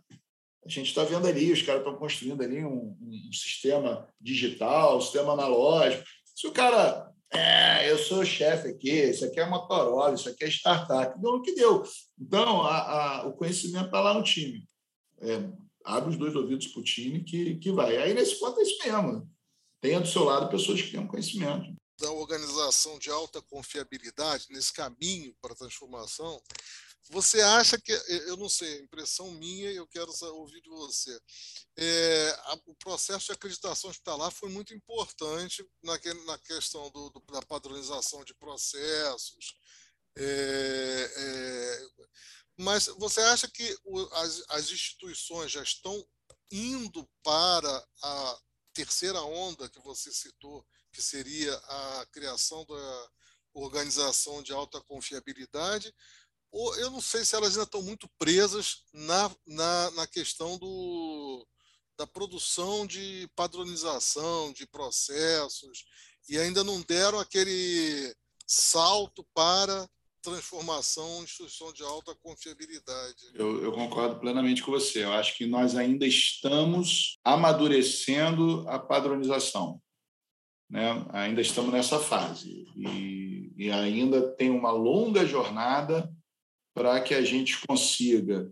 a 0.73 0.83
gente 0.83 0.89
está 0.89 1.03
vendo 1.03 1.27
ali, 1.27 1.51
os 1.51 1.61
caras 1.61 1.81
estão 1.81 1.97
construindo 1.97 2.41
ali 2.41 2.63
um, 2.63 2.95
um, 3.01 3.33
sistema 3.33 4.07
digital, 4.19 4.97
um 4.97 5.01
sistema 5.01 5.33
analógico. 5.33 6.03
Se 6.35 6.47
o 6.47 6.51
cara, 6.51 7.09
é, 7.31 7.91
eu 7.91 7.97
sou 7.97 8.19
o 8.19 8.25
chefe 8.25 8.69
aqui, 8.69 8.91
isso 8.91 9.25
aqui 9.25 9.39
é 9.39 9.49
Motorola, 9.49 10.15
isso 10.15 10.29
aqui 10.29 10.43
é 10.43 10.47
startup, 10.47 11.19
deu 11.19 11.31
o 11.31 11.41
que 11.41 11.53
deu. 11.53 11.83
Então, 12.19 12.63
a, 12.63 12.77
a, 13.21 13.27
o 13.27 13.33
conhecimento 13.33 13.85
está 13.85 14.01
lá 14.01 14.13
no 14.13 14.23
time. 14.23 14.67
É, 15.21 15.49
abre 15.83 16.09
os 16.09 16.17
dois 16.17 16.35
ouvidos 16.35 16.67
para 16.67 16.81
o 16.81 16.83
time 16.83 17.23
que, 17.23 17.55
que 17.55 17.71
vai. 17.71 17.97
Aí, 17.97 18.13
nesse 18.13 18.39
ponto, 18.39 18.59
é 18.59 18.63
isso 18.63 18.77
mesmo. 18.83 19.29
Tenha 19.81 19.99
do 19.99 20.07
seu 20.07 20.23
lado 20.23 20.49
pessoas 20.49 20.81
que 20.81 20.91
tenham 20.91 21.07
conhecimento 21.07 21.73
da 21.99 22.11
organização 22.11 22.97
de 22.97 23.09
alta 23.09 23.41
confiabilidade 23.41 24.47
nesse 24.49 24.73
caminho 24.73 25.35
para 25.41 25.53
a 25.53 25.55
transformação, 25.55 26.41
você 27.09 27.41
acha 27.41 27.79
que, 27.79 27.91
eu 27.91 28.37
não 28.37 28.49
sei, 28.49 28.81
impressão 28.81 29.31
minha, 29.31 29.71
eu 29.71 29.87
quero 29.87 30.11
ouvir 30.33 30.61
de 30.61 30.69
você. 30.69 31.19
É, 31.77 32.29
a, 32.45 32.59
o 32.67 32.75
processo 32.75 33.27
de 33.27 33.31
acreditação 33.31 33.89
hospitalar 33.89 34.31
foi 34.31 34.49
muito 34.49 34.73
importante 34.73 35.65
na, 35.81 35.93
na 36.25 36.37
questão 36.39 36.89
do, 36.91 37.09
do, 37.09 37.19
da 37.31 37.41
padronização 37.41 38.23
de 38.23 38.35
processos. 38.35 39.55
É, 40.17 41.13
é, 41.15 41.87
mas 42.57 42.87
você 42.97 43.21
acha 43.21 43.47
que 43.47 43.77
o, 43.85 44.01
as, 44.15 44.43
as 44.49 44.71
instituições 44.71 45.51
já 45.51 45.63
estão 45.63 46.05
indo 46.51 47.09
para 47.23 47.87
a 48.03 48.39
terceira 48.73 49.21
onda 49.21 49.69
que 49.69 49.79
você 49.79 50.11
citou, 50.11 50.65
que 50.91 51.01
seria 51.01 51.55
a 51.55 52.05
criação 52.11 52.65
da 52.65 53.09
organização 53.53 54.43
de 54.43 54.51
alta 54.51 54.81
confiabilidade, 54.81 55.93
eu 56.51 56.89
não 56.89 57.01
sei 57.01 57.23
se 57.23 57.35
elas 57.35 57.51
ainda 57.51 57.63
estão 57.63 57.81
muito 57.81 58.09
presas 58.17 58.83
na, 58.93 59.31
na, 59.45 59.91
na 59.91 60.07
questão 60.07 60.57
do, 60.57 61.45
da 61.97 62.07
produção 62.07 62.87
de 62.87 63.29
padronização 63.35 64.51
de 64.53 64.65
processos 64.65 65.85
e 66.27 66.37
ainda 66.37 66.63
não 66.63 66.81
deram 66.81 67.19
aquele 67.19 68.13
salto 68.47 69.25
para 69.33 69.87
transformação 70.21 71.23
instituição 71.23 71.71
de 71.71 71.83
alta 71.83 72.13
confiabilidade. 72.15 73.31
Eu, 73.33 73.63
eu, 73.63 73.71
concordo 73.71 74.19
plenamente 74.19 74.61
com 74.61 74.71
você. 74.71 75.03
Eu 75.03 75.13
acho 75.13 75.37
que 75.37 75.45
nós 75.45 75.75
ainda 75.75 76.05
estamos 76.05 77.17
amadurecendo 77.23 78.65
a 78.67 78.77
padronização. 78.77 79.81
Né? 80.69 81.05
Ainda 81.13 81.41
estamos 81.41 81.71
nessa 81.71 81.99
fase. 81.99 82.67
E, 82.75 83.53
e 83.57 83.71
ainda 83.71 84.35
tem 84.35 84.49
uma 84.49 84.71
longa 84.71 85.25
jornada 85.25 86.11
para 86.79 87.01
que 87.01 87.13
a 87.13 87.21
gente 87.21 87.59
consiga 87.67 88.49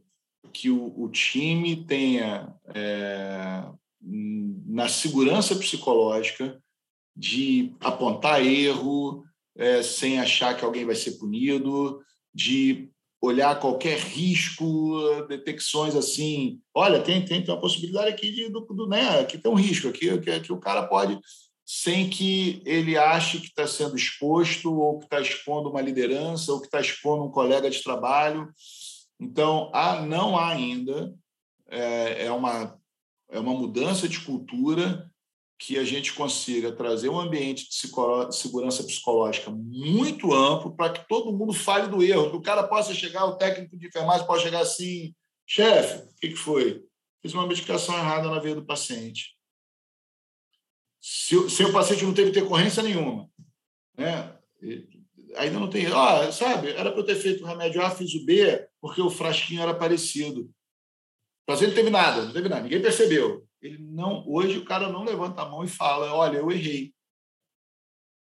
que 0.51 0.69
o, 0.69 0.93
o 1.01 1.09
time 1.09 1.85
tenha, 1.85 2.53
é, 2.75 3.63
na 4.01 4.89
segurança 4.89 5.55
psicológica, 5.55 6.61
de 7.15 7.73
apontar 7.79 8.45
erro 8.45 9.23
é, 9.55 9.81
sem 9.81 10.19
achar 10.19 10.57
que 10.57 10.65
alguém 10.65 10.83
vai 10.83 10.93
ser 10.93 11.11
punido, 11.11 12.01
de 12.35 12.89
olhar 13.21 13.61
qualquer 13.61 13.97
risco, 13.97 14.99
detecções 15.29 15.95
assim. 15.95 16.59
Olha, 16.75 17.01
tem, 17.01 17.23
tem, 17.23 17.41
tem 17.41 17.53
uma 17.53 17.61
possibilidade 17.61 18.09
aqui 18.09 18.29
de 18.29 18.49
do, 18.49 18.59
do 18.59 18.89
né, 18.89 19.21
aqui 19.21 19.37
tem 19.37 19.49
um 19.49 19.55
risco 19.55 19.87
aqui 19.87 20.19
que, 20.19 20.39
que 20.41 20.51
o 20.51 20.59
cara 20.59 20.85
pode 20.85 21.17
sem 21.69 22.09
que 22.09 22.61
ele 22.65 22.97
ache 22.97 23.41
que 23.41 23.47
está 23.47 23.67
sendo 23.67 23.97
exposto, 23.97 24.73
ou 24.73 24.99
que 24.99 25.03
está 25.03 25.19
expondo 25.19 25.69
uma 25.69 25.81
liderança, 25.81 26.53
ou 26.53 26.61
que 26.61 26.67
está 26.67 26.79
expondo 26.79 27.25
um 27.25 27.29
colega 27.31 27.69
de 27.69 27.83
trabalho. 27.83 28.49
Então, 29.19 29.69
há, 29.73 30.01
não 30.01 30.37
há 30.37 30.47
ainda, 30.51 31.13
é, 31.67 32.27
é, 32.27 32.31
uma, 32.31 32.79
é 33.29 33.37
uma 33.37 33.53
mudança 33.53 34.07
de 34.07 34.21
cultura 34.21 35.11
que 35.59 35.77
a 35.77 35.83
gente 35.83 36.13
consiga 36.13 36.71
trazer 36.71 37.09
um 37.09 37.19
ambiente 37.19 37.67
de 37.67 37.75
segurança 38.31 38.83
psicológica 38.83 39.51
muito 39.51 40.33
amplo 40.33 40.73
para 40.73 40.93
que 40.93 41.05
todo 41.05 41.35
mundo 41.35 41.51
fale 41.51 41.89
do 41.89 42.01
erro, 42.01 42.29
que 42.29 42.37
o 42.37 42.41
cara 42.41 42.63
possa 42.63 42.93
chegar, 42.93 43.25
o 43.25 43.35
técnico 43.35 43.75
de 43.75 43.87
enfermagem 43.87 44.25
pode 44.25 44.43
chegar 44.43 44.61
assim, 44.61 45.13
chefe, 45.45 46.07
o 46.07 46.15
que 46.15 46.35
foi? 46.35 46.81
Fiz 47.21 47.33
uma 47.33 47.47
medicação 47.47 47.97
errada 47.97 48.29
na 48.29 48.39
veia 48.39 48.55
do 48.55 48.65
paciente 48.65 49.36
se, 51.09 51.49
se 51.49 51.63
o 51.63 51.71
paciente 51.71 52.03
não 52.03 52.13
teve 52.13 52.31
decorrência 52.31 52.83
nenhuma, 52.83 53.29
né? 53.97 54.37
ainda 55.37 55.57
não 55.57 55.69
tem. 55.69 55.85
Ah, 55.85 56.29
sabe, 56.33 56.71
era 56.71 56.91
para 56.91 56.99
eu 56.99 57.05
ter 57.05 57.15
feito 57.15 57.45
o 57.45 57.47
remédio 57.47 57.81
A, 57.81 57.89
fiz 57.89 58.13
o 58.13 58.25
B, 58.25 58.67
porque 58.81 59.01
o 59.01 59.09
frasquinho 59.09 59.61
era 59.61 59.73
parecido. 59.73 60.41
O 60.41 61.45
paciente 61.45 61.69
não 61.69 61.75
teve 61.77 61.89
nada, 61.89 62.25
não 62.25 62.33
teve 62.33 62.49
nada, 62.49 62.63
ninguém 62.63 62.81
percebeu. 62.81 63.47
Ele 63.61 63.77
não, 63.79 64.27
hoje 64.27 64.57
o 64.57 64.65
cara 64.65 64.89
não 64.89 65.05
levanta 65.05 65.43
a 65.43 65.49
mão 65.49 65.63
e 65.63 65.69
fala: 65.69 66.13
olha, 66.13 66.39
eu 66.39 66.51
errei. 66.51 66.93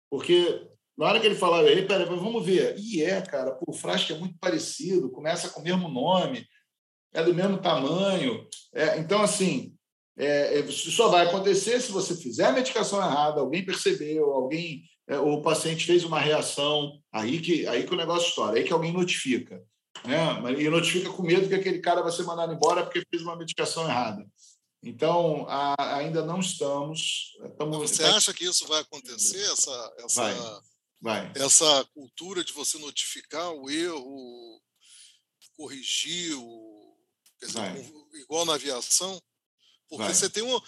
Porque 0.09 0.65
na 0.97 1.07
hora 1.07 1.19
que 1.19 1.25
ele 1.25 1.35
fala, 1.35 1.69
ei, 1.69 1.85
peraí, 1.85 2.05
vamos 2.05 2.45
ver. 2.45 2.77
E 2.79 3.03
é, 3.03 3.21
cara, 3.21 3.51
pô, 3.51 3.71
o 3.71 3.73
frasco 3.73 4.13
é 4.13 4.17
muito 4.17 4.37
parecido, 4.39 5.11
começa 5.11 5.49
com 5.49 5.59
o 5.59 5.63
mesmo 5.63 5.89
nome, 5.89 6.47
é 7.13 7.21
do 7.21 7.35
mesmo 7.35 7.57
tamanho. 7.57 8.47
É, 8.73 8.97
então, 8.99 9.21
assim, 9.21 9.77
é, 10.19 10.59
isso 10.59 10.89
é, 10.89 10.91
só 10.91 11.07
vai 11.07 11.25
acontecer 11.25 11.79
se 11.79 11.93
você 11.93 12.13
fizer 12.13 12.47
a 12.47 12.51
medicação 12.51 12.99
errada, 12.99 13.39
alguém 13.39 13.65
percebeu, 13.65 14.25
alguém, 14.31 14.83
é, 15.07 15.17
o 15.17 15.41
paciente 15.41 15.85
fez 15.85 16.03
uma 16.03 16.19
reação, 16.19 16.99
aí 17.09 17.39
que, 17.39 17.65
aí 17.65 17.87
que 17.87 17.93
o 17.93 17.97
negócio 17.97 18.27
estoura, 18.27 18.57
aí 18.57 18.65
que 18.65 18.73
alguém 18.73 18.91
notifica. 18.91 19.63
Né? 20.03 20.61
E 20.61 20.69
notifica 20.69 21.09
com 21.09 21.23
medo 21.23 21.47
que 21.47 21.55
aquele 21.55 21.79
cara 21.79 22.01
vai 22.01 22.11
ser 22.11 22.23
mandado 22.23 22.53
embora 22.53 22.83
porque 22.83 23.05
fez 23.09 23.23
uma 23.23 23.37
medicação 23.37 23.85
errada. 23.85 24.27
Então, 24.83 25.45
a, 25.47 25.95
ainda 25.95 26.23
não 26.23 26.39
estamos. 26.39 27.37
estamos 27.43 27.77
você 27.77 28.03
acha 28.03 28.33
que 28.33 28.45
isso 28.45 28.67
vai 28.67 28.81
acontecer, 28.81 29.41
essa, 29.51 29.93
essa, 29.99 30.21
vai, 30.21 30.61
vai. 31.01 31.31
essa 31.35 31.85
cultura 31.93 32.43
de 32.43 32.51
você 32.51 32.77
notificar 32.77 33.51
o 33.51 33.69
erro, 33.69 34.61
corrigir, 35.55 36.33
o, 36.37 36.97
dizer, 37.41 37.93
igual 38.21 38.45
na 38.45 38.55
aviação? 38.55 39.21
Porque 39.89 40.03
Vai. 40.03 40.13
você 40.13 40.29
tem 40.29 40.43
um. 40.43 40.59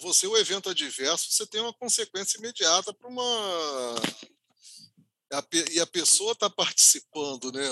Você, 0.00 0.26
o 0.26 0.36
evento 0.36 0.70
adverso, 0.70 1.32
você 1.32 1.44
tem 1.44 1.60
uma 1.60 1.72
consequência 1.72 2.38
imediata 2.38 2.94
para 2.94 3.08
uma. 3.08 3.96
E 5.72 5.80
a 5.80 5.86
pessoa 5.86 6.32
está 6.32 6.48
participando, 6.48 7.52
né? 7.52 7.68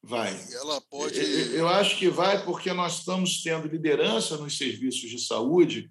Vai. 0.00 0.32
Ela 0.52 0.80
pode. 0.80 1.18
Eu 1.54 1.68
acho 1.68 1.98
que 1.98 2.08
vai 2.08 2.44
porque 2.44 2.72
nós 2.72 2.98
estamos 2.98 3.42
tendo 3.42 3.66
liderança 3.66 4.36
nos 4.36 4.56
serviços 4.56 5.10
de 5.10 5.18
saúde 5.18 5.90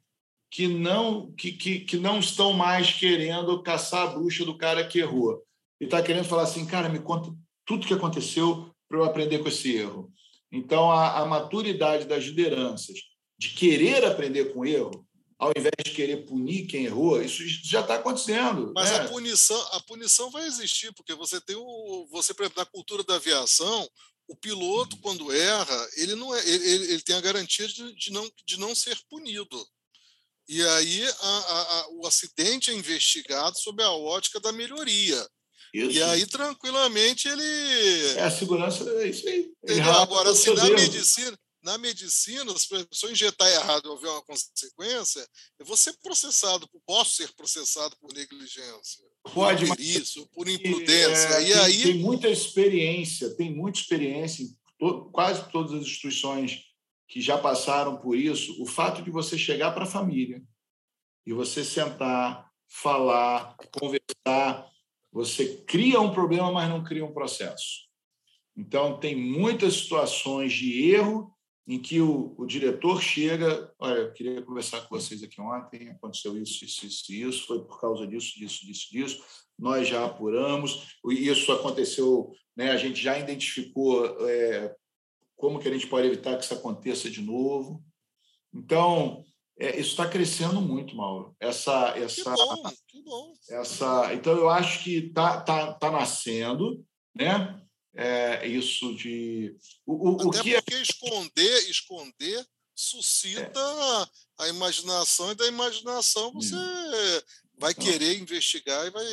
que 0.49 0.67
não, 0.67 1.31
que, 1.33 1.51
que, 1.53 1.79
que 1.81 1.97
não 1.97 2.19
estão 2.19 2.51
mais 2.53 2.91
querendo 2.91 3.61
caçar 3.63 4.07
a 4.07 4.11
bruxa 4.11 4.43
do 4.45 4.57
cara 4.57 4.85
que 4.85 4.99
errou. 4.99 5.41
E 5.79 5.85
está 5.85 6.01
querendo 6.01 6.25
falar 6.25 6.43
assim, 6.43 6.65
cara, 6.65 6.89
me 6.89 6.99
conta 6.99 7.33
tudo 7.65 7.83
o 7.83 7.87
que 7.87 7.93
aconteceu 7.93 8.73
para 8.87 8.97
eu 8.97 9.03
aprender 9.03 9.39
com 9.39 9.47
esse 9.47 9.73
erro. 9.73 10.11
Então, 10.51 10.91
a, 10.91 11.19
a 11.19 11.25
maturidade 11.25 12.05
das 12.05 12.25
lideranças 12.25 13.10
de 13.41 13.49
querer 13.49 14.05
aprender 14.05 14.53
com 14.53 14.63
erro, 14.63 15.03
ao 15.39 15.51
invés 15.57 15.73
de 15.83 15.91
querer 15.93 16.27
punir 16.27 16.67
quem 16.67 16.85
errou, 16.85 17.19
isso 17.19 17.41
já 17.63 17.81
está 17.81 17.95
acontecendo. 17.95 18.71
Mas 18.75 18.91
né? 18.91 18.97
a 18.97 19.07
punição, 19.07 19.59
a 19.71 19.79
punição 19.79 20.29
vai 20.29 20.45
existir, 20.45 20.93
porque 20.93 21.15
você 21.15 21.41
tem 21.41 21.55
o, 21.55 22.07
você 22.11 22.35
na 22.55 22.65
cultura 22.65 23.03
da 23.03 23.15
aviação, 23.15 23.89
o 24.27 24.35
piloto 24.35 24.95
quando 24.97 25.33
erra, 25.33 25.89
ele 25.97 26.13
não 26.13 26.35
é, 26.35 26.47
ele, 26.47 26.93
ele 26.93 27.01
tem 27.01 27.15
a 27.15 27.21
garantia 27.21 27.67
de, 27.67 27.95
de, 27.95 28.11
não, 28.11 28.29
de 28.45 28.59
não 28.59 28.75
ser 28.75 28.95
punido. 29.09 29.67
E 30.47 30.61
aí 30.61 31.03
a, 31.03 31.27
a, 31.27 31.87
o 31.93 32.05
acidente 32.05 32.69
é 32.69 32.75
investigado 32.75 33.57
sob 33.57 33.81
a 33.81 33.89
ótica 33.91 34.39
da 34.39 34.51
melhoria. 34.51 35.27
Isso. 35.73 35.91
E 35.97 36.03
aí, 36.03 36.27
tranquilamente, 36.27 37.27
ele. 37.29 38.17
É 38.17 38.23
a 38.23 38.31
segurança, 38.31 38.83
é 39.01 39.07
isso 39.07 39.27
aí. 39.27 39.51
Agora, 40.01 40.35
se 40.35 40.53
na 40.53 40.69
medicina, 40.69 41.35
na 41.63 41.77
medicina, 41.77 42.57
se 42.57 42.67
pessoa 42.85 43.11
injetar 43.11 43.47
errado 43.47 43.85
e 43.85 43.89
houver 43.89 44.09
uma 44.09 44.23
consequência, 44.23 45.25
eu 45.59 45.65
vou 45.65 45.77
ser 45.77 45.93
processado, 46.01 46.67
posso 46.85 47.15
ser 47.15 47.31
processado 47.33 47.95
por 47.97 48.13
negligência. 48.13 49.03
Pode, 49.33 49.67
por 49.67 49.79
isso, 49.79 50.27
por 50.33 50.47
imprudência. 50.47 51.27
É, 51.35 51.41
e 51.43 51.53
tem, 51.53 51.61
aí... 51.61 51.83
tem 51.83 51.97
muita 51.99 52.27
experiência, 52.27 53.35
tem 53.35 53.53
muita 53.53 53.79
experiência 53.79 54.43
em 54.43 54.55
to, 54.79 55.09
quase 55.11 55.49
todas 55.51 55.73
as 55.73 55.81
instituições 55.81 56.63
que 57.07 57.21
já 57.21 57.37
passaram 57.37 57.97
por 57.97 58.17
isso. 58.17 58.61
O 58.61 58.65
fato 58.65 59.03
de 59.03 59.11
você 59.11 59.37
chegar 59.37 59.71
para 59.71 59.83
a 59.83 59.87
família 59.87 60.41
e 61.25 61.33
você 61.33 61.63
sentar, 61.63 62.49
falar, 62.67 63.55
conversar, 63.79 64.67
você 65.11 65.57
cria 65.67 66.01
um 66.01 66.13
problema, 66.13 66.51
mas 66.51 66.69
não 66.69 66.83
cria 66.83 67.05
um 67.05 67.13
processo. 67.13 67.91
Então, 68.57 68.99
tem 68.99 69.15
muitas 69.15 69.75
situações 69.75 70.51
de 70.53 70.89
erro 70.89 71.31
em 71.67 71.79
que 71.79 72.01
o, 72.01 72.33
o, 72.37 72.45
diretor 72.45 73.01
chega, 73.01 73.71
olha, 73.79 73.99
eu 73.99 74.13
queria 74.13 74.41
conversar 74.41 74.81
com 74.81 74.95
vocês 74.95 75.23
aqui 75.23 75.39
ontem, 75.39 75.89
aconteceu 75.89 76.37
isso, 76.41 76.65
isso, 76.65 76.85
isso, 76.85 77.13
isso, 77.13 77.47
foi 77.47 77.63
por 77.63 77.79
causa 77.79 78.07
disso, 78.07 78.33
disso, 78.37 78.65
disso, 78.65 78.87
disso, 78.91 79.23
nós 79.57 79.87
já 79.87 80.03
apuramos, 80.03 80.97
isso 81.09 81.51
aconteceu, 81.51 82.31
né, 82.55 82.71
a 82.71 82.77
gente 82.77 83.01
já 83.01 83.17
identificou 83.17 84.27
é, 84.27 84.75
como 85.37 85.59
que 85.59 85.67
a 85.67 85.71
gente 85.71 85.87
pode 85.87 86.07
evitar 86.07 86.35
que 86.37 86.43
isso 86.43 86.53
aconteça 86.53 87.09
de 87.09 87.21
novo. 87.21 87.83
Então, 88.53 89.23
é, 89.59 89.79
isso 89.79 89.91
está 89.91 90.07
crescendo 90.07 90.59
muito, 90.59 90.95
Mauro. 90.95 91.35
Essa, 91.39 91.95
essa, 91.97 92.33
que 92.33 92.45
bom, 92.45 92.71
que 92.87 93.03
bom. 93.03 93.33
Essa, 93.49 94.13
então, 94.13 94.33
eu 94.35 94.49
acho 94.49 94.83
que 94.83 94.97
está 94.97 95.39
tá, 95.41 95.73
tá 95.73 95.91
nascendo, 95.91 96.83
né? 97.15 97.60
É, 97.95 98.47
isso 98.47 98.95
de. 98.95 99.55
O, 99.85 100.11
o, 100.11 100.29
Até 100.29 100.39
o 100.39 100.43
que 100.43 100.55
é 100.55 100.61
porque 100.61 100.75
é... 100.75 100.81
esconder, 100.81 101.69
esconder 101.69 102.45
suscita 102.73 103.59
é. 103.59 104.43
a 104.43 104.47
imaginação, 104.47 105.31
e 105.31 105.35
da 105.35 105.47
imaginação 105.47 106.31
você 106.33 106.55
hum. 106.55 107.21
vai 107.57 107.71
então, 107.71 107.85
querer 107.85 108.19
investigar 108.19 108.87
e 108.87 108.89
vai. 108.89 109.05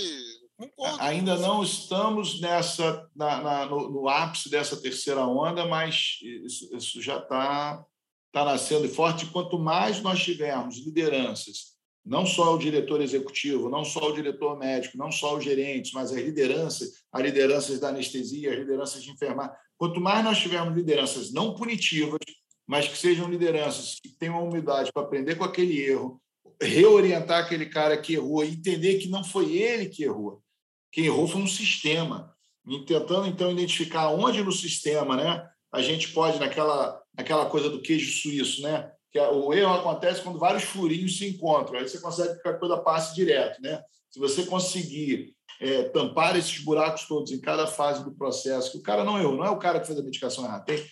Concordo, 0.57 1.01
ainda 1.01 1.37
não 1.37 1.63
estamos 1.63 2.41
nessa 2.41 3.09
na, 3.15 3.41
na 3.41 3.67
no, 3.67 3.91
no, 3.91 4.09
ápice 4.09 4.49
dessa 4.49 4.77
terceira 4.77 5.25
onda, 5.25 5.67
mas 5.67 6.19
isso, 6.23 6.77
isso 6.77 7.01
já 7.01 7.19
está 7.19 7.85
está 8.27 8.45
nascendo 8.45 8.89
forte. 8.89 9.27
Quanto 9.27 9.59
mais 9.59 10.01
nós 10.03 10.23
tivermos 10.23 10.79
lideranças, 10.79 11.78
não 12.09 12.25
só 12.25 12.55
o 12.55 12.59
diretor 12.59 13.03
executivo, 13.03 13.69
não 13.69 13.85
só 13.85 14.09
o 14.09 14.15
diretor 14.15 14.59
médico, 14.59 14.97
não 14.97 15.13
só 15.13 15.37
os 15.37 15.45
gerentes, 15.45 15.93
mas 15.93 16.11
as 16.11 16.19
lideranças, 16.19 17.05
as 17.13 17.23
lideranças 17.23 17.79
da 17.79 17.91
anestesia, 17.91 18.53
as 18.53 18.59
lideranças 18.59 19.03
de 19.03 19.11
enfermagem. 19.11 19.55
Quanto 19.77 20.01
mais 20.01 20.25
nós 20.25 20.39
tivermos 20.39 20.75
lideranças 20.75 21.33
não 21.33 21.55
punitivas, 21.55 22.19
mas 22.67 22.89
que 22.89 22.97
sejam 22.97 23.29
lideranças 23.29 24.01
que 24.03 24.09
tenham 24.09 24.43
humildade 24.43 24.91
para 24.91 25.03
aprender 25.03 25.37
com 25.37 25.45
aquele 25.45 25.79
erro, 25.81 26.21
reorientar 26.61 27.45
aquele 27.45 27.67
cara 27.67 27.97
que 27.99 28.15
errou 28.15 28.43
entender 28.43 28.99
que 28.99 29.09
não 29.09 29.23
foi 29.23 29.53
ele 29.53 29.87
que 29.87 30.03
errou. 30.03 30.43
Quem 30.91 31.05
errou 31.05 31.29
foi 31.29 31.43
um 31.43 31.47
sistema. 31.47 32.35
E 32.67 32.85
tentando, 32.85 33.27
então, 33.27 33.53
identificar 33.53 34.09
onde 34.11 34.43
no 34.43 34.53
sistema 34.53 35.17
né, 35.17 35.47
a 35.73 35.83
gente 35.83 36.09
pode, 36.13 36.39
naquela 36.39 37.03
aquela 37.17 37.47
coisa 37.47 37.69
do 37.69 37.83
queijo 37.83 38.13
suíço, 38.13 38.63
né? 38.63 38.93
Que 39.11 39.19
o 39.19 39.53
erro 39.55 39.75
acontece 39.75 40.23
quando 40.23 40.39
vários 40.39 40.65
furinhos 40.65 41.17
se 41.17 41.27
encontram. 41.27 41.79
Aí 41.79 41.89
você 41.89 41.99
consegue 41.99 42.41
que 42.41 42.49
a 42.49 42.59
coisa 42.59 42.77
passe 42.77 43.15
direto, 43.15 43.61
né? 43.63 43.83
Se 44.11 44.19
você 44.19 44.45
conseguir 44.45 45.35
é, 45.61 45.85
tampar 45.85 46.37
esses 46.37 46.59
buracos 46.59 47.07
todos 47.07 47.33
em 47.33 47.41
cada 47.41 47.67
fase 47.67 48.05
do 48.05 48.15
processo, 48.15 48.71
que 48.71 48.79
o 48.79 48.83
cara 48.83 49.05
não 49.05 49.19
errou, 49.19 49.37
não 49.37 49.45
é 49.45 49.51
o 49.51 49.59
cara 49.59 49.81
que 49.81 49.87
fez 49.87 49.99
a 49.99 50.03
medicação 50.03 50.45
errada, 50.45 50.65
tem 50.65 50.85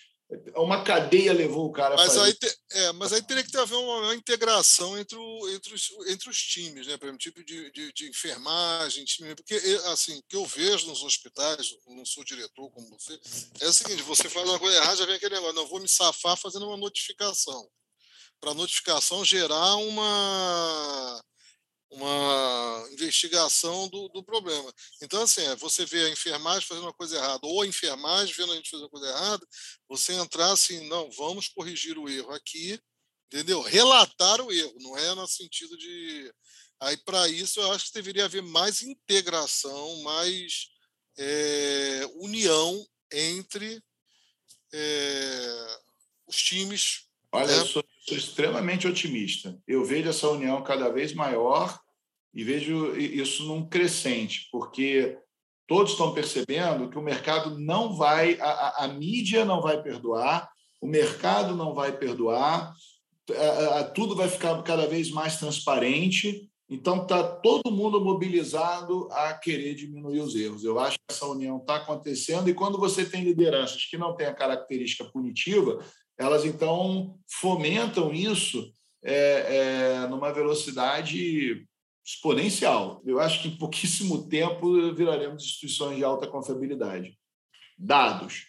uma 0.57 0.83
cadeia 0.83 1.33
levou 1.33 1.67
o 1.67 1.73
cara 1.73 1.95
mas 1.95 2.17
aí 2.19 2.35
te, 2.35 2.53
é, 2.73 2.93
mas 2.93 3.13
aí 3.13 3.23
teria 3.23 3.45
que 3.45 3.57
haver 3.57 3.77
uma, 3.77 3.99
uma 3.99 4.15
integração 4.15 4.99
entre, 4.99 5.17
o, 5.17 5.49
entre, 5.51 5.73
os, 5.73 5.89
entre 6.09 6.29
os 6.29 6.43
times, 6.43 6.87
né? 6.89 6.97
Por 6.97 7.07
exemplo, 7.07 7.19
tipo 7.19 7.45
de, 7.45 7.71
de, 7.71 7.93
de 7.93 8.09
enfermagem, 8.09 9.05
time, 9.05 9.37
porque 9.37 9.55
assim, 9.87 10.19
o 10.19 10.23
que 10.29 10.35
eu 10.35 10.45
vejo 10.45 10.89
nos 10.89 11.05
hospitais, 11.05 11.77
não 11.87 12.05
sou 12.05 12.25
diretor 12.25 12.69
como 12.71 12.89
você, 12.99 13.19
é 13.61 13.69
o 13.69 13.73
seguinte: 13.73 14.03
você 14.03 14.29
faz 14.29 14.49
uma 14.49 14.59
coisa 14.59 14.77
errada, 14.77 14.97
já 14.97 15.07
vem 15.07 15.15
aquele 15.15 15.37
negócio, 15.37 15.55
não 15.55 15.69
vou 15.69 15.81
me 15.81 15.89
safar 15.89 16.37
fazendo 16.37 16.67
uma 16.67 16.77
notificação. 16.77 17.69
Para 18.41 18.51
a 18.51 18.55
notificação 18.55 19.25
gerar 19.25 19.77
uma 19.77 21.23
uma 21.91 22.89
investigação 22.93 23.89
do, 23.89 24.09
do 24.09 24.23
problema. 24.23 24.73
Então, 25.03 25.23
assim, 25.23 25.43
é, 25.43 25.57
você 25.57 25.85
vê 25.87 26.05
a 26.05 26.11
enfermagem 26.11 26.67
fazendo 26.67 26.85
uma 26.85 26.93
coisa 26.93 27.17
errada, 27.17 27.47
ou 27.47 27.63
a 27.63 27.67
enfermagem 27.67 28.35
vendo 28.35 28.53
a 28.53 28.57
gente 28.57 28.71
fazer 28.71 28.83
uma 28.83 28.91
coisa 28.91 29.07
errada, 29.09 29.47
você 29.89 30.13
entrar 30.15 30.53
assim, 30.53 30.87
não, 30.89 31.11
vamos 31.13 31.49
corrigir 31.49 31.97
o 31.99 32.09
erro 32.09 32.33
aqui, 32.33 32.79
entendeu? 33.27 33.63
Relatar 33.63 34.41
o 34.41 34.53
erro, 34.53 34.75
não 34.81 34.97
é 34.97 35.15
no 35.15 35.27
sentido 35.27 35.77
de. 35.77 36.33
Aí, 36.81 36.97
para 36.99 37.29
isso, 37.29 37.61
eu 37.61 37.73
acho 37.73 37.87
que 37.87 37.95
deveria 37.95 38.27
haver 38.27 38.43
mais 38.43 38.83
integração, 38.83 40.03
mais 40.03 40.69
é, 41.17 42.03
união 42.17 42.87
entre 43.11 43.83
é, 44.73 45.79
os 46.27 46.37
times. 46.37 47.07
Olha, 47.33 47.47
né? 47.47 47.73
eu 47.75 47.85
sou 48.09 48.17
extremamente 48.17 48.87
otimista. 48.87 49.59
Eu 49.67 49.85
vejo 49.85 50.09
essa 50.09 50.29
união 50.29 50.63
cada 50.63 50.89
vez 50.89 51.13
maior 51.13 51.77
e 52.33 52.45
vejo 52.45 52.97
isso 52.97 53.45
num 53.45 53.67
crescente, 53.67 54.49
porque 54.53 55.19
todos 55.67 55.93
estão 55.93 56.15
percebendo 56.15 56.89
que 56.89 56.99
o 56.99 57.03
mercado 57.03 57.59
não 57.59 57.97
vai, 57.97 58.39
a, 58.41 58.85
a 58.85 58.89
mídia 58.89 59.45
não 59.45 59.61
vai 59.61 59.83
perdoar, 59.83 60.49
o 60.81 60.87
mercado 60.87 61.57
não 61.57 61.75
vai 61.75 61.97
perdoar, 61.97 62.73
a, 63.31 63.81
a, 63.81 63.85
tudo 63.85 64.15
vai 64.15 64.29
ficar 64.29 64.63
cada 64.63 64.87
vez 64.87 65.11
mais 65.11 65.39
transparente. 65.39 66.49
Então, 66.69 67.03
está 67.03 67.23
todo 67.23 67.71
mundo 67.71 68.01
mobilizado 68.01 69.09
a 69.13 69.33
querer 69.35 69.75
diminuir 69.75 70.21
os 70.21 70.35
erros. 70.35 70.65
Eu 70.65 70.79
acho 70.79 70.99
que 70.99 71.15
essa 71.15 71.27
união 71.27 71.59
está 71.59 71.77
acontecendo, 71.77 72.51
e 72.51 72.55
quando 72.55 72.79
você 72.79 73.05
tem 73.05 73.25
lideranças 73.25 73.85
que 73.85 73.97
não 73.97 74.15
têm 74.15 74.27
a 74.27 74.35
característica 74.35 75.05
punitiva, 75.05 75.79
elas 76.19 76.45
então 76.45 77.19
fomentam 77.27 78.13
isso 78.13 78.73
é, 79.03 79.57
é, 80.03 80.07
numa 80.09 80.33
velocidade 80.33 81.67
exponencial. 82.05 83.03
Eu 83.05 83.21
acho 83.21 83.43
que 83.43 83.49
em 83.49 83.57
pouquíssimo 83.57 84.27
tempo 84.29 84.95
viraremos 84.95 85.45
instituições 85.45 85.97
de 85.97 86.05
alta 86.05 86.27
confiabilidade. 86.27 87.19
Dados. 87.79 88.47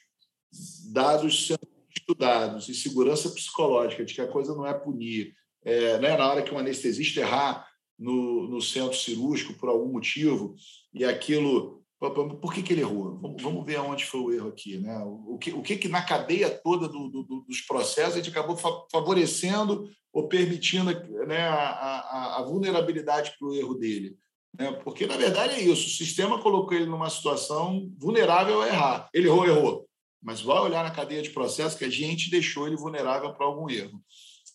Dados 0.91 1.47
sendo 1.47 1.67
estudados 1.95 2.69
e 2.69 2.75
segurança 2.75 3.29
psicológica 3.29 4.05
de 4.05 4.13
que 4.13 4.21
a 4.21 4.27
coisa 4.27 4.55
não 4.55 4.65
é 4.65 4.73
punir. 4.73 5.35
É, 5.63 5.99
né, 5.99 6.15
na 6.15 6.29
hora 6.29 6.41
que 6.41 6.53
um 6.53 6.59
anestesista 6.59 7.19
errar 7.19 7.67
no, 7.99 8.47
no 8.47 8.61
centro 8.61 8.95
cirúrgico 8.95 9.53
por 9.55 9.67
algum 9.67 9.91
motivo 9.91 10.55
e 10.93 11.03
aquilo 11.03 11.76
por 11.99 12.53
que, 12.53 12.61
que 12.61 12.73
ele 12.73 12.81
errou? 12.81 13.17
Vamos, 13.19 13.41
vamos 13.41 13.65
ver 13.65 13.77
aonde 13.77 14.05
foi 14.05 14.19
o 14.19 14.31
erro 14.31 14.49
aqui. 14.49 14.77
Né? 14.77 14.95
O, 15.03 15.37
que, 15.37 15.51
o 15.51 15.61
que, 15.63 15.77
que 15.77 15.87
na 15.87 16.01
cadeia 16.01 16.49
toda 16.49 16.87
do, 16.87 17.09
do, 17.09 17.23
dos 17.41 17.61
processos 17.61 18.13
a 18.13 18.17
gente 18.17 18.29
acabou 18.29 18.55
favorecendo 18.91 19.89
ou 20.13 20.27
permitindo 20.27 20.91
né, 21.25 21.41
a, 21.41 21.55
a, 21.57 22.37
a 22.39 22.43
vulnerabilidade 22.43 23.33
para 23.37 23.47
o 23.47 23.55
erro 23.55 23.73
dele? 23.73 24.15
Né? 24.57 24.71
Porque, 24.83 25.07
na 25.07 25.17
verdade, 25.17 25.55
é 25.55 25.61
isso. 25.61 25.87
O 25.87 25.91
sistema 25.91 26.41
colocou 26.41 26.73
ele 26.73 26.85
numa 26.85 27.09
situação 27.09 27.91
vulnerável 27.97 28.61
a 28.61 28.67
errar. 28.67 29.09
Ele 29.11 29.27
errou, 29.27 29.45
errou. 29.45 29.89
Mas 30.21 30.41
vai 30.41 30.59
olhar 30.59 30.83
na 30.83 30.91
cadeia 30.91 31.21
de 31.21 31.31
processo 31.31 31.77
que 31.77 31.85
a 31.85 31.89
gente 31.89 32.29
deixou 32.29 32.67
ele 32.67 32.75
vulnerável 32.75 33.33
para 33.33 33.45
algum 33.45 33.69
erro. 33.69 33.99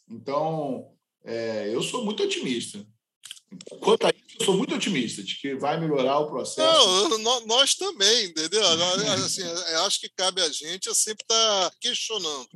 Então, 0.08 0.92
é, 1.24 1.74
eu 1.74 1.82
sou 1.82 2.04
muito 2.04 2.22
otimista. 2.22 2.84
Quanto 3.80 4.06
a 4.06 4.11
sou 4.42 4.56
muito 4.56 4.74
otimista 4.74 5.22
de 5.22 5.40
que 5.40 5.54
vai 5.54 5.78
melhorar 5.78 6.18
o 6.18 6.28
processo. 6.28 7.18
Não, 7.18 7.46
nós 7.46 7.74
também, 7.74 8.26
entendeu? 8.26 8.62
Assim, 9.24 9.42
eu 9.42 9.84
acho 9.84 10.00
que 10.00 10.10
cabe 10.16 10.42
a 10.42 10.48
gente 10.48 10.88
a 10.88 10.94
sempre 10.94 11.24
estar 11.24 11.70
tá 11.70 11.76
questionando. 11.80 12.48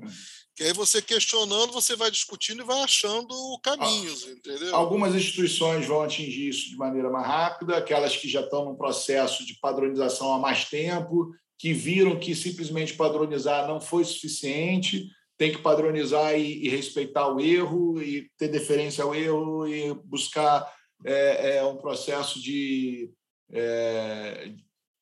Que 0.55 0.64
aí 0.64 0.72
você 0.72 1.03
questionando, 1.03 1.72
você 1.72 1.95
vai 1.95 2.11
discutindo 2.11 2.62
e 2.62 2.66
vai 2.66 2.82
achando 2.82 3.34
caminhos, 3.62 4.26
entendeu? 4.26 4.74
Algumas 4.74 5.14
instituições 5.14 5.87
vão 5.87 6.01
atingir 6.03 6.49
isso 6.49 6.70
de 6.70 6.76
maneira 6.76 7.11
mais 7.11 7.26
rápida, 7.26 7.76
aquelas 7.76 8.16
que 8.16 8.26
já 8.26 8.41
estão 8.41 8.64
num 8.64 8.74
processo 8.74 9.45
de 9.45 9.59
padronização 9.61 10.32
há 10.32 10.39
mais 10.39 10.64
tempo, 10.64 11.30
que 11.59 11.74
viram 11.74 12.18
que 12.18 12.34
simplesmente 12.34 12.95
padronizar 12.95 13.68
não 13.68 13.80
foi 13.80 14.03
suficiente, 14.05 15.07
tem 15.37 15.53
que 15.53 15.59
padronizar 15.59 16.34
e, 16.39 16.64
e 16.64 16.68
respeitar 16.68 17.28
o 17.28 17.41
erro, 17.41 18.01
e 18.01 18.30
ter 18.39 18.49
deferência 18.49 19.05
ao 19.05 19.14
erro, 19.14 19.68
e 19.68 19.93
buscar 20.05 20.66
é, 21.05 21.57
é 21.57 21.64
um 21.64 21.76
processo 21.76 22.40
de, 22.40 23.11
é, 23.51 24.53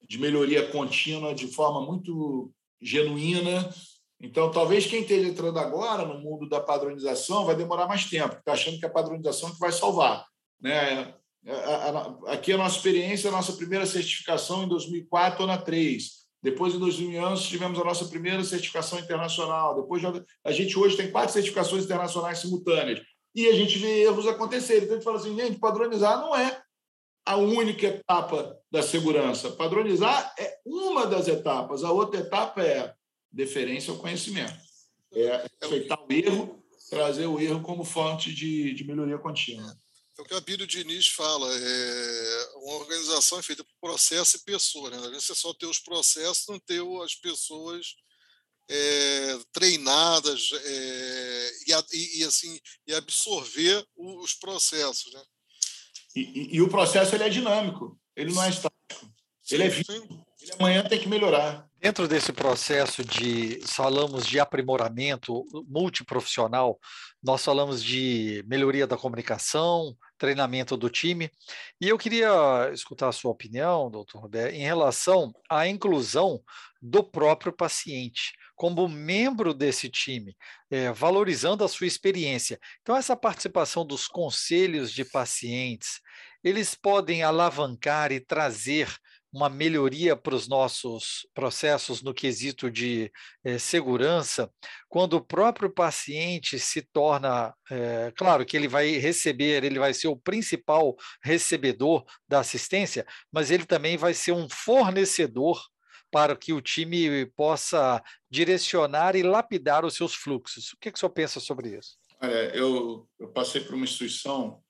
de 0.03 0.19
melhoria 0.19 0.69
contínua 0.69 1.35
de 1.35 1.47
forma 1.49 1.81
muito 1.81 2.53
genuína. 2.81 3.69
Então, 4.21 4.51
talvez 4.51 4.87
quem 4.87 5.03
esteja 5.03 5.29
entrando 5.29 5.59
agora 5.59 6.05
no 6.05 6.21
mundo 6.21 6.49
da 6.49 6.61
padronização 6.61 7.45
vai 7.45 7.57
demorar 7.57 7.87
mais 7.87 8.07
tempo, 8.07 8.37
está 8.37 8.53
achando 8.53 8.79
que 8.79 8.87
a 8.87 8.91
padronização 8.91 9.51
é 9.51 9.53
que 9.53 9.59
vai 9.59 9.73
salvar. 9.73 10.27
Né? 10.61 11.15
Aqui 12.27 12.53
a 12.53 12.57
nossa 12.57 12.77
experiência, 12.77 13.29
a 13.29 13.33
nossa 13.33 13.53
primeira 13.53 13.85
certificação 13.85 14.65
em 14.65 14.69
2004, 14.69 15.47
na 15.47 15.59
3. 15.59 16.25
Depois, 16.43 16.75
em 16.75 16.79
2011, 16.79 17.49
tivemos 17.49 17.79
a 17.79 17.85
nossa 17.85 18.05
primeira 18.07 18.45
certificação 18.45 18.99
internacional. 18.99 19.75
Depois, 19.75 20.03
a 20.45 20.53
gente 20.53 20.79
hoje 20.79 20.97
tem 20.97 21.11
quatro 21.11 21.33
certificações 21.33 21.85
internacionais 21.85 22.39
simultâneas 22.39 23.01
e 23.35 23.49
a 23.49 23.53
gente 23.53 23.79
vê 23.79 24.03
erros 24.03 24.27
acontecerem. 24.27 24.85
Então, 24.85 24.95
a 24.95 24.99
gente 24.99 25.05
fala 25.05 25.19
assim, 25.19 25.37
gente, 25.37 25.59
padronizar 25.59 26.21
não 26.21 26.37
é 26.37 26.63
a 27.27 27.37
única 27.37 27.87
etapa 27.87 28.59
da 28.71 28.83
segurança. 28.83 29.51
Padronizar 29.51 30.35
é 30.39 30.59
uma 30.65 31.07
das 31.07 31.27
etapas. 31.27 31.83
A 31.83 31.91
outra 31.91 32.21
etapa 32.21 32.63
é 32.63 32.95
deferência 33.33 33.93
ao 33.93 33.99
conhecimento. 33.99 34.55
É 35.13 35.49
aceitar 35.61 35.99
o 35.99 36.13
erro, 36.13 36.65
trazer 36.91 37.27
o 37.27 37.41
erro 37.41 37.63
como 37.63 37.85
fonte 37.85 38.33
de, 38.33 38.75
de 38.75 38.85
melhoria 38.85 39.19
contínua. 39.19 39.75
É 40.17 40.23
o 40.23 40.25
que 40.25 40.35
a 40.35 40.41
Bíblia 40.41 40.67
Diniz 40.67 41.09
fala, 41.09 41.49
é 41.53 42.49
uma 42.57 42.75
organização 42.75 43.39
é 43.39 43.43
feita 43.43 43.65
por 43.65 43.75
processo 43.81 44.37
e 44.37 44.41
pessoa. 44.41 44.91
Né? 44.91 44.99
Você 45.15 45.35
só 45.35 45.53
ter 45.53 45.67
os 45.67 45.81
processos, 45.81 46.47
não 46.47 46.59
ter 46.59 46.83
as 47.03 47.17
pessoas 47.17 47.97
é, 48.69 49.39
treinadas 49.53 50.51
é, 50.53 51.51
e, 51.93 52.21
e, 52.21 52.25
assim 52.25 52.59
e 52.87 52.95
absorver 52.95 53.85
os 53.97 54.35
processos, 54.35 55.13
né? 55.13 55.23
E, 56.17 56.21
e, 56.21 56.57
e, 56.57 56.63
o 56.63 56.69
processo 56.69 57.15
ele 57.15 57.25
é 57.25 57.29
dinâmico, 57.29 57.99
ele 58.15 58.33
não 58.33 58.43
é 58.43 58.49
estático, 58.49 59.13
ele 59.51 59.65
é 59.65 59.69
vivo. 59.69 60.25
Ele 60.45 60.53
amanhã 60.61 60.85
tem 60.85 61.01
que 61.01 61.09
melhorar. 61.09 61.67
Dentro 61.81 62.07
desse 62.07 62.31
processo 62.31 63.03
de 63.03 63.61
falamos 63.67 64.27
de 64.27 64.39
aprimoramento 64.39 65.43
multiprofissional, 65.67 66.79
nós 67.23 67.43
falamos 67.43 67.83
de 67.83 68.45
melhoria 68.47 68.87
da 68.87 68.97
comunicação, 68.97 69.97
treinamento 70.19 70.77
do 70.77 70.91
time, 70.91 71.31
e 71.81 71.89
eu 71.89 71.97
queria 71.97 72.71
escutar 72.75 73.09
a 73.09 73.13
sua 73.13 73.31
opinião, 73.31 73.91
doutor 73.91 74.21
Roberto, 74.21 74.55
em 74.55 74.63
relação 74.63 75.33
à 75.49 75.67
inclusão 75.67 76.43
do 76.81 77.03
próprio 77.03 77.53
paciente 77.53 78.35
como 78.55 78.87
membro 78.87 79.55
desse 79.55 79.89
time, 79.89 80.37
é, 80.71 80.93
valorizando 80.93 81.65
a 81.65 81.69
sua 81.69 81.87
experiência. 81.87 82.61
Então, 82.83 82.97
essa 82.97 83.17
participação 83.17 83.85
dos 83.85 84.07
conselhos 84.07 84.93
de 84.93 85.05
pacientes, 85.05 86.01
eles 86.43 86.75
podem 86.75 87.23
alavancar 87.23 88.13
e 88.13 88.21
trazer 88.21 88.95
uma 89.35 89.49
melhoria 89.49 90.15
para 90.15 90.37
os 90.37 90.47
nossos 90.47 91.27
processos 91.35 92.01
no 92.03 92.15
quesito 92.15 92.71
de 92.71 93.11
eh, 93.43 93.59
segurança, 93.59 94.49
quando 94.89 95.15
o 95.15 95.25
próprio 95.25 95.69
paciente 95.69 96.57
se 96.57 96.81
torna, 96.81 97.53
eh, 97.69 98.13
claro 98.17 98.47
que 98.47 98.57
ele 98.57 98.69
vai 98.69 98.91
receber, 98.93 99.65
ele 99.65 99.81
vai 99.81 99.93
ser 99.93 100.07
o 100.07 100.17
principal 100.17 100.95
recebedor 101.21 102.05
da 102.29 102.39
assistência, 102.39 103.05
mas 103.33 103.51
ele 103.51 103.67
também 103.67 103.97
vai 103.97 104.15
ser 104.15 104.31
um 104.31 104.49
fornecedor 104.49 105.61
para 106.13 106.37
que 106.37 106.53
o 106.53 106.61
time 106.61 107.27
possa 107.35 108.01
direcionar 108.31 109.17
e 109.17 109.25
lapidar 109.25 109.85
os 109.85 109.95
seus 109.95 110.15
fluxos. 110.15 110.73
O 110.73 110.77
que, 110.81 110.93
que 110.93 110.97
o 110.97 111.01
senhor 111.01 111.11
pensa 111.11 111.41
sobre 111.41 111.77
isso? 111.77 111.99
Eu, 112.55 113.09
eu 113.19 113.29
passei 113.33 113.61
por 113.61 113.75
uma 113.75 113.85
instituição 113.85 114.63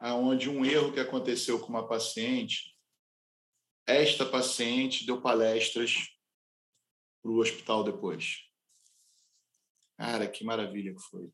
onde 0.00 0.48
um 0.48 0.64
erro 0.64 0.90
que 0.90 1.00
aconteceu 1.00 1.58
com 1.60 1.68
uma 1.68 1.86
paciente, 1.86 2.75
esta 3.86 4.26
paciente 4.26 5.06
deu 5.06 5.20
palestras 5.20 6.08
para 7.22 7.30
o 7.30 7.38
hospital 7.38 7.84
depois. 7.84 8.38
Cara, 9.98 10.28
que 10.28 10.44
maravilha 10.44 10.94
que 10.94 11.02
foi. 11.02 11.30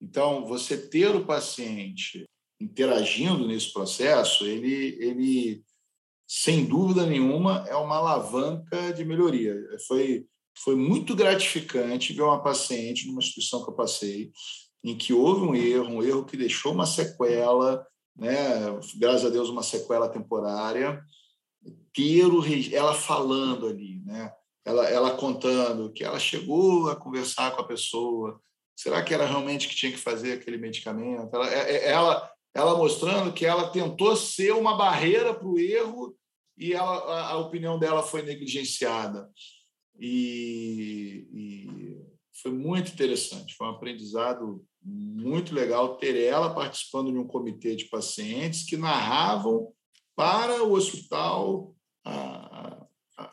Então, 0.00 0.46
você 0.46 0.76
ter 0.76 1.14
o 1.14 1.24
paciente 1.24 2.24
interagindo 2.60 3.46
nesse 3.46 3.72
processo, 3.72 4.44
ele, 4.44 4.96
ele 5.02 5.64
sem 6.26 6.64
dúvida 6.64 7.06
nenhuma, 7.06 7.64
é 7.68 7.76
uma 7.76 7.96
alavanca 7.96 8.92
de 8.92 9.04
melhoria. 9.04 9.54
Foi, 9.86 10.26
foi 10.58 10.74
muito 10.74 11.14
gratificante 11.14 12.12
ver 12.12 12.22
uma 12.22 12.42
paciente 12.42 13.06
numa 13.06 13.20
instituição 13.20 13.62
que 13.64 13.70
eu 13.70 13.74
passei, 13.74 14.32
em 14.82 14.96
que 14.96 15.12
houve 15.12 15.42
um 15.42 15.54
erro, 15.54 15.88
um 15.88 16.02
erro 16.02 16.24
que 16.24 16.36
deixou 16.36 16.72
uma 16.72 16.86
sequela, 16.86 17.86
né? 18.16 18.34
graças 18.98 19.24
a 19.24 19.30
Deus, 19.30 19.48
uma 19.48 19.62
sequela 19.62 20.08
temporária, 20.08 21.02
ter 21.96 22.26
o, 22.26 22.44
ela 22.72 22.94
falando 22.94 23.66
ali, 23.66 24.02
né? 24.04 24.30
ela, 24.66 24.84
ela 24.90 25.16
contando 25.16 25.92
que 25.92 26.02
ela 26.02 26.18
chegou 26.18 26.90
a 26.90 26.96
conversar 26.96 27.54
com 27.54 27.62
a 27.62 27.66
pessoa, 27.66 28.40
será 28.74 29.00
que 29.02 29.14
era 29.14 29.24
realmente 29.24 29.68
que 29.68 29.76
tinha 29.76 29.92
que 29.92 29.98
fazer 29.98 30.32
aquele 30.32 30.58
medicamento? 30.58 31.32
Ela, 31.32 31.54
é, 31.54 31.70
é, 31.70 31.88
ela, 31.88 32.32
ela 32.52 32.76
mostrando 32.76 33.32
que 33.32 33.46
ela 33.46 33.70
tentou 33.70 34.16
ser 34.16 34.52
uma 34.52 34.76
barreira 34.76 35.32
para 35.32 35.46
o 35.46 35.56
erro 35.56 36.16
e 36.58 36.72
ela, 36.72 36.96
a, 36.96 37.28
a, 37.30 37.38
opinião 37.38 37.78
dela 37.78 38.02
foi 38.02 38.22
negligenciada. 38.22 39.30
E, 40.00 41.28
e, 41.32 41.96
foi 42.42 42.50
muito 42.50 42.92
interessante, 42.92 43.54
foi 43.54 43.68
um 43.68 43.70
aprendizado 43.70 44.64
muito 44.82 45.54
legal 45.54 45.96
ter 45.96 46.16
ela 46.20 46.52
participando 46.52 47.12
de 47.12 47.18
um 47.18 47.26
comitê 47.26 47.76
de 47.76 47.84
pacientes 47.84 48.64
que 48.64 48.76
narravam 48.76 49.72
para 50.16 50.64
o 50.64 50.72
hospital 50.72 51.75
a, 52.08 52.86
a, 53.18 53.30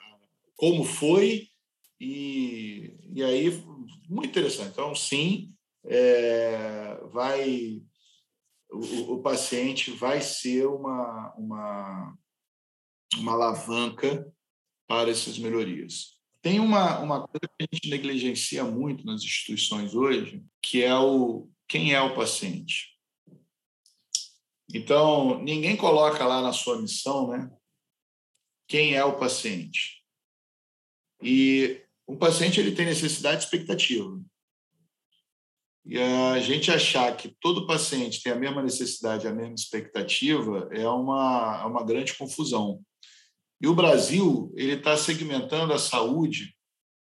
como 0.55 0.83
foi 0.83 1.47
e, 1.99 2.97
e 3.13 3.23
aí 3.23 3.63
muito 4.09 4.29
interessante. 4.29 4.71
Então, 4.71 4.95
sim, 4.95 5.53
é, 5.85 6.99
vai 7.11 7.81
o, 8.71 9.13
o, 9.13 9.21
paciente 9.21 9.91
vai 9.91 10.19
ser 10.19 10.65
uma, 10.65 11.33
uma, 11.37 12.17
uma 13.17 13.31
alavanca 13.33 14.27
para 14.87 15.11
essas 15.11 15.37
melhorias. 15.37 16.17
Tem 16.41 16.59
uma, 16.59 16.99
uma 16.99 17.27
coisa 17.27 17.47
que 17.47 17.63
a 17.63 17.67
gente 17.71 17.89
negligencia 17.89 18.63
muito 18.63 19.05
nas 19.05 19.21
instituições 19.21 19.93
hoje, 19.93 20.43
que 20.61 20.83
é 20.83 20.95
o 20.97 21.49
quem 21.67 21.93
é 21.93 22.01
o 22.01 22.15
paciente. 22.15 22.93
Então, 24.73 25.41
ninguém 25.41 25.77
coloca 25.77 26.25
lá 26.25 26.41
na 26.41 26.51
sua 26.51 26.81
missão, 26.81 27.29
né? 27.29 27.49
Quem 28.67 28.95
é 28.95 29.03
o 29.03 29.17
paciente? 29.17 30.03
E 31.21 31.81
o 32.07 32.17
paciente 32.17 32.59
ele 32.59 32.73
tem 32.73 32.85
necessidade 32.85 33.37
de 33.39 33.43
expectativa. 33.45 34.21
E 35.85 35.97
a 35.97 36.39
gente 36.39 36.71
achar 36.71 37.15
que 37.15 37.35
todo 37.41 37.67
paciente 37.67 38.21
tem 38.23 38.31
a 38.31 38.37
mesma 38.37 38.63
necessidade, 38.63 39.27
a 39.27 39.33
mesma 39.33 39.55
expectativa, 39.55 40.69
é 40.71 40.87
uma, 40.87 41.61
é 41.61 41.65
uma 41.65 41.83
grande 41.83 42.13
confusão. 42.15 42.81
E 43.61 43.67
o 43.67 43.75
Brasil 43.75 44.53
ele 44.55 44.73
está 44.73 44.95
segmentando 44.95 45.73
a 45.73 45.79
saúde 45.79 46.55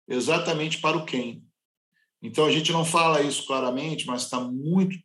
exatamente 0.08 0.80
para 0.80 0.96
o 0.96 1.04
quem. 1.04 1.44
Então 2.20 2.46
a 2.46 2.50
gente 2.50 2.72
não 2.72 2.84
fala 2.84 3.22
isso 3.22 3.46
claramente, 3.46 4.06
mas 4.06 4.22
está 4.22 4.40
muito, 4.40 4.96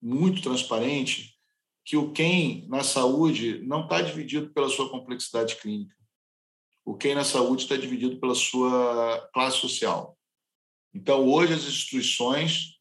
muito 0.00 0.42
transparente 0.42 1.35
que 1.86 1.96
o 1.96 2.12
quem 2.12 2.66
na 2.68 2.82
saúde 2.82 3.62
não 3.64 3.84
está 3.84 4.02
dividido 4.02 4.52
pela 4.52 4.68
sua 4.68 4.90
complexidade 4.90 5.54
clínica. 5.56 5.94
O 6.84 6.94
quem 6.94 7.14
na 7.14 7.24
saúde 7.24 7.62
está 7.62 7.76
dividido 7.76 8.18
pela 8.18 8.34
sua 8.34 9.30
classe 9.32 9.58
social. 9.58 10.18
Então 10.92 11.26
hoje 11.28 11.54
as 11.54 11.64
instituições 11.64 12.76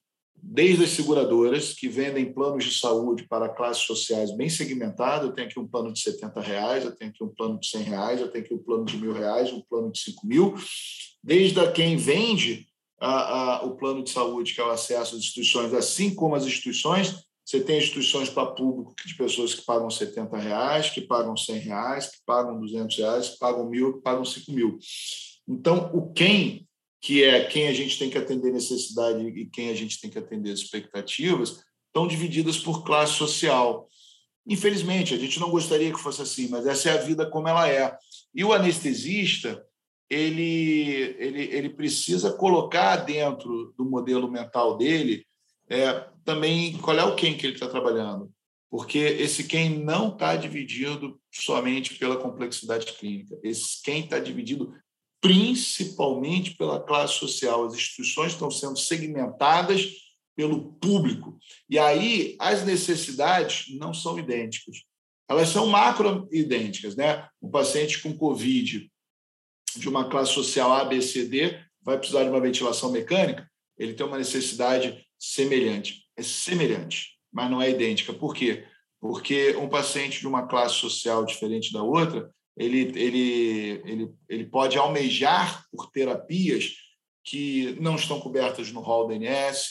desde 0.48 0.84
as 0.84 0.92
seguradoras, 0.92 1.74
que 1.74 1.88
vendem 1.88 2.32
planos 2.32 2.64
de 2.64 2.78
saúde 2.78 3.28
para 3.28 3.50
classes 3.50 3.84
sociais 3.84 4.36
bem 4.36 4.48
segmentadas. 4.48 5.28
Eu 5.28 5.34
tenho 5.34 5.48
aqui 5.48 5.60
um 5.60 5.68
plano 5.68 5.92
de 5.92 6.00
70 6.00 6.40
reais, 6.40 6.86
eu 6.86 6.96
tenho 6.96 7.10
aqui 7.10 7.24
um 7.24 7.30
plano 7.30 7.60
de 7.60 7.68
100 7.68 7.82
reais, 7.82 8.22
eu 8.22 8.28
tenho 8.30 8.46
aqui 8.46 8.54
um 8.54 8.64
plano 8.64 8.86
de 8.86 8.98
mil 8.98 9.12
reais, 9.12 9.52
um 9.52 9.62
plano 9.62 9.92
de 9.92 10.00
5 10.00 10.28
mil. 10.28 10.54
Desde 11.24 11.60
a 11.60 11.72
quem 11.72 11.98
vende 11.98 12.68
a, 13.00 13.56
a, 13.56 13.66
o 13.66 13.76
plano 13.76 14.04
de 14.04 14.12
saúde, 14.12 14.54
que 14.54 14.62
é 14.62 14.64
o 14.64 14.70
acesso 14.70 15.16
às 15.16 15.22
instituições, 15.22 15.74
assim 15.74 16.14
como 16.14 16.36
as 16.36 16.46
instituições, 16.46 17.26
você 17.46 17.62
tem 17.62 17.78
instituições 17.78 18.28
para 18.28 18.48
público 18.48 18.96
de 19.06 19.16
pessoas 19.16 19.54
que 19.54 19.64
pagam 19.64 19.90
70 19.90 20.36
reais, 20.38 20.90
que 20.90 21.02
pagam 21.02 21.38
100 21.38 21.60
reais, 21.60 22.08
que 22.08 22.18
pagam 22.26 22.60
200 22.60 22.98
reais, 22.98 23.30
que 23.30 23.38
pagam 23.38 23.70
mil, 23.70 23.94
que 23.94 24.02
pagam 24.02 24.26
5 24.26 24.52
mil. 24.52 24.80
Então, 25.48 25.92
o 25.94 26.12
quem 26.12 26.68
que 27.06 27.24
é 27.24 27.46
quem 27.46 27.68
a 27.68 27.74
gente 27.74 28.00
tem 28.00 28.10
que 28.10 28.18
atender 28.18 28.52
necessidade 28.52 29.24
e 29.28 29.46
quem 29.46 29.70
a 29.70 29.76
gente 29.76 30.02
tem 30.02 30.10
que 30.10 30.18
atender 30.18 30.52
expectativas, 30.52 31.64
estão 31.86 32.08
divididas 32.08 32.58
por 32.58 32.84
classe 32.84 33.14
social. 33.14 33.88
Infelizmente, 34.48 35.14
a 35.14 35.18
gente 35.18 35.40
não 35.40 35.52
gostaria 35.52 35.94
que 35.94 36.00
fosse 36.00 36.24
assim, 36.24 36.48
mas 36.48 36.66
essa 36.66 36.90
é 36.90 36.94
a 36.94 37.02
vida 37.02 37.30
como 37.30 37.48
ela 37.48 37.70
é. 37.70 37.96
E 38.34 38.44
o 38.44 38.52
anestesista, 38.52 39.64
ele, 40.10 41.16
ele, 41.20 41.44
ele 41.44 41.70
precisa 41.70 42.34
colocar 42.34 42.96
dentro 42.96 43.72
do 43.78 43.86
modelo 43.86 44.28
mental 44.30 44.76
dele 44.76 45.28
é, 45.70 46.08
também 46.24 46.78
qual 46.78 46.98
é 46.98 47.04
o 47.04 47.16
quem 47.16 47.38
que 47.38 47.46
ele 47.46 47.54
está 47.54 47.68
trabalhando. 47.68 48.32
Porque 48.70 48.98
esse 48.98 49.46
quem 49.46 49.80
não 49.80 50.10
está 50.10 50.36
dividido 50.36 51.20
somente 51.32 51.96
pela 51.96 52.18
complexidade 52.18 52.94
clínica. 52.94 53.38
Esse 53.44 53.82
quem 53.84 54.04
está 54.04 54.20
dividido 54.20 54.74
principalmente 55.22 56.56
pela 56.56 56.84
classe 56.84 57.14
social. 57.14 57.66
As 57.66 57.74
instituições 57.74 58.34
estão 58.34 58.52
sendo 58.52 58.78
segmentadas 58.78 59.92
pelo 60.36 60.74
público. 60.74 61.38
E 61.70 61.80
aí 61.80 62.36
as 62.40 62.66
necessidades 62.66 63.68
não 63.78 63.94
são 63.94 64.20
idênticas. 64.20 64.84
Elas 65.28 65.50
são 65.50 65.68
macro-idênticas. 65.68 66.96
Né? 66.96 67.28
Um 67.42 67.50
paciente 67.50 68.02
com 68.02 68.18
Covid 68.18 68.92
de 69.78 69.90
uma 69.90 70.10
classe 70.10 70.34
social 70.34 70.72
A, 70.72 70.86
B, 70.86 71.02
C, 71.02 71.26
D 71.26 71.60
vai 71.82 71.98
precisar 71.98 72.24
de 72.24 72.30
uma 72.30 72.42
ventilação 72.42 72.92
mecânica, 72.92 73.50
ele 73.78 73.94
tem 73.94 74.06
uma 74.06 74.18
necessidade 74.18 75.05
semelhante. 75.20 76.06
É 76.18 76.22
semelhante, 76.22 77.18
mas 77.32 77.50
não 77.50 77.62
é 77.62 77.70
idêntica. 77.70 78.14
Por 78.14 78.34
quê? 78.34 78.66
Porque 79.00 79.56
um 79.58 79.70
paciente 79.70 80.20
de 80.20 80.28
uma 80.28 80.48
classe 80.48 80.76
social 80.76 81.26
diferente 81.26 81.72
da 81.72 81.84
outra, 81.84 82.30
ele, 82.58 82.92
ele, 82.96 83.82
ele, 83.86 84.10
ele 84.30 84.46
pode 84.46 84.78
almejar 84.78 85.66
por 85.72 85.92
terapias 85.92 86.74
que 87.24 87.76
não 87.82 87.96
estão 87.96 88.20
cobertas 88.20 88.72
no 88.72 88.82
rol 88.82 89.08
da 89.08 89.16
INS, 89.16 89.70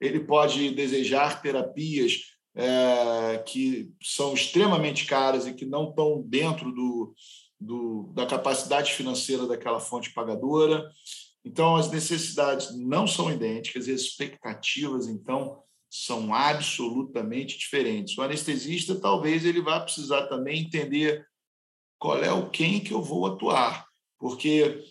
ele 0.00 0.20
pode 0.20 0.70
desejar 0.70 1.40
terapias 1.40 2.20
é, 2.54 3.38
que 3.46 3.90
são 4.02 4.34
extremamente 4.34 5.06
caras 5.06 5.46
e 5.46 5.54
que 5.54 5.64
não 5.64 5.90
estão 5.90 6.22
dentro 6.26 6.72
do, 6.72 7.14
do, 7.58 8.12
da 8.14 8.26
capacidade 8.26 8.92
financeira 8.92 9.46
daquela 9.46 9.80
fonte 9.80 10.12
pagadora. 10.12 10.88
Então, 11.44 11.76
as 11.76 11.90
necessidades 11.90 12.76
não 12.76 13.06
são 13.06 13.30
idênticas, 13.30 13.88
as 13.88 14.00
expectativas, 14.00 15.06
então, 15.06 15.62
são 15.90 16.34
absolutamente 16.34 17.58
diferentes. 17.58 18.16
O 18.18 18.22
anestesista, 18.22 19.00
talvez, 19.00 19.44
ele 19.44 19.62
vá 19.62 19.80
precisar 19.80 20.26
também 20.26 20.60
entender 20.60 21.26
qual 21.98 22.22
é 22.22 22.32
o 22.32 22.50
quem 22.50 22.80
que 22.80 22.92
eu 22.92 23.02
vou 23.02 23.26
atuar, 23.26 23.86
porque, 24.18 24.84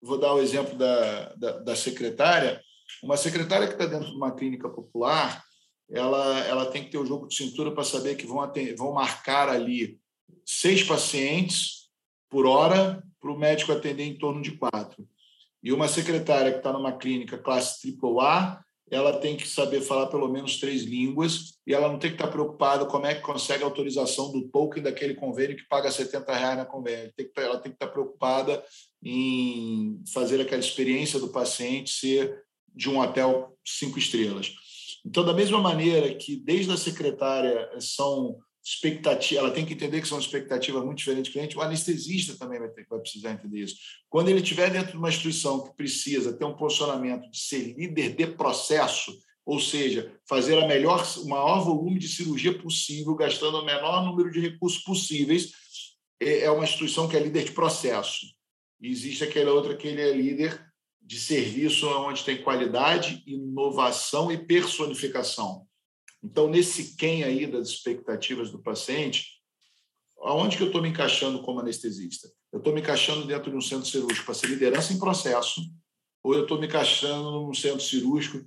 vou 0.00 0.18
dar 0.18 0.34
o 0.34 0.40
exemplo 0.40 0.76
da, 0.76 1.34
da, 1.34 1.58
da 1.58 1.76
secretária, 1.76 2.62
uma 3.02 3.16
secretária 3.16 3.66
que 3.66 3.74
está 3.74 3.86
dentro 3.86 4.10
de 4.10 4.16
uma 4.16 4.34
clínica 4.34 4.68
popular, 4.68 5.44
ela, 5.90 6.40
ela 6.40 6.66
tem 6.66 6.84
que 6.84 6.90
ter 6.90 6.98
o 6.98 7.06
jogo 7.06 7.28
de 7.28 7.36
cintura 7.36 7.70
para 7.70 7.84
saber 7.84 8.16
que 8.16 8.26
vão, 8.26 8.40
atender, 8.40 8.74
vão 8.76 8.92
marcar 8.92 9.48
ali 9.48 10.00
seis 10.44 10.82
pacientes 10.82 11.90
por 12.30 12.46
hora 12.46 13.02
para 13.20 13.30
o 13.30 13.38
médico 13.38 13.72
atender 13.72 14.04
em 14.04 14.16
torno 14.16 14.40
de 14.40 14.56
quatro. 14.56 15.06
E 15.62 15.72
uma 15.72 15.88
secretária 15.88 16.50
que 16.50 16.58
está 16.58 16.72
numa 16.72 16.96
clínica 16.96 17.38
classe 17.38 17.96
AAA, 18.02 18.62
ela 18.90 19.18
tem 19.18 19.36
que 19.36 19.48
saber 19.48 19.80
falar 19.80 20.08
pelo 20.08 20.28
menos 20.28 20.58
três 20.58 20.82
línguas 20.82 21.54
e 21.66 21.72
ela 21.72 21.88
não 21.88 21.98
tem 21.98 22.10
que 22.10 22.16
estar 22.16 22.26
tá 22.26 22.32
preocupada 22.32 22.84
como 22.84 23.06
é 23.06 23.14
que 23.14 23.22
consegue 23.22 23.62
a 23.62 23.66
autorização 23.66 24.30
do 24.30 24.48
token 24.48 24.82
daquele 24.82 25.14
convênio 25.14 25.56
que 25.56 25.66
paga 25.66 25.90
70 25.90 26.34
reais 26.34 26.58
na 26.58 26.66
convênio. 26.66 27.10
Tá, 27.34 27.42
ela 27.42 27.58
tem 27.58 27.72
que 27.72 27.76
estar 27.76 27.86
tá 27.86 27.92
preocupada 27.92 28.62
em 29.02 30.02
fazer 30.12 30.40
aquela 30.40 30.60
experiência 30.60 31.18
do 31.18 31.28
paciente 31.28 31.90
ser 31.90 32.42
de 32.74 32.90
um 32.90 33.00
hotel 33.00 33.56
cinco 33.64 33.98
estrelas. 33.98 34.52
Então, 35.04 35.24
da 35.24 35.32
mesma 35.32 35.58
maneira 35.58 36.14
que 36.14 36.36
desde 36.36 36.70
a 36.72 36.76
secretária 36.76 37.70
são 37.80 38.36
expectativas, 38.64 39.44
ela 39.44 39.50
tem 39.50 39.66
que 39.66 39.74
entender 39.74 40.00
que 40.00 40.06
são 40.06 40.18
expectativas 40.18 40.84
muito 40.84 40.98
diferentes 40.98 41.30
do 41.30 41.32
cliente, 41.32 41.58
o 41.58 41.62
anestesista 41.62 42.36
também 42.36 42.60
vai, 42.60 42.68
ter, 42.68 42.86
vai 42.88 43.00
precisar 43.00 43.32
entender 43.32 43.60
isso. 43.60 43.76
Quando 44.08 44.28
ele 44.28 44.40
estiver 44.40 44.70
dentro 44.70 44.92
de 44.92 44.98
uma 44.98 45.08
instituição 45.08 45.64
que 45.64 45.76
precisa 45.76 46.32
ter 46.32 46.44
um 46.44 46.56
posicionamento 46.56 47.28
de 47.28 47.38
ser 47.38 47.74
líder 47.76 48.14
de 48.14 48.26
processo, 48.28 49.12
ou 49.44 49.58
seja, 49.58 50.16
fazer 50.28 50.62
a 50.62 50.68
melhor, 50.68 51.04
o 51.18 51.28
maior 51.28 51.64
volume 51.64 51.98
de 51.98 52.06
cirurgia 52.06 52.56
possível, 52.56 53.16
gastando 53.16 53.58
o 53.58 53.64
menor 53.64 54.04
número 54.04 54.30
de 54.30 54.38
recursos 54.38 54.80
possíveis, 54.82 55.50
é, 56.20 56.42
é 56.42 56.50
uma 56.50 56.64
instituição 56.64 57.08
que 57.08 57.16
é 57.16 57.20
líder 57.20 57.44
de 57.44 57.52
processo. 57.52 58.26
E 58.80 58.88
existe 58.88 59.24
aquela 59.24 59.52
outra 59.52 59.76
que 59.76 59.88
ele 59.88 60.00
é 60.00 60.12
líder 60.12 60.64
de 61.00 61.18
serviço 61.18 61.88
onde 61.88 62.22
tem 62.22 62.42
qualidade, 62.42 63.24
inovação 63.26 64.30
e 64.30 64.38
personificação. 64.38 65.66
Então, 66.22 66.48
nesse 66.48 66.96
quem 66.96 67.24
aí 67.24 67.46
das 67.46 67.68
expectativas 67.68 68.50
do 68.50 68.62
paciente, 68.62 69.26
aonde 70.20 70.56
que 70.56 70.62
eu 70.62 70.68
estou 70.68 70.80
me 70.80 70.88
encaixando 70.88 71.42
como 71.42 71.60
anestesista? 71.60 72.28
Eu 72.52 72.58
estou 72.58 72.72
me 72.72 72.80
encaixando 72.80 73.26
dentro 73.26 73.50
de 73.50 73.56
um 73.56 73.60
centro 73.60 73.86
cirúrgico 73.86 74.24
para 74.24 74.34
ser 74.34 74.46
liderança 74.46 74.92
em 74.92 74.98
processo, 74.98 75.60
ou 76.22 76.34
eu 76.34 76.42
estou 76.42 76.60
me 76.60 76.66
encaixando 76.66 77.30
num 77.30 77.54
centro 77.54 77.80
cirúrgico 77.80 78.46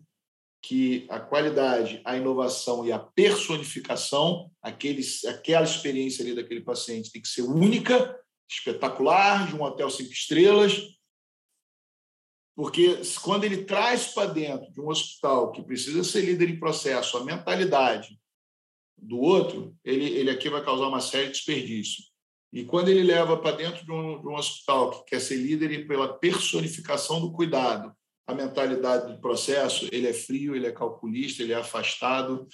que 0.62 1.06
a 1.10 1.20
qualidade, 1.20 2.02
a 2.04 2.18
inovação 2.18 2.86
e 2.86 2.92
a 2.92 2.98
personificação, 2.98 4.50
aqueles, 4.62 5.24
aquela 5.26 5.64
experiência 5.64 6.24
ali 6.24 6.34
daquele 6.34 6.62
paciente 6.62 7.12
tem 7.12 7.22
que 7.22 7.28
ser 7.28 7.44
única, 7.44 8.18
espetacular, 8.50 9.48
de 9.48 9.56
um 9.56 9.62
hotel 9.62 9.90
cinco 9.90 10.12
estrelas, 10.12 10.95
porque 12.56 13.02
quando 13.22 13.44
ele 13.44 13.66
traz 13.66 14.08
para 14.08 14.32
dentro 14.32 14.72
de 14.72 14.80
um 14.80 14.88
hospital 14.88 15.52
que 15.52 15.62
precisa 15.62 16.04
ser 16.04 16.22
líder 16.22 16.50
em 16.50 16.60
processo 16.60 17.18
a 17.18 17.24
mentalidade 17.24 18.18
do 18.98 19.20
outro, 19.20 19.76
ele, 19.84 20.06
ele 20.06 20.30
aqui 20.30 20.50
vai 20.50 20.64
causar 20.64 20.88
uma 20.88 21.02
série 21.02 21.28
de 21.28 21.34
desperdício. 21.34 22.04
E 22.54 22.64
quando 22.64 22.88
ele 22.88 23.04
leva 23.04 23.36
para 23.36 23.58
dentro 23.58 23.86
de 23.86 23.92
um, 23.92 24.22
de 24.22 24.28
um 24.28 24.36
hospital 24.36 24.92
que 24.92 25.10
quer 25.10 25.20
ser 25.20 25.36
líder 25.36 25.86
pela 25.86 26.18
personificação 26.18 27.20
do 27.20 27.34
cuidado, 27.34 27.94
a 28.26 28.34
mentalidade 28.34 29.14
do 29.14 29.20
processo, 29.20 29.88
ele 29.92 30.08
é 30.08 30.14
frio, 30.14 30.56
ele 30.56 30.66
é 30.66 30.72
calculista, 30.72 31.44
ele 31.44 31.52
é 31.52 31.58
afastado. 31.58 32.48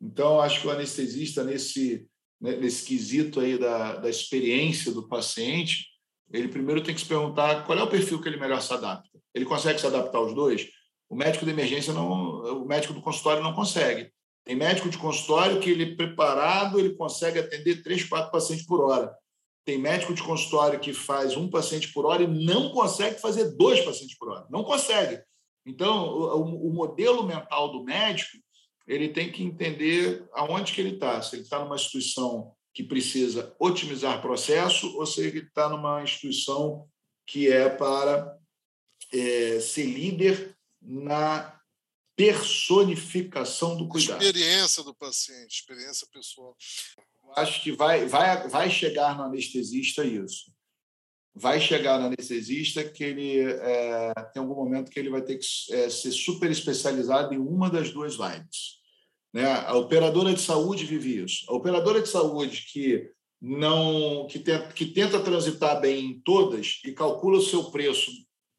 Então, 0.00 0.40
acho 0.40 0.60
que 0.60 0.68
o 0.68 0.70
anestesista, 0.70 1.42
nesse, 1.42 2.06
né, 2.40 2.56
nesse 2.56 2.86
quesito 2.86 3.40
aí 3.40 3.58
da, 3.58 3.96
da 3.96 4.08
experiência 4.08 4.92
do 4.92 5.08
paciente, 5.08 5.89
ele 6.32 6.48
primeiro 6.48 6.82
tem 6.82 6.94
que 6.94 7.00
se 7.00 7.06
perguntar 7.06 7.66
qual 7.66 7.78
é 7.78 7.82
o 7.82 7.90
perfil 7.90 8.20
que 8.20 8.28
ele 8.28 8.38
melhor 8.38 8.60
se 8.60 8.72
adapta. 8.72 9.10
Ele 9.34 9.44
consegue 9.44 9.80
se 9.80 9.86
adaptar 9.86 10.18
aos 10.18 10.34
dois? 10.34 10.68
O 11.08 11.16
médico 11.16 11.44
de 11.44 11.50
emergência 11.50 11.92
não, 11.92 12.62
o 12.62 12.66
médico 12.66 12.94
do 12.94 13.02
consultório 13.02 13.42
não 13.42 13.52
consegue. 13.52 14.12
Tem 14.44 14.56
médico 14.56 14.88
de 14.88 14.96
consultório 14.96 15.60
que 15.60 15.70
ele 15.70 15.96
preparado, 15.96 16.78
ele 16.78 16.94
consegue 16.94 17.38
atender 17.38 17.82
três, 17.82 18.04
quatro 18.04 18.30
pacientes 18.30 18.64
por 18.64 18.80
hora. 18.80 19.14
Tem 19.64 19.76
médico 19.76 20.14
de 20.14 20.22
consultório 20.22 20.80
que 20.80 20.92
faz 20.92 21.36
um 21.36 21.48
paciente 21.48 21.92
por 21.92 22.06
hora 22.06 22.22
e 22.22 22.26
não 22.26 22.70
consegue 22.70 23.20
fazer 23.20 23.56
dois 23.56 23.80
pacientes 23.80 24.16
por 24.16 24.30
hora. 24.30 24.46
Não 24.50 24.64
consegue. 24.64 25.20
Então, 25.66 26.08
o, 26.08 26.68
o 26.68 26.72
modelo 26.72 27.24
mental 27.24 27.70
do 27.70 27.84
médico, 27.84 28.38
ele 28.86 29.08
tem 29.08 29.30
que 29.30 29.42
entender 29.42 30.26
aonde 30.32 30.72
que 30.72 30.80
ele 30.80 30.94
está. 30.94 31.20
Se 31.20 31.36
ele 31.36 31.42
está 31.42 31.58
numa 31.58 31.76
instituição 31.76 32.52
que 32.80 32.88
precisa 32.88 33.54
otimizar 33.58 34.22
processo 34.22 34.96
ou 34.96 35.04
se 35.04 35.20
ele 35.20 35.40
está 35.40 35.68
numa 35.68 36.02
instituição 36.02 36.88
que 37.26 37.46
é 37.46 37.68
para 37.68 38.38
é, 39.12 39.60
ser 39.60 39.84
líder 39.84 40.56
na 40.80 41.60
personificação 42.16 43.76
do 43.76 43.86
cuidado. 43.86 44.22
Experiência 44.22 44.82
do 44.82 44.94
paciente, 44.94 45.60
experiência 45.60 46.06
pessoal. 46.10 46.56
Acho 47.36 47.62
que 47.62 47.70
vai, 47.72 48.06
vai, 48.06 48.48
vai 48.48 48.70
chegar 48.70 49.16
no 49.16 49.24
anestesista 49.24 50.04
isso. 50.04 50.50
Vai 51.34 51.60
chegar 51.60 51.98
no 51.98 52.06
anestesista 52.06 52.82
que 52.82 53.04
ele 53.04 53.40
é, 53.40 54.12
tem 54.32 54.40
algum 54.40 54.54
momento 54.54 54.90
que 54.90 54.98
ele 54.98 55.10
vai 55.10 55.22
ter 55.22 55.38
que 55.38 55.46
é, 55.72 55.88
ser 55.90 56.12
super 56.12 56.50
especializado 56.50 57.34
em 57.34 57.38
uma 57.38 57.70
das 57.70 57.90
duas 57.90 58.16
vibes. 58.16 58.79
Né? 59.32 59.44
A 59.44 59.76
operadora 59.76 60.32
de 60.32 60.40
saúde 60.40 60.84
vive 60.84 61.22
isso. 61.24 61.44
A 61.48 61.54
operadora 61.54 62.00
de 62.00 62.08
saúde 62.08 62.66
que 62.72 63.10
não 63.40 64.26
que 64.26 64.38
tenta, 64.38 64.68
que 64.72 64.86
tenta 64.86 65.20
transitar 65.20 65.80
bem 65.80 66.04
em 66.04 66.20
todas 66.20 66.80
e 66.84 66.92
calcula 66.92 67.38
o 67.38 67.42
seu 67.42 67.64
preço 67.70 68.10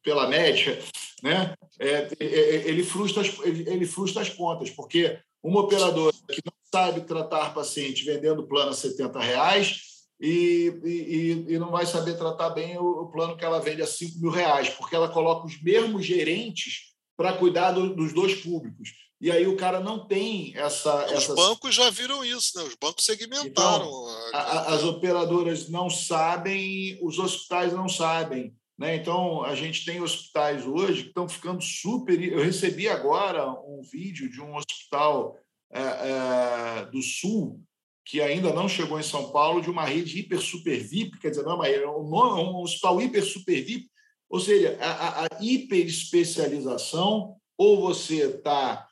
pela 0.02 0.28
média, 0.28 0.78
né? 1.22 1.54
É, 1.78 2.08
é, 2.18 2.24
é, 2.24 2.68
ele, 2.68 2.82
frustra 2.82 3.22
as, 3.22 3.38
ele, 3.44 3.86
frustra 3.86 4.22
as 4.22 4.28
contas, 4.28 4.70
porque 4.70 5.18
uma 5.42 5.60
operadora 5.60 6.14
que 6.28 6.42
não 6.44 6.52
sabe 6.72 7.02
tratar 7.02 7.54
paciente 7.54 8.04
vendendo 8.04 8.46
plano 8.46 8.70
a 8.70 8.74
70 8.74 9.20
reais 9.20 9.82
e, 10.20 10.72
e, 10.84 11.54
e 11.54 11.58
não 11.58 11.70
vai 11.70 11.86
saber 11.86 12.16
tratar 12.16 12.50
bem 12.50 12.76
o, 12.78 13.02
o, 13.02 13.10
plano 13.10 13.36
que 13.36 13.44
ela 13.44 13.60
vende 13.60 13.82
a 13.82 13.86
5 13.86 14.18
mil 14.18 14.30
reais, 14.30 14.68
porque 14.70 14.94
ela 14.96 15.08
coloca 15.08 15.46
os 15.46 15.60
mesmos 15.62 16.04
gerentes 16.04 16.92
para 17.16 17.32
cuidar 17.32 17.72
do, 17.72 17.94
dos 17.94 18.12
dois 18.12 18.34
públicos. 18.34 18.90
E 19.22 19.30
aí 19.30 19.46
o 19.46 19.56
cara 19.56 19.78
não 19.78 20.04
tem 20.04 20.52
essa. 20.56 21.06
Os 21.06 21.12
essa... 21.12 21.34
bancos 21.36 21.72
já 21.72 21.88
viram 21.90 22.24
isso, 22.24 22.58
né? 22.58 22.64
Os 22.64 22.74
bancos 22.74 23.04
segmentaram. 23.04 23.86
Então, 23.86 24.08
a, 24.34 24.74
as 24.74 24.82
operadoras 24.82 25.68
não 25.68 25.88
sabem, 25.88 26.98
os 27.00 27.20
hospitais 27.20 27.72
não 27.72 27.88
sabem. 27.88 28.52
Né? 28.76 28.96
Então, 28.96 29.44
a 29.44 29.54
gente 29.54 29.84
tem 29.84 30.00
hospitais 30.00 30.66
hoje 30.66 31.02
que 31.04 31.08
estão 31.10 31.28
ficando 31.28 31.62
super. 31.62 32.20
Eu 32.20 32.42
recebi 32.42 32.88
agora 32.88 33.48
um 33.48 33.80
vídeo 33.80 34.28
de 34.28 34.40
um 34.40 34.56
hospital 34.56 35.38
é, 35.72 35.80
é, 35.80 36.84
do 36.86 37.00
Sul, 37.00 37.62
que 38.04 38.20
ainda 38.20 38.52
não 38.52 38.68
chegou 38.68 38.98
em 38.98 39.04
São 39.04 39.30
Paulo, 39.30 39.62
de 39.62 39.70
uma 39.70 39.84
rede 39.84 40.18
hiper 40.18 40.40
super 40.40 40.82
VIP, 40.82 41.20
quer 41.20 41.30
dizer, 41.30 41.44
não, 41.44 41.56
mas 41.56 41.72
é 41.72 41.86
um, 41.86 42.10
um 42.10 42.56
hospital 42.56 43.00
hiper 43.00 43.24
super 43.24 43.64
VIP, 43.64 43.88
ou 44.28 44.40
seja, 44.40 44.76
a, 44.80 45.26
a 45.26 45.28
hiper 45.40 45.86
especialização, 45.86 47.36
ou 47.56 47.80
você 47.82 48.24
está 48.24 48.88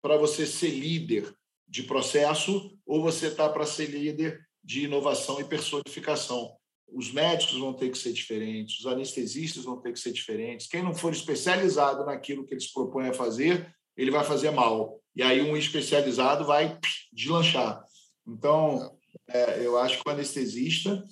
para 0.00 0.16
você 0.16 0.46
ser 0.46 0.70
líder 0.70 1.32
de 1.66 1.82
processo, 1.82 2.76
ou 2.86 3.02
você 3.02 3.26
está 3.26 3.48
para 3.48 3.66
ser 3.66 3.86
líder 3.86 4.40
de 4.62 4.84
inovação 4.84 5.40
e 5.40 5.44
personificação 5.44 6.58
os 6.92 7.12
médicos 7.12 7.58
vão 7.58 7.72
ter 7.72 7.90
que 7.90 7.98
ser 7.98 8.12
diferentes, 8.12 8.80
os 8.80 8.86
anestesistas 8.86 9.64
vão 9.64 9.80
ter 9.80 9.92
que 9.92 10.00
ser 10.00 10.12
diferentes. 10.12 10.66
Quem 10.66 10.82
não 10.82 10.94
for 10.94 11.12
especializado 11.12 12.04
naquilo 12.04 12.46
que 12.46 12.54
eles 12.54 12.72
propõem 12.72 13.08
a 13.08 13.14
fazer, 13.14 13.72
ele 13.96 14.10
vai 14.10 14.24
fazer 14.24 14.50
mal. 14.50 15.00
E 15.14 15.22
aí 15.22 15.40
um 15.40 15.56
especializado 15.56 16.44
vai 16.44 16.78
deslanchar. 17.12 17.82
Então, 18.26 18.96
é, 19.28 19.64
eu 19.64 19.76
acho 19.78 20.02
que 20.02 20.08
o 20.08 20.12
anestesista, 20.12 21.02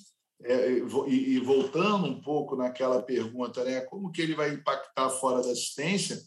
é, 0.42 0.70
e, 0.70 1.34
e, 1.34 1.40
voltando 1.40 2.06
um 2.06 2.20
pouco 2.20 2.56
naquela 2.56 3.02
pergunta, 3.02 3.64
né, 3.64 3.80
como 3.82 4.10
que 4.10 4.22
ele 4.22 4.34
vai 4.34 4.50
impactar 4.50 5.10
fora 5.10 5.42
da 5.42 5.50
assistência, 5.50 6.20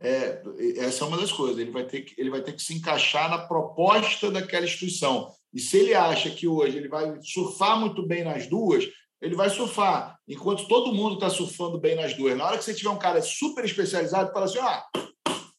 é, 0.00 0.42
essa 0.78 1.04
é 1.04 1.08
uma 1.08 1.16
das 1.16 1.32
coisas. 1.32 1.58
Ele 1.58 1.70
vai, 1.70 1.84
ter 1.84 2.02
que, 2.02 2.20
ele 2.20 2.30
vai 2.30 2.42
ter 2.42 2.52
que 2.52 2.62
se 2.62 2.74
encaixar 2.74 3.30
na 3.30 3.38
proposta 3.38 4.30
daquela 4.30 4.64
instituição. 4.64 5.32
E 5.52 5.60
se 5.60 5.76
ele 5.78 5.94
acha 5.94 6.30
que 6.30 6.48
hoje 6.48 6.76
ele 6.76 6.88
vai 6.88 7.18
surfar 7.22 7.78
muito 7.78 8.06
bem 8.06 8.24
nas 8.24 8.46
duas, 8.46 8.84
ele 9.20 9.36
vai 9.36 9.50
surfar. 9.50 10.18
Enquanto 10.26 10.66
todo 10.66 10.94
mundo 10.94 11.14
está 11.14 11.30
surfando 11.30 11.78
bem 11.78 11.94
nas 11.94 12.14
duas. 12.14 12.36
Na 12.36 12.46
hora 12.46 12.58
que 12.58 12.64
você 12.64 12.74
tiver 12.74 12.90
um 12.90 12.98
cara 12.98 13.20
super 13.22 13.64
especializado, 13.64 14.32
fala 14.32 14.46
assim: 14.46 14.58
ah, 14.58 14.84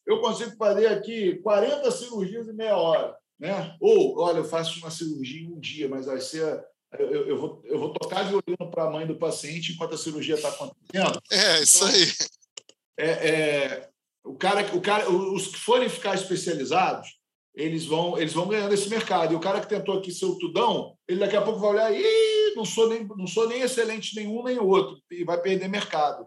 eu 0.06 0.20
consigo 0.20 0.56
fazer 0.56 0.86
aqui 0.86 1.36
40 1.42 1.90
cirurgias 1.90 2.48
em 2.48 2.54
meia 2.54 2.76
hora. 2.76 3.16
Né? 3.38 3.76
Ou, 3.80 4.18
olha, 4.18 4.38
eu 4.38 4.44
faço 4.44 4.78
uma 4.78 4.90
cirurgia 4.90 5.42
em 5.42 5.52
um 5.52 5.58
dia, 5.58 5.88
mas 5.88 6.06
vai 6.06 6.20
ser 6.20 6.62
eu, 6.98 7.26
eu, 7.26 7.38
vou, 7.38 7.62
eu 7.64 7.78
vou 7.78 7.92
tocar 7.92 8.22
violino 8.22 8.70
para 8.70 8.84
a 8.84 8.90
mãe 8.90 9.06
do 9.06 9.16
paciente 9.16 9.72
enquanto 9.72 9.94
a 9.94 9.98
cirurgia 9.98 10.36
está 10.36 10.48
acontecendo. 10.48 11.20
É, 11.30 11.60
isso 11.60 11.78
então, 11.78 11.88
aí. 11.88 12.12
É, 12.96 13.08
é, 13.08 13.88
o 14.24 14.34
cara, 14.34 14.74
o 14.74 14.80
cara, 14.80 15.10
os 15.10 15.48
que 15.48 15.58
forem 15.58 15.88
ficar 15.88 16.14
especializados, 16.14 17.08
eles 17.54 17.84
vão, 17.84 18.18
eles 18.18 18.32
vão 18.32 18.48
ganhando 18.48 18.72
esse 18.72 18.88
mercado. 18.88 19.32
E 19.32 19.36
o 19.36 19.40
cara 19.40 19.60
que 19.60 19.68
tentou 19.68 19.98
aqui 19.98 20.10
ser 20.10 20.24
o 20.24 20.38
tudão, 20.38 20.96
ele 21.06 21.20
daqui 21.20 21.36
a 21.36 21.42
pouco 21.42 21.60
vai 21.60 21.70
olhar 21.70 21.92
e 21.92 22.54
não 22.56 22.64
sou 22.64 22.88
nem, 22.88 23.06
não 23.06 23.26
sou 23.26 23.48
nem 23.48 23.60
excelente 23.60 24.16
nenhum 24.16 24.42
nem 24.42 24.58
outro 24.58 24.98
e 25.10 25.22
vai 25.24 25.40
perder 25.40 25.68
mercado. 25.68 26.26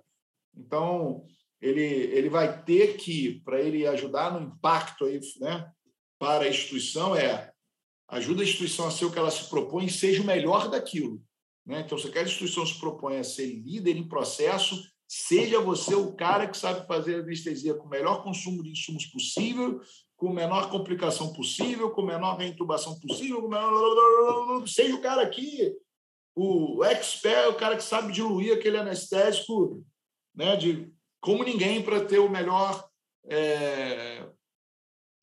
Então 0.56 1.26
ele, 1.60 1.82
ele 1.82 2.30
vai 2.30 2.64
ter 2.64 2.96
que, 2.98 3.42
para 3.44 3.60
ele 3.60 3.86
ajudar 3.88 4.32
no 4.32 4.48
impacto 4.48 5.06
aí, 5.06 5.20
né, 5.40 5.70
para 6.20 6.46
a 6.46 6.50
instituição, 6.50 7.16
é 7.16 7.52
ajuda 8.08 8.42
a 8.42 8.46
instituição 8.46 8.88
a 8.88 8.92
ser 8.92 9.06
o 9.06 9.12
que 9.12 9.20
ela 9.20 9.32
se 9.32 9.50
propõe 9.50 9.86
e 9.86 9.92
seja 9.92 10.22
o 10.22 10.26
melhor 10.26 10.70
daquilo. 10.70 11.22
Né? 11.66 11.82
Então, 11.86 11.98
se 11.98 12.08
aquela 12.08 12.26
instituição 12.26 12.66
se 12.66 12.80
propõe 12.80 13.18
a 13.18 13.24
ser 13.24 13.46
líder 13.48 13.98
em 13.98 14.08
processo, 14.08 14.82
seja 15.08 15.62
você 15.62 15.96
o 15.96 16.14
cara 16.14 16.48
que 16.48 16.58
sabe 16.58 16.86
fazer 16.86 17.22
anestesia 17.22 17.74
com 17.74 17.86
o 17.86 17.90
melhor 17.90 18.24
consumo 18.24 18.62
de 18.62 18.72
insumos 18.72 19.06
possível, 19.06 19.82
com 20.18 20.30
a 20.30 20.34
menor 20.34 20.70
complicação 20.70 21.32
possível, 21.32 21.92
com 21.92 22.02
a 22.02 22.06
menor 22.06 22.38
reintubação 22.38 23.00
possível, 23.00 23.42
com 23.42 23.48
menor... 23.48 24.68
seja 24.68 24.96
o 24.96 25.02
cara 25.02 25.22
aqui, 25.22 25.74
o 26.36 26.84
expert, 26.84 27.50
o 27.50 27.56
cara 27.56 27.78
que 27.78 27.84
sabe 27.84 28.12
diluir 28.12 28.54
aquele 28.54 28.78
anestésico 28.78 29.84
né, 30.36 30.56
de 30.56 30.92
como 31.22 31.44
ninguém 31.44 31.82
para 31.82 32.04
ter 32.04 32.20
o 32.20 32.30
melhor 32.30 32.88
é, 33.26 34.28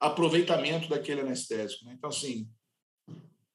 aproveitamento 0.00 0.88
daquele 0.88 1.20
anestésico. 1.20 1.84
Né? 1.84 1.94
Então, 1.96 2.10
assim, 2.10 2.48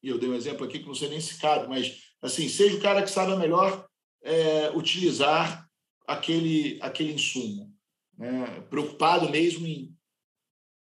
e 0.01 0.09
eu 0.09 0.17
dei 0.17 0.30
um 0.30 0.36
exemplo 0.36 0.65
aqui 0.65 0.80
que 0.80 0.88
não 0.88 0.95
sei 0.95 1.09
nem 1.09 1.19
se 1.19 1.39
cabe, 1.39 1.67
mas 1.67 1.97
assim, 2.21 2.47
seja 2.47 2.77
o 2.77 2.82
cara 2.82 3.03
que 3.03 3.09
sabe 3.09 3.36
melhor 3.36 3.86
é, 4.23 4.69
utilizar 4.71 5.68
aquele, 6.10 6.80
aquele 6.82 7.14
insumo, 7.14 7.72
né? 8.18 8.62
preocupado 8.70 9.30
mesmo 9.30 9.68
em 9.68 9.95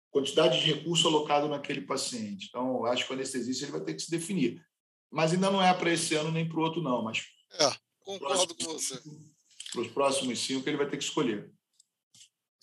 quantidade 0.10 0.60
de 0.60 0.74
recurso 0.74 1.08
alocado 1.08 1.48
naquele 1.48 1.82
paciente. 1.82 2.48
Então, 2.50 2.86
acho 2.86 3.06
que 3.06 3.12
o 3.12 3.16
anestesista 3.16 3.66
ele 3.66 3.72
vai 3.72 3.82
ter 3.82 3.94
que 3.94 4.02
se 4.02 4.12
definir. 4.12 4.66
Mas 5.12 5.32
ainda 5.32 5.52
não 5.52 5.62
é 5.62 5.74
para 5.74 5.94
esse 5.94 6.16
ano 6.16 6.32
nem 6.32 6.48
para 6.48 6.58
o 6.58 6.64
outro, 6.64 6.82
não. 6.82 7.04
Mas 7.04 7.24
é, 7.54 7.72
concordo 8.00 8.56
com 8.56 8.64
você. 8.74 9.00
Para 9.72 9.82
os 9.82 9.88
próximos 9.90 10.40
cinco, 10.40 10.68
ele 10.68 10.78
vai 10.78 10.90
ter 10.90 10.98
que 10.98 11.04
escolher. 11.04 11.52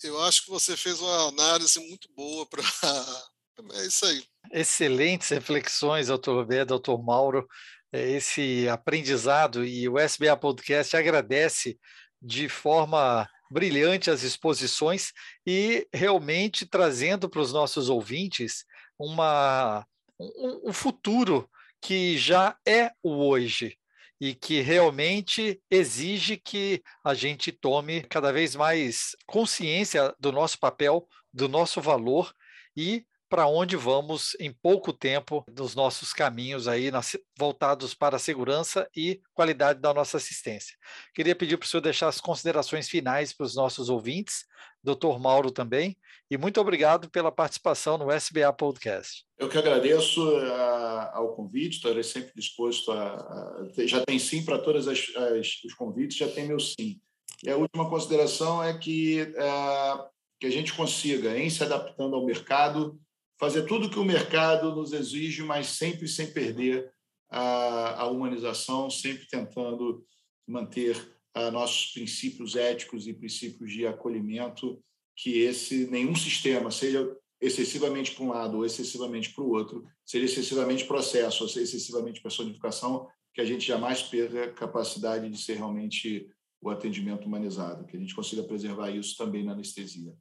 Eu 0.03 0.21
acho 0.21 0.43
que 0.43 0.49
você 0.49 0.75
fez 0.75 0.99
uma 0.99 1.29
análise 1.29 1.79
muito 1.79 2.11
boa 2.13 2.45
para. 2.45 2.61
É 3.73 3.85
isso 3.85 4.05
aí. 4.05 4.23
Excelentes 4.53 5.27
reflexões, 5.27 6.07
doutor 6.07 6.33
Roberto, 6.33 6.69
doutor 6.69 7.03
Mauro. 7.03 7.45
É, 7.91 8.09
esse 8.11 8.69
aprendizado 8.69 9.65
e 9.65 9.89
o 9.89 9.99
SBA 9.99 10.37
Podcast 10.37 10.95
agradece 10.95 11.77
de 12.21 12.49
forma 12.49 13.29
brilhante 13.51 14.11
as 14.11 14.23
exposições 14.23 15.11
e 15.45 15.87
realmente 15.93 16.65
trazendo 16.65 17.29
para 17.29 17.41
os 17.41 17.51
nossos 17.51 17.89
ouvintes 17.89 18.65
uma, 18.97 19.85
um, 20.19 20.69
um 20.69 20.73
futuro 20.73 21.49
que 21.81 22.17
já 22.17 22.55
é 22.67 22.91
o 23.01 23.27
hoje 23.27 23.77
e 24.21 24.35
que 24.35 24.59
realmente 24.59 25.61
exige 25.71 26.35
que 26.35 26.83
a 27.03 27.13
gente 27.13 27.51
tome 27.51 28.03
cada 28.03 28.33
vez 28.33 28.55
mais 28.55 29.15
consciência 29.25 30.13
do 30.19 30.31
nosso 30.31 30.59
papel, 30.59 31.07
do 31.33 31.47
nosso 31.47 31.79
valor 31.79 32.33
e 32.75 33.05
para 33.29 33.47
onde 33.47 33.75
vamos 33.75 34.35
em 34.39 34.51
pouco 34.51 34.91
tempo 34.91 35.45
nos 35.55 35.75
nossos 35.75 36.11
caminhos 36.11 36.67
aí 36.67 36.89
voltados 37.37 37.93
para 37.93 38.15
a 38.15 38.19
segurança 38.19 38.89
e 38.95 39.21
qualidade 39.33 39.79
da 39.79 39.93
nossa 39.93 40.17
assistência. 40.17 40.75
Queria 41.13 41.35
pedir 41.35 41.57
para 41.57 41.65
o 41.65 41.67
senhor 41.67 41.81
deixar 41.81 42.07
as 42.07 42.19
considerações 42.19 42.89
finais 42.89 43.31
para 43.31 43.45
os 43.45 43.55
nossos 43.55 43.89
ouvintes, 43.89 44.45
doutor 44.83 45.19
Mauro 45.19 45.51
também, 45.51 45.95
e 46.29 46.37
muito 46.37 46.59
obrigado 46.59 47.09
pela 47.09 47.31
participação 47.31 47.97
no 47.97 48.11
SBA 48.11 48.51
Podcast. 48.53 49.23
Eu 49.37 49.47
que 49.47 49.57
agradeço 49.57 50.21
a, 50.37 51.11
eh, 51.13 51.17
ao 51.17 51.35
convite, 51.35 51.77
estarei 51.77 52.03
sempre 52.03 52.31
disposto 52.35 52.91
a, 52.91 53.15
a, 53.15 53.85
Já 53.85 54.03
tem 54.05 54.17
sim 54.17 54.43
para 54.43 54.57
todos 54.57 54.87
os 54.87 55.73
convites, 55.77 56.17
já 56.17 56.27
tem 56.27 56.47
meu 56.47 56.59
sim. 56.59 56.99
E 57.43 57.49
a 57.49 57.55
última 57.55 57.89
consideração 57.89 58.63
é 58.63 58.77
que, 58.77 59.21
é, 59.21 60.09
que 60.39 60.47
a 60.47 60.49
gente 60.49 60.73
consiga, 60.73 61.37
em 61.37 61.49
se 61.49 61.63
adaptando 61.63 62.15
ao 62.15 62.25
mercado, 62.25 62.99
fazer 63.39 63.63
tudo 63.63 63.87
o 63.87 63.89
que 63.89 63.97
o 63.97 64.05
mercado 64.05 64.75
nos 64.75 64.91
exige, 64.91 65.41
mas 65.43 65.67
sempre 65.67 66.07
sem 66.07 66.31
perder 66.31 66.91
a, 67.29 68.01
a 68.01 68.07
humanização, 68.07 68.89
sempre 68.89 69.25
tentando 69.27 70.05
manter 70.45 71.17
a, 71.33 71.49
nossos 71.49 71.93
princípios 71.93 72.55
éticos 72.55 73.07
e 73.07 73.13
princípios 73.13 73.71
de 73.71 73.87
acolhimento, 73.87 74.83
que 75.15 75.39
esse 75.39 75.87
nenhum 75.87 76.15
sistema, 76.15 76.69
seja 76.69 77.15
excessivamente 77.41 78.11
para 78.11 78.25
um 78.25 78.29
lado 78.29 78.57
ou 78.57 78.65
excessivamente 78.65 79.33
para 79.33 79.43
o 79.43 79.49
outro, 79.49 79.87
seja 80.05 80.25
excessivamente 80.25 80.85
processo 80.85 81.43
ou 81.43 81.49
seja 81.49 81.63
excessivamente 81.63 82.21
personificação, 82.21 83.07
que 83.33 83.39
a 83.39 83.45
gente 83.45 83.65
jamais 83.65 84.03
perca 84.03 84.43
a 84.43 84.53
capacidade 84.53 85.29
de 85.29 85.37
ser 85.37 85.55
realmente 85.55 86.29
o 86.61 86.69
atendimento 86.69 87.25
humanizado, 87.25 87.85
que 87.85 87.95
a 87.95 87.99
gente 87.99 88.13
consiga 88.13 88.43
preservar 88.43 88.89
isso 88.89 89.15
também 89.15 89.45
na 89.45 89.53
anestesia. 89.53 90.13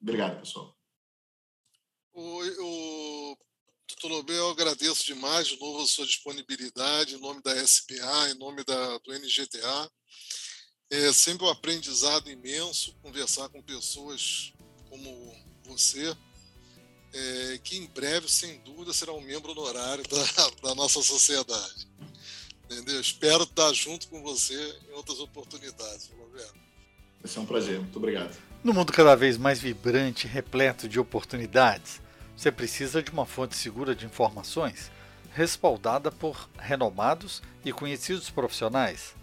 Obrigado, 0.00 0.38
pessoal. 0.38 0.79
O, 2.20 3.32
o 3.32 3.38
doutor 3.88 4.08
Lobel, 4.08 4.36
eu 4.36 4.50
agradeço 4.50 5.06
demais 5.06 5.48
de 5.48 5.58
novo 5.58 5.82
a 5.82 5.86
sua 5.86 6.04
disponibilidade 6.04 7.14
em 7.14 7.18
nome 7.18 7.40
da 7.42 7.56
SBA, 7.56 8.30
em 8.30 8.38
nome 8.38 8.62
da, 8.62 8.98
do 8.98 9.12
NGTA. 9.12 9.90
É 10.90 11.12
sempre 11.14 11.46
um 11.46 11.50
aprendizado 11.50 12.30
imenso 12.30 12.94
conversar 13.00 13.48
com 13.48 13.62
pessoas 13.62 14.52
como 14.90 15.34
você, 15.64 16.14
é, 17.14 17.58
que 17.64 17.78
em 17.78 17.86
breve, 17.86 18.28
sem 18.28 18.58
dúvida, 18.60 18.92
será 18.92 19.14
um 19.14 19.22
membro 19.22 19.52
honorário 19.52 20.04
da, 20.06 20.50
da 20.68 20.74
nossa 20.74 21.02
sociedade. 21.02 21.88
Entendeu? 22.64 23.00
Espero 23.00 23.44
estar 23.44 23.72
junto 23.72 24.08
com 24.08 24.22
você 24.22 24.78
em 24.88 24.92
outras 24.92 25.20
oportunidades, 25.20 26.10
Roberto. 26.18 26.60
Vai 27.22 27.32
ser 27.32 27.40
um 27.40 27.46
prazer. 27.46 27.78
Muito 27.80 27.96
obrigado. 27.96 28.36
No 28.62 28.74
mundo 28.74 28.92
cada 28.92 29.14
vez 29.14 29.38
mais 29.38 29.58
vibrante 29.58 30.26
e 30.26 30.30
repleto 30.30 30.86
de 30.86 31.00
oportunidades, 31.00 32.00
você 32.40 32.50
precisa 32.50 33.02
de 33.02 33.10
uma 33.10 33.26
fonte 33.26 33.54
segura 33.54 33.94
de 33.94 34.06
informações, 34.06 34.90
respaldada 35.34 36.10
por 36.10 36.48
renomados 36.58 37.42
e 37.62 37.70
conhecidos 37.70 38.30
profissionais. 38.30 39.14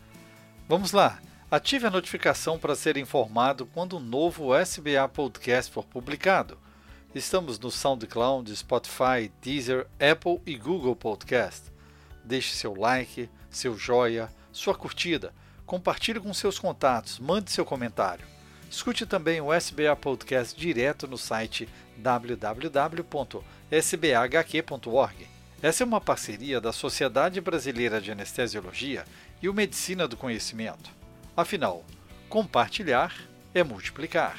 Vamos 0.69 0.91
lá, 0.91 1.19
ative 1.49 1.87
a 1.87 1.89
notificação 1.89 2.59
para 2.59 2.75
ser 2.75 2.95
informado 2.95 3.65
quando 3.65 3.97
um 3.97 3.99
novo 3.99 4.55
SBA 4.55 5.09
Podcast 5.11 5.71
for 5.71 5.83
publicado. 5.83 6.59
Estamos 7.15 7.57
no 7.57 7.71
SoundCloud, 7.71 8.55
Spotify, 8.55 9.31
Deezer, 9.41 9.87
Apple 9.99 10.39
e 10.45 10.55
Google 10.55 10.95
Podcast. 10.95 11.71
Deixe 12.23 12.55
seu 12.55 12.75
like, 12.75 13.27
seu 13.49 13.75
joia, 13.75 14.29
sua 14.51 14.75
curtida, 14.75 15.33
compartilhe 15.65 16.19
com 16.19 16.31
seus 16.35 16.59
contatos, 16.59 17.17
mande 17.17 17.49
seu 17.49 17.65
comentário. 17.65 18.36
Escute 18.69 19.05
também 19.05 19.39
o 19.41 19.53
SBA 19.53 19.95
Podcast 19.95 20.59
direto 20.59 21.07
no 21.07 21.17
site 21.17 21.69
www.sbhq.org. 21.97 22.47
Essa 25.61 25.83
é 25.83 25.85
uma 25.85 26.01
parceria 26.01 26.61
da 26.61 26.71
Sociedade 26.71 27.41
Brasileira 27.41 27.99
de 27.99 28.11
Anestesiologia 28.11 29.05
e 29.41 29.49
o 29.49 29.53
Medicina 29.53 30.07
do 30.07 30.15
Conhecimento. 30.15 30.91
Afinal, 31.35 31.83
compartilhar 32.29 33.15
é 33.53 33.63
multiplicar. 33.63 34.37